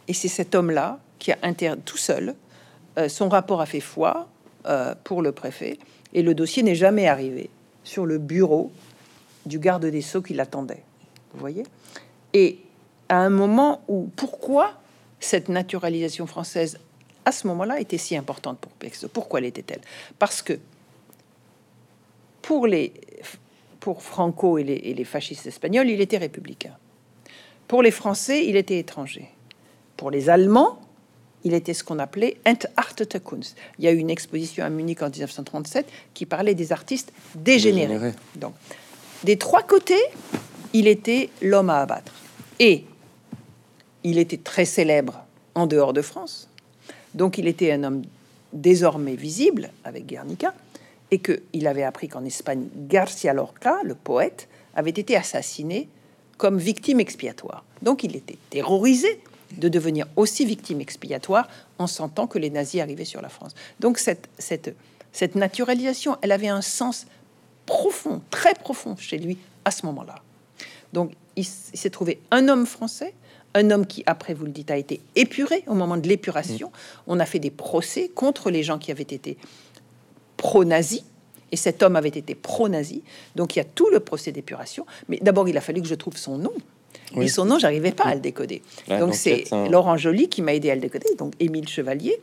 Et 0.06 0.14
c'est 0.14 0.28
cet 0.28 0.54
homme-là 0.54 1.00
qui 1.18 1.32
a 1.32 1.38
inter 1.42 1.74
tout 1.84 1.96
seul. 1.96 2.36
Son 3.08 3.28
rapport 3.28 3.60
a 3.60 3.66
fait 3.66 3.80
foi 3.80 4.28
pour 5.02 5.22
le 5.22 5.32
préfet 5.32 5.78
et 6.12 6.22
le 6.22 6.34
dossier 6.34 6.62
n'est 6.62 6.76
jamais 6.76 7.08
arrivé 7.08 7.50
sur 7.82 8.06
le 8.06 8.18
bureau 8.18 8.70
du 9.46 9.58
garde 9.58 9.86
des 9.86 10.02
Sceaux 10.02 10.22
qui 10.22 10.34
l'attendait. 10.34 10.84
Vous 11.32 11.40
voyez? 11.40 11.64
Et 12.32 12.58
à 13.12 13.18
un 13.18 13.30
moment 13.30 13.82
où, 13.88 14.08
pourquoi 14.16 14.72
cette 15.20 15.48
naturalisation 15.48 16.26
française 16.26 16.78
à 17.24 17.32
ce 17.32 17.46
moment-là, 17.46 17.78
était 17.78 17.98
si 17.98 18.16
importante 18.16 18.58
pour 18.58 18.72
Picasso. 18.72 19.08
Pourquoi 19.08 19.40
l'était-elle? 19.40 19.80
Parce 20.18 20.42
que 20.42 20.58
pour, 22.40 22.66
les, 22.66 22.92
pour 23.78 24.02
Franco 24.02 24.58
et 24.58 24.64
les, 24.64 25.04
fascistes 25.04 25.46
espagnols, 25.46 25.88
il 25.88 26.00
était 26.00 26.18
républicain. 26.18 26.76
Pour 27.68 27.82
les 27.82 27.90
Français, 27.90 28.46
il 28.46 28.56
était 28.56 28.78
étranger. 28.78 29.28
Pour 29.96 30.10
les 30.10 30.28
Allemands, 30.28 30.80
il 31.44 31.54
était 31.54 31.74
ce 31.74 31.84
qu'on 31.84 31.98
appelait 31.98 32.38
Entartete 32.46 33.22
Kunst. 33.22 33.56
Il 33.78 33.84
y 33.84 33.88
a 33.88 33.92
eu 33.92 33.98
une 33.98 34.10
exposition 34.10 34.64
à 34.64 34.70
Munich 34.70 35.02
en 35.02 35.10
1937 35.10 35.86
qui 36.14 36.26
parlait 36.26 36.54
des 36.54 36.72
artistes 36.72 37.12
dégénérés. 37.36 38.14
Donc, 38.34 38.54
des 39.22 39.38
trois 39.38 39.62
côtés, 39.62 40.02
il 40.72 40.88
était 40.88 41.30
l'homme 41.40 41.70
à 41.70 41.82
abattre. 41.82 42.12
Et 42.58 42.86
il 44.04 44.18
était 44.18 44.36
très 44.36 44.64
célèbre 44.64 45.24
en 45.54 45.66
dehors 45.66 45.92
de 45.92 46.02
France. 46.02 46.48
Donc 47.14 47.38
il 47.38 47.46
était 47.46 47.72
un 47.72 47.84
homme 47.84 48.02
désormais 48.52 49.16
visible 49.16 49.70
avec 49.84 50.06
Guernica 50.06 50.54
et 51.10 51.18
qu'il 51.18 51.66
avait 51.66 51.82
appris 51.82 52.08
qu'en 52.08 52.24
Espagne, 52.24 52.68
Garcia 52.88 53.34
Lorca, 53.34 53.78
le 53.84 53.94
poète, 53.94 54.48
avait 54.74 54.90
été 54.90 55.16
assassiné 55.16 55.88
comme 56.38 56.58
victime 56.58 57.00
expiatoire. 57.00 57.64
Donc 57.82 58.02
il 58.02 58.16
était 58.16 58.38
terrorisé 58.50 59.20
de 59.58 59.68
devenir 59.68 60.06
aussi 60.16 60.46
victime 60.46 60.80
expiatoire 60.80 61.48
en 61.78 61.86
sentant 61.86 62.26
que 62.26 62.38
les 62.38 62.48
nazis 62.48 62.80
arrivaient 62.80 63.04
sur 63.04 63.20
la 63.20 63.28
France. 63.28 63.54
Donc 63.80 63.98
cette, 63.98 64.28
cette, 64.38 64.74
cette 65.12 65.34
naturalisation, 65.34 66.16
elle 66.22 66.32
avait 66.32 66.48
un 66.48 66.62
sens 66.62 67.06
profond, 67.66 68.22
très 68.30 68.54
profond 68.54 68.96
chez 68.96 69.18
lui 69.18 69.38
à 69.64 69.70
ce 69.70 69.84
moment-là. 69.86 70.16
Donc 70.92 71.12
il 71.36 71.44
s'est 71.44 71.90
trouvé 71.90 72.20
un 72.30 72.48
homme 72.48 72.66
français 72.66 73.14
un 73.54 73.70
homme 73.70 73.86
qui, 73.86 74.02
après, 74.06 74.34
vous 74.34 74.44
le 74.44 74.50
dites, 74.50 74.70
a 74.70 74.76
été 74.76 75.00
épuré 75.16 75.62
au 75.66 75.74
moment 75.74 75.96
de 75.96 76.08
l'épuration. 76.08 76.72
On 77.06 77.20
a 77.20 77.26
fait 77.26 77.38
des 77.38 77.50
procès 77.50 78.08
contre 78.08 78.50
les 78.50 78.62
gens 78.62 78.78
qui 78.78 78.90
avaient 78.90 79.02
été 79.02 79.36
pro-nazis. 80.36 81.04
Et 81.50 81.56
cet 81.56 81.82
homme 81.82 81.96
avait 81.96 82.08
été 82.08 82.34
pro-nazi. 82.34 83.02
Donc 83.36 83.54
il 83.54 83.58
y 83.58 83.62
a 83.62 83.64
tout 83.64 83.90
le 83.90 84.00
procès 84.00 84.32
d'épuration. 84.32 84.86
Mais 85.08 85.18
d'abord, 85.20 85.48
il 85.48 85.56
a 85.58 85.60
fallu 85.60 85.82
que 85.82 85.88
je 85.88 85.94
trouve 85.94 86.16
son 86.16 86.38
nom. 86.38 86.52
Et 87.20 87.28
son 87.28 87.44
nom, 87.44 87.58
j'arrivais 87.58 87.92
pas 87.92 88.04
à 88.04 88.14
le 88.14 88.20
décoder. 88.20 88.62
donc 88.88 89.14
c'est 89.14 89.44
Laurent 89.70 89.98
Joly 89.98 90.28
qui 90.28 90.40
m'a 90.40 90.54
aidé 90.54 90.70
à 90.70 90.74
le 90.74 90.80
décoder. 90.80 91.08
Donc 91.18 91.34
Émile 91.40 91.68
Chevalier. 91.68 92.18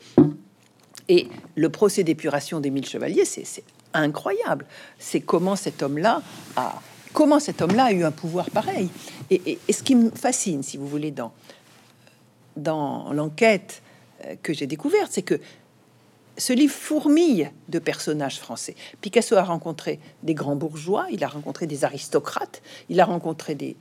Et 1.09 1.27
le 1.55 1.69
procès 1.69 2.03
d'épuration 2.03 2.59
d'Émile 2.59 2.85
Chevalier, 2.85 3.25
c'est 3.25 3.63
incroyable. 3.93 4.65
C'est 4.97 5.21
comment 5.21 5.55
cet 5.55 5.83
homme-là 5.83 6.21
a 6.55 6.81
comment 7.13 7.39
cet 7.39 7.61
homme-là 7.61 7.85
a 7.85 7.91
eu 7.91 8.03
un 8.03 8.11
pouvoir 8.11 8.49
pareil. 8.49 8.89
Et, 9.31 9.57
ce 9.69 9.83
qui 9.83 9.95
me 9.95 10.09
fascine, 10.11 10.63
si 10.63 10.77
vous 10.77 10.87
voulez, 10.87 11.11
dans, 11.11 11.31
dans 12.55 13.13
l'enquête 13.13 13.81
euh, 14.25 14.35
que 14.41 14.53
j'ai 14.53 14.67
découverte, 14.67 15.11
c'est 15.11 15.21
que 15.21 15.39
ce 16.37 16.53
livre 16.53 16.73
fourmille 16.73 17.51
de 17.67 17.79
personnages 17.79 18.39
français. 18.39 18.75
Picasso 19.01 19.35
a 19.35 19.43
rencontré 19.43 19.99
des 20.23 20.33
grands 20.33 20.55
bourgeois, 20.55 21.07
il 21.11 21.23
a 21.23 21.27
rencontré 21.27 21.67
des 21.67 21.83
aristocrates, 21.83 22.61
il 22.87 22.99
a 23.01 23.05
rencontré 23.05 23.55
des 23.55 23.75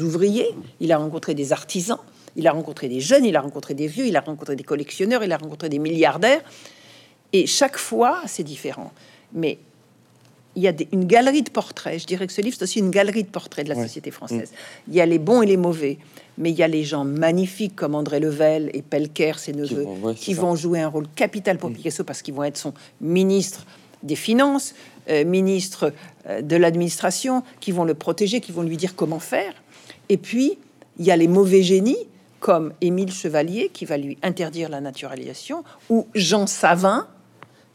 ouvriers, 0.00 0.54
il 0.80 0.90
a 0.90 0.98
rencontré 0.98 1.34
des 1.34 1.52
artisans, 1.52 2.00
il 2.36 2.46
a 2.48 2.52
rencontré 2.52 2.88
des 2.88 3.00
jeunes, 3.00 3.24
il 3.24 3.36
a 3.36 3.40
rencontré 3.40 3.74
des 3.74 3.86
vieux, 3.86 4.06
il 4.06 4.16
a 4.16 4.20
rencontré 4.20 4.56
des 4.56 4.64
collectionneurs, 4.64 5.22
il 5.22 5.32
a 5.32 5.36
rencontré 5.36 5.68
des 5.68 5.78
milliardaires. 5.78 6.42
Et 7.32 7.46
chaque 7.46 7.76
fois, 7.76 8.22
c'est 8.26 8.42
différent. 8.42 8.92
Mais 9.32 9.58
il 10.58 10.62
y 10.62 10.68
a 10.68 10.72
une 10.92 11.04
galerie 11.04 11.42
de 11.42 11.50
portraits. 11.50 12.00
Je 12.00 12.06
dirais 12.06 12.26
que 12.26 12.32
ce 12.32 12.40
livre, 12.40 12.56
c'est 12.58 12.64
aussi 12.64 12.80
une 12.80 12.90
galerie 12.90 13.22
de 13.22 13.28
portraits 13.28 13.64
de 13.64 13.72
la 13.72 13.80
société 13.80 14.10
française. 14.10 14.52
Il 14.88 14.94
y 14.94 15.00
a 15.00 15.06
les 15.06 15.20
bons 15.20 15.40
et 15.42 15.46
les 15.46 15.56
mauvais, 15.56 15.98
mais 16.36 16.50
il 16.50 16.58
y 16.58 16.64
a 16.64 16.68
les 16.68 16.82
gens 16.82 17.04
magnifiques 17.04 17.76
comme 17.76 17.94
André 17.94 18.18
Level 18.18 18.68
et 18.74 18.82
Pelker, 18.82 19.34
ses 19.38 19.52
neveux, 19.52 19.86
qui 20.16 20.34
vont, 20.34 20.56
jouer 20.56 20.80
un 20.80 20.88
rôle 20.88 21.06
capital 21.14 21.58
pour 21.58 21.70
mm. 21.70 21.74
Picasso 21.74 22.02
parce 22.02 22.22
qu'ils 22.22 22.34
vont 22.34 22.42
être 22.42 22.56
son 22.56 22.74
ministre 23.00 23.66
des 24.02 24.16
Finances, 24.16 24.74
euh, 25.08 25.24
ministre 25.24 25.92
euh, 26.26 26.42
de 26.42 26.56
l'administration, 26.56 27.44
qui 27.60 27.70
vont 27.70 27.84
le 27.84 27.94
protéger, 27.94 28.40
qui 28.40 28.50
vont 28.50 28.62
lui 28.62 28.76
dire 28.76 28.96
comment 28.96 29.20
faire. 29.20 29.54
Et 30.08 30.16
puis, 30.16 30.58
il 30.98 31.06
y 31.06 31.12
a 31.12 31.16
les 31.16 31.28
mauvais 31.28 31.62
génies 31.62 32.08
comme 32.40 32.72
Émile 32.80 33.12
Chevalier, 33.12 33.70
qui 33.72 33.84
va 33.84 33.96
lui 33.96 34.18
interdire 34.22 34.68
la 34.68 34.80
naturalisation, 34.80 35.62
ou 35.88 36.06
Jean 36.14 36.48
Savin, 36.48 37.06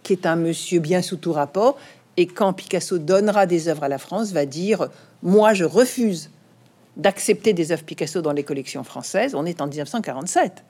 qui 0.03 0.13
est 0.13 0.25
un 0.25 0.35
monsieur 0.35 0.79
bien 0.79 1.01
sous 1.01 1.17
tout 1.17 1.31
rapport, 1.31 1.77
et 2.17 2.27
quand 2.27 2.53
Picasso 2.53 2.97
donnera 2.97 3.45
des 3.45 3.67
œuvres 3.67 3.83
à 3.83 3.89
la 3.89 3.97
France, 3.97 4.31
va 4.31 4.45
dire 4.45 4.89
Moi, 5.21 5.53
je 5.53 5.63
refuse 5.63 6.29
d'accepter 6.95 7.53
des 7.53 7.71
œuvres 7.71 7.83
Picasso 7.83 8.21
dans 8.21 8.33
les 8.33 8.43
collections 8.43 8.83
françaises. 8.83 9.33
On 9.35 9.45
est 9.45 9.61
en 9.61 9.67
1947. 9.67 10.63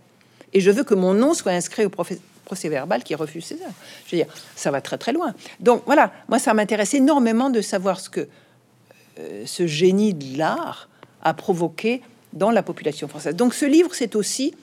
Et 0.53 0.61
je 0.61 0.71
veux 0.71 0.83
que 0.83 0.93
mon 0.93 1.13
nom 1.13 1.33
soit 1.33 1.51
inscrit 1.51 1.85
au 1.85 1.89
procès 1.89 2.69
verbal 2.69 3.03
qui 3.03 3.15
refuse 3.15 3.45
ces 3.45 3.55
œuvres. 3.55 3.73
Je 4.07 4.15
veux 4.15 4.23
dire, 4.23 4.33
ça 4.55 4.71
va 4.71 4.79
très 4.79 4.97
très 4.97 5.11
loin. 5.11 5.33
Donc 5.59 5.83
voilà, 5.85 6.13
moi, 6.29 6.39
ça 6.39 6.53
m'intéresse 6.53 6.93
énormément 6.93 7.49
de 7.49 7.61
savoir 7.61 7.99
ce 7.99 8.09
que 8.09 8.27
euh, 9.19 9.43
ce 9.45 9.67
génie 9.67 10.13
de 10.13 10.37
l'art 10.37 10.87
a 11.21 11.33
provoqué 11.33 12.01
dans 12.31 12.51
la 12.51 12.63
population 12.63 13.07
française. 13.07 13.35
Donc 13.35 13.53
ce 13.53 13.65
livre, 13.65 13.89
c'est 13.93 14.15
aussi 14.15 14.53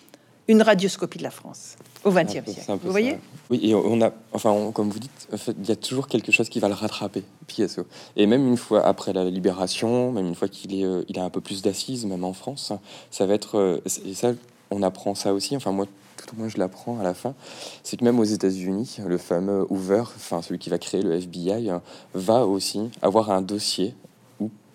une 0.48 0.62
radioscopie 0.62 1.18
de 1.18 1.24
la 1.24 1.30
France 1.30 1.76
au 2.04 2.10
XXe 2.10 2.50
siècle. 2.50 2.78
Vous 2.82 2.90
voyez 2.90 3.18
Oui, 3.50 3.60
et 3.62 3.74
on 3.74 4.00
a, 4.00 4.12
enfin, 4.32 4.70
comme 4.72 4.90
vous 4.90 4.98
dites, 4.98 5.28
il 5.58 5.68
y 5.68 5.72
a 5.72 5.76
toujours 5.76 6.08
quelque 6.08 6.32
chose 6.32 6.48
qui 6.48 6.60
va 6.60 6.68
le 6.68 6.74
rattraper, 6.74 7.22
Picasso. 7.46 7.86
Et 8.16 8.26
même 8.26 8.46
une 8.46 8.56
fois 8.56 8.86
après 8.86 9.12
la 9.12 9.24
libération, 9.24 10.12
même 10.12 10.26
une 10.26 10.34
fois 10.34 10.48
qu'il 10.48 10.74
est, 10.74 10.84
euh, 10.84 11.04
il 11.08 11.18
a 11.18 11.24
un 11.24 11.30
peu 11.30 11.40
plus 11.40 11.62
d'assises, 11.62 12.06
même 12.06 12.24
en 12.24 12.32
France, 12.32 12.72
ça 13.10 13.26
va 13.26 13.34
être, 13.34 13.58
euh, 13.58 13.82
et 14.04 14.14
ça, 14.14 14.32
on 14.70 14.82
apprend 14.82 15.14
ça 15.14 15.34
aussi. 15.34 15.56
Enfin, 15.56 15.72
moi, 15.72 15.86
tout 16.16 16.34
au 16.34 16.38
moins, 16.38 16.48
je 16.48 16.58
l'apprends 16.58 16.98
à 16.98 17.02
la 17.02 17.14
fin. 17.14 17.34
C'est 17.82 17.96
que 17.96 18.04
même 18.04 18.18
aux 18.18 18.24
États-Unis, 18.24 18.98
le 19.06 19.18
fameux 19.18 19.66
Hoover, 19.70 20.02
enfin 20.02 20.42
celui 20.42 20.58
qui 20.58 20.70
va 20.70 20.78
créer 20.78 21.02
le 21.02 21.12
FBI, 21.12 21.70
va 22.14 22.46
aussi 22.46 22.90
avoir 23.02 23.30
un 23.30 23.42
dossier 23.42 23.94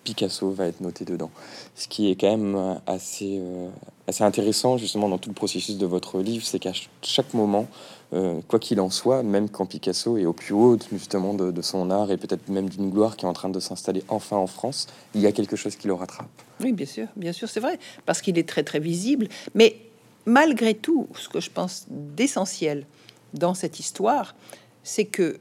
Picasso 0.06 0.52
va 0.52 0.68
être 0.68 0.80
noté 0.80 1.04
dedans. 1.04 1.32
Ce 1.74 1.88
qui 1.88 2.10
est 2.10 2.14
quand 2.14 2.30
même 2.30 2.54
euh, 2.54 2.74
assez, 2.86 3.38
euh, 3.40 3.68
assez 4.06 4.22
intéressant 4.22 4.78
justement 4.78 5.08
dans 5.08 5.18
tout 5.18 5.28
le 5.28 5.34
processus 5.34 5.78
de 5.78 5.86
votre 5.86 6.20
livre, 6.20 6.46
c'est 6.46 6.60
qu'à 6.60 6.72
chaque 7.02 7.34
moment, 7.34 7.66
euh, 8.12 8.40
quoi 8.46 8.60
qu'il 8.60 8.80
en 8.80 8.88
soit, 8.88 9.24
même 9.24 9.48
quand 9.48 9.66
Picasso 9.66 10.16
est 10.16 10.24
au 10.24 10.32
plus 10.32 10.54
haut 10.54 10.78
justement 10.92 11.34
de, 11.34 11.60
son 11.60 11.90
art 11.90 12.12
et 12.12 12.16
peut-être 12.16 12.48
même 12.48 12.68
d'une 12.68 12.90
gloire 12.90 13.16
qui 13.16 13.24
est 13.24 13.28
en 13.28 13.32
train 13.32 13.48
de 13.48 13.58
s'installer 13.58 14.04
enfin 14.08 14.36
en 14.36 14.46
France, 14.46 14.86
il 15.16 15.22
y 15.22 15.26
a 15.26 15.32
quelque 15.32 15.56
chose 15.56 15.74
qui 15.74 15.88
le 15.88 15.94
rattrape. 15.94 16.28
Oui, 16.60 16.72
bien 16.72 16.86
sûr, 16.86 17.08
bien 17.16 17.32
sûr, 17.32 17.48
c'est 17.48 17.60
vrai, 17.60 17.80
parce 18.04 18.22
qu'il 18.22 18.38
est 18.38 18.48
très 18.48 18.62
très 18.62 18.78
visible. 18.78 19.26
Mais 19.56 19.76
malgré 20.24 20.74
tout, 20.74 21.08
ce 21.16 21.28
que 21.28 21.40
je 21.40 21.50
pense 21.50 21.86
d'essentiel 21.90 22.86
dans 23.34 23.54
cette 23.54 23.80
histoire, 23.80 24.36
c'est 24.84 25.06
que 25.06 25.40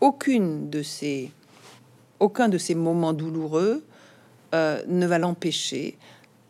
aucune 0.00 0.70
de 0.70 0.82
ces, 0.82 1.30
aucun 2.18 2.48
de 2.48 2.58
ces 2.58 2.74
moments 2.74 3.12
douloureux 3.12 3.84
euh, 4.54 4.82
ne 4.86 5.06
va 5.06 5.18
l'empêcher 5.18 5.98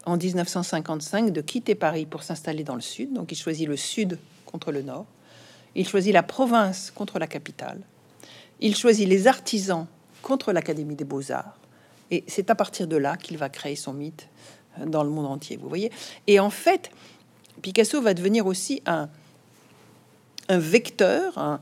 en 0.05 0.17
1955 0.17 1.31
de 1.31 1.41
quitter 1.41 1.75
Paris 1.75 2.07
pour 2.07 2.23
s'installer 2.23 2.65
dans 2.65 2.75
le 2.75 2.81
sud. 2.81 3.13
Donc 3.13 3.33
il 3.33 3.37
choisit 3.37 3.69
le 3.69 3.77
sud 3.77 4.19
contre 4.47 4.73
le 4.73 4.83
nord. 4.83 5.07
Il 5.75 5.87
choisit 5.87 6.13
la 6.13 6.23
province 6.23 6.91
contre 6.91 7.19
la 7.19 7.27
capitale. 7.27 7.81
Il 8.61 8.77
choisit 8.77 9.09
les 9.09 9.27
artisans 9.27 9.87
contre 10.23 10.53
l'Académie 10.53 10.97
des 10.97 11.05
beaux-arts. 11.05 11.57
Et 12.11 12.25
c'est 12.27 12.51
à 12.51 12.55
partir 12.55 12.87
de 12.87 12.97
là 12.97 13.17
qu'il 13.17 13.39
va 13.39 13.49
créer 13.49 13.77
son 13.77 13.93
mythe 13.93 14.29
euh, 14.79 14.87
dans 14.87 15.05
le 15.05 15.11
monde 15.11 15.27
entier, 15.27 15.57
vous 15.57 15.69
voyez. 15.69 15.91
Et 16.27 16.41
en 16.41 16.51
fait, 16.51 16.91
Picasso 17.63 18.01
va 18.03 18.15
devenir 18.15 18.47
aussi 18.47 18.83
un, 18.87 19.09
un 20.49 20.59
vecteur, 20.59 21.61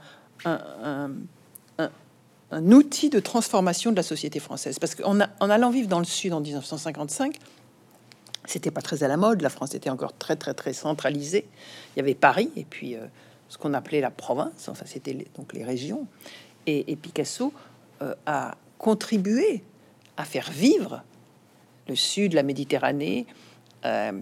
outil 2.53 3.11
de 3.11 3.21
transformation 3.21 3.91
de 3.91 3.97
la 3.97 4.03
société 4.03 4.41
française. 4.41 4.79
Parce 4.79 4.95
qu'en 4.95 5.19
en 5.21 5.51
allant 5.51 5.71
vivre 5.71 5.89
dans 5.89 5.99
le 5.99 6.05
Sud 6.05 6.33
en 6.33 6.41
1955, 6.41 7.37
c'était 8.47 8.71
pas 8.71 8.83
très 8.83 9.05
à 9.05 9.09
la 9.09 9.17
mode. 9.17 9.43
La 9.43 9.51
France 9.51 9.75
était 9.75 9.91
encore 9.91 10.17
très, 10.17 10.37
très, 10.37 10.55
très 10.55 10.73
centralisée. 10.73 11.47
Il 11.95 11.99
y 11.99 12.03
avait 12.03 12.15
Paris 12.15 12.51
et 12.57 12.65
puis 12.65 12.97
euh, 12.97 13.07
ce 13.49 13.59
qu'on 13.59 13.75
appelait 13.75 14.01
la 14.01 14.11
province. 14.11 14.69
Enfin, 14.69 14.85
c'était 14.87 15.17
donc 15.37 15.53
les 15.53 15.65
régions. 15.65 16.07
Et, 16.67 16.97
Picasso 16.97 17.53
euh, 18.03 18.15
a 18.27 18.57
contribué 18.79 19.63
à 20.17 20.25
faire 20.25 20.51
vivre 20.51 21.03
le 21.89 21.97
Sud, 21.97 22.35
la 22.35 22.43
Méditerranée, 22.43 23.27
euh, 23.85 24.13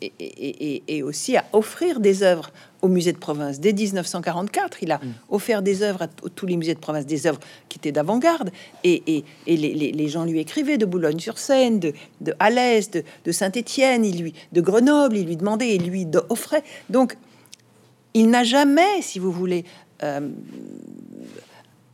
et, 0.00 1.02
aussi 1.02 1.36
à 1.36 1.44
offrir 1.52 2.00
des 2.00 2.22
œuvres 2.22 2.50
au 2.82 2.88
musée 2.88 3.12
de 3.12 3.18
province. 3.18 3.58
Dès 3.58 3.72
1944, 3.72 4.82
il 4.82 4.92
a 4.92 4.98
mm. 4.98 5.14
offert 5.30 5.62
des 5.62 5.82
œuvres 5.82 6.02
à 6.02 6.06
tous 6.06 6.46
les 6.46 6.56
musées 6.56 6.74
de 6.74 6.78
province, 6.78 7.06
des 7.06 7.26
œuvres 7.26 7.40
qui 7.68 7.78
étaient 7.78 7.92
d'avant-garde. 7.92 8.50
Et, 8.84 9.24
les, 9.46 10.08
gens 10.08 10.24
lui 10.24 10.38
écrivaient 10.38 10.78
de 10.78 10.86
Boulogne-sur-Seine, 10.86 11.80
de, 11.80 11.92
de 12.20 12.34
Alès, 12.38 12.90
de, 12.90 13.32
Saint-Étienne, 13.32 14.04
il 14.04 14.22
lui, 14.22 14.34
de 14.52 14.60
Grenoble, 14.60 15.16
il 15.16 15.26
lui 15.26 15.36
demandait 15.36 15.74
et 15.74 15.78
lui 15.78 16.06
offrait. 16.28 16.62
Donc, 16.88 17.16
il 18.14 18.30
n'a 18.30 18.44
jamais, 18.44 19.02
si 19.02 19.18
vous 19.18 19.32
voulez, 19.32 19.64
euh, 20.02 20.30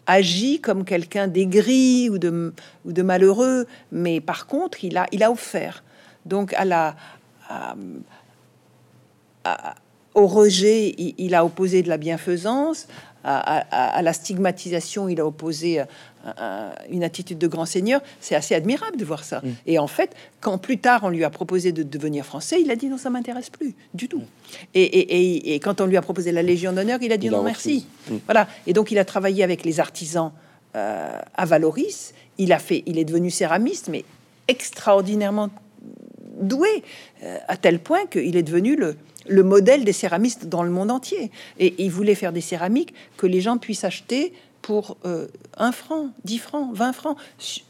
agi 0.07 0.61
comme 0.61 0.85
quelqu'un 0.85 1.29
d'aigri 1.29 2.11
ou 2.11 2.19
de, 2.19 2.53
ou 2.85 2.93
de 2.93 3.03
malheureux, 3.03 3.67
mais 3.91 4.21
par 4.21 4.47
contre, 4.47 4.85
il 4.85 4.97
a, 4.97 5.07
il 5.13 5.23
a 5.23 5.31
offert. 5.31 5.83
Donc, 6.27 6.53
à 6.55 6.65
la, 6.65 6.97
au 10.15 10.27
rejet, 10.27 10.95
il, 10.97 11.35
a 11.35 11.45
opposé 11.45 11.83
de 11.83 11.89
la 11.89 11.97
bienfaisance, 11.97 12.87
à, 13.25 14.03
la 14.03 14.13
stigmatisation, 14.13 15.09
il 15.09 15.21
a 15.21 15.27
opposé 15.27 15.81
euh, 15.81 16.71
une 16.91 17.05
attitude 17.05 17.39
de 17.39 17.47
grand 17.47 17.67
seigneur. 17.67 18.01
C'est 18.21 18.35
assez 18.35 18.55
admirable 18.55 18.97
de 18.97 19.05
voir 19.05 19.25
ça. 19.25 19.41
Mm. 19.41 19.49
Et 19.67 19.79
en 19.79 19.87
fait, 19.87 20.15
quand 20.41 20.57
plus 20.59 20.79
tard 20.79 21.01
on 21.05 21.09
lui 21.09 21.25
a 21.25 21.31
proposé 21.31 21.73
de 21.73 21.83
devenir 21.83 22.25
français, 22.25 22.61
il 22.61 22.71
a 22.71 22.77
dit 22.77 22.89
non, 22.89 22.97
ça 22.97 23.11
m'intéresse 23.11 23.51
plus 23.51 23.75
du 23.93 24.09
tout. 24.09 24.21
Mm. 24.21 24.23
Et, 24.75 25.61
quand 25.63 25.81
on 25.81 25.87
lui 25.87 25.97
a 25.97 26.03
proposé 26.03 26.33
la 26.33 26.43
Légion 26.43 26.73
d'honneur, 26.73 26.99
il 27.03 27.13
a 27.13 27.17
dit 27.17 27.29
non, 27.29 27.43
merci. 27.43 27.87
Mm. 28.09 28.17
Voilà. 28.27 28.49
Et 28.67 28.73
donc 28.73 28.91
il 28.91 28.99
a 28.99 29.05
travaillé 29.05 29.43
avec 29.43 29.65
les 29.65 29.81
artisans 29.81 30.33
euh, 30.77 31.19
à 31.35 31.45
Valoris. 31.45 32.15
Il 32.39 32.53
a 32.53 32.59
fait, 32.59 32.83
il 32.87 32.99
est 32.99 33.05
devenu 33.05 33.31
céramiste, 33.31 33.89
mais 33.89 34.05
extraordinairement 34.49 35.51
doué, 36.41 36.83
euh, 37.23 37.39
à 37.49 37.57
tel 37.57 37.79
point 37.79 38.07
qu'il 38.07 38.37
est 38.37 38.43
devenu 38.43 38.77
le, 38.77 38.97
le 39.27 39.43
modèle 39.43 39.85
des 39.85 39.93
céramistes 39.93 40.47
dans 40.47 40.63
le 40.63 40.71
monde 40.71 40.91
entier. 40.91 41.31
Et 41.59 41.75
il 41.79 41.91
voulait 41.91 42.15
faire 42.15 42.33
des 42.33 42.41
céramiques 42.41 42.95
que 43.17 43.27
les 43.27 43.41
gens 43.41 43.59
puissent 43.59 43.85
acheter 43.85 44.33
pour 44.63 44.97
euh, 45.05 45.27
un 45.57 45.73
franc, 45.73 46.11
10 46.25 46.39
francs, 46.39 46.75
20 46.75 46.93
francs. 46.93 47.19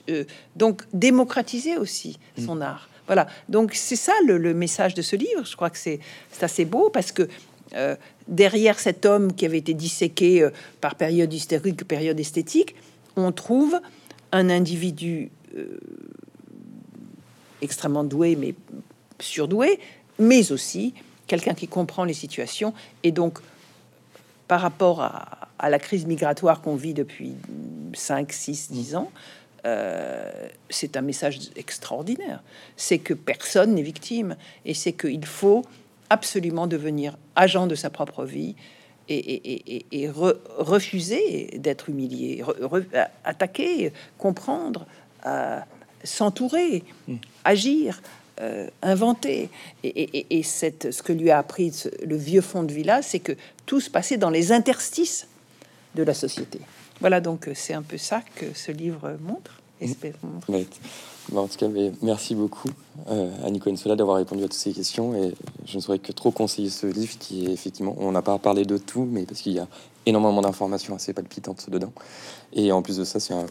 Euh, 0.08 0.24
donc 0.56 0.82
démocratiser 0.92 1.76
aussi 1.76 2.18
mm. 2.38 2.44
son 2.44 2.60
art. 2.60 2.88
Voilà, 3.06 3.26
donc 3.50 3.74
c'est 3.74 3.96
ça 3.96 4.14
le, 4.24 4.54
message 4.54 4.94
de 4.94 5.02
ce 5.02 5.16
livre. 5.16 5.44
Je 5.44 5.56
crois 5.56 5.68
que 5.68 5.76
c'est 5.76 6.00
assez 6.40 6.64
beau 6.64 6.88
parce 6.88 7.12
que 7.12 7.28
derrière 8.28 8.78
cet 8.78 9.04
homme 9.04 9.34
qui 9.34 9.44
avait 9.44 9.58
été 9.58 9.74
disséqué 9.74 10.48
par 10.80 10.94
période 10.94 11.30
hystérique, 11.30 11.86
période 11.86 12.18
esthétique, 12.18 12.76
on 13.16 13.32
trouve 13.32 13.78
un 14.32 14.48
individu 14.48 15.30
extrêmement 17.64 18.04
doué, 18.04 18.36
mais 18.36 18.54
surdoué, 19.20 19.78
mais 20.18 20.52
aussi 20.52 20.94
quelqu'un 21.26 21.54
qui 21.54 21.68
comprend 21.68 22.04
les 22.04 22.14
situations. 22.14 22.74
Et 23.02 23.12
donc, 23.12 23.38
par 24.48 24.60
rapport 24.60 25.02
à, 25.02 25.70
la 25.70 25.78
crise 25.78 26.04
migratoire 26.04 26.60
qu'on 26.60 26.76
vit 26.76 26.92
depuis 26.92 27.34
5, 27.94 28.30
6, 28.30 28.70
10 28.70 28.96
ans, 28.96 29.10
euh, 29.64 30.30
c'est 30.68 30.98
un 30.98 31.00
message 31.00 31.38
extraordinaire. 31.56 32.42
C'est 32.76 32.98
que 32.98 33.14
personne 33.14 33.74
n'est 33.74 33.82
victime 33.82 34.36
et 34.66 34.74
c'est 34.74 34.92
qu'il 34.92 35.24
faut 35.24 35.64
absolument 36.10 36.66
devenir 36.66 37.16
agent 37.34 37.66
de 37.66 37.74
sa 37.74 37.88
propre 37.88 38.24
vie 38.24 38.56
et, 39.08 40.10
refuser 40.58 41.58
d'être 41.58 41.88
humilié, 41.88 42.42
attaquer, 43.24 43.92
comprendre, 44.18 44.86
euh, 45.26 45.60
s'entourer, 46.04 46.84
hmm. 47.08 47.16
agir, 47.44 48.00
euh, 48.40 48.68
inventer. 48.82 49.48
Et, 49.84 50.42
cette, 50.42 50.90
ce 50.92 51.02
que 51.02 51.12
lui 51.12 51.30
a 51.30 51.38
appris 51.38 51.72
le 52.04 52.16
vieux 52.16 52.40
fond 52.40 52.62
de 52.62 52.72
villa, 52.72 53.02
c'est 53.02 53.20
que 53.20 53.32
tout 53.66 53.80
se 53.80 53.90
passait 53.90 54.16
dans 54.16 54.30
les 54.30 54.52
interstices 54.52 55.26
de 55.94 56.02
la 56.02 56.14
société. 56.14 56.60
Voilà, 57.00 57.20
donc 57.20 57.48
euh, 57.48 57.52
c'est 57.54 57.74
un 57.74 57.82
peu 57.82 57.98
ça 57.98 58.22
que 58.34 58.46
ce 58.54 58.72
livre 58.72 59.16
montre. 59.20 59.60
Hmm. 59.80 61.36
en 61.36 61.48
tout 61.48 61.58
cas, 61.58 61.66
merci 62.00 62.34
beaucoup 62.34 62.70
euh, 63.08 63.30
à 63.44 63.50
Nico 63.50 63.70
Ensola 63.70 63.96
d'avoir 63.96 64.16
répondu 64.16 64.42
à 64.42 64.46
toutes 64.46 64.54
ces 64.54 64.72
questions. 64.72 65.14
Et 65.14 65.34
je 65.66 65.76
ne 65.76 65.82
saurais 65.82 65.98
que 65.98 66.12
trop 66.12 66.30
conseiller 66.30 66.70
ce 66.70 66.86
livre 66.86 67.16
qui 67.18 67.46
est 67.46 67.52
effectivement, 67.52 67.94
on 67.98 68.12
n'a 68.12 68.22
pas 68.22 68.38
parlé 68.38 68.64
de 68.64 68.78
tout, 68.78 69.06
mais 69.10 69.24
parce 69.24 69.40
qu'il 69.40 69.52
y 69.52 69.58
a 69.58 69.68
énormément 70.06 70.42
d'informations 70.42 70.94
assez 70.94 71.12
palpitantes 71.12 71.68
dedans. 71.70 71.92
Et 72.52 72.72
en 72.72 72.82
plus 72.82 72.96
de 72.98 73.04
ça, 73.04 73.20
c'est 73.20 73.34
un 73.34 73.46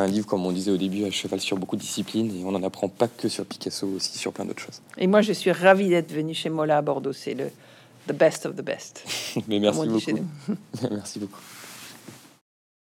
un 0.00 0.06
livre, 0.06 0.26
comme 0.26 0.44
on 0.46 0.52
disait 0.52 0.70
au 0.70 0.76
début, 0.76 1.04
à 1.04 1.10
cheval 1.10 1.40
sur 1.40 1.56
beaucoup 1.56 1.76
de 1.76 1.80
disciplines, 1.80 2.30
et 2.36 2.44
on 2.44 2.52
n'en 2.52 2.62
apprend 2.62 2.88
pas 2.88 3.08
que 3.08 3.28
sur 3.28 3.44
Picasso, 3.44 3.86
aussi 3.86 4.18
sur 4.18 4.32
plein 4.32 4.44
d'autres 4.44 4.62
choses. 4.62 4.80
Et 4.98 5.06
moi, 5.06 5.22
je 5.22 5.32
suis 5.32 5.52
ravie 5.52 5.88
d'être 5.88 6.12
venu 6.12 6.34
chez 6.34 6.50
Mola 6.50 6.78
à 6.78 6.82
Bordeaux. 6.82 7.12
C'est 7.12 7.34
le 7.34 7.50
the 8.06 8.12
best 8.12 8.46
of 8.46 8.56
the 8.56 8.62
best. 8.62 9.02
Mais 9.48 9.58
merci 9.58 9.86
beaucoup. 9.86 10.26
merci 10.90 11.18
beaucoup. 11.18 11.40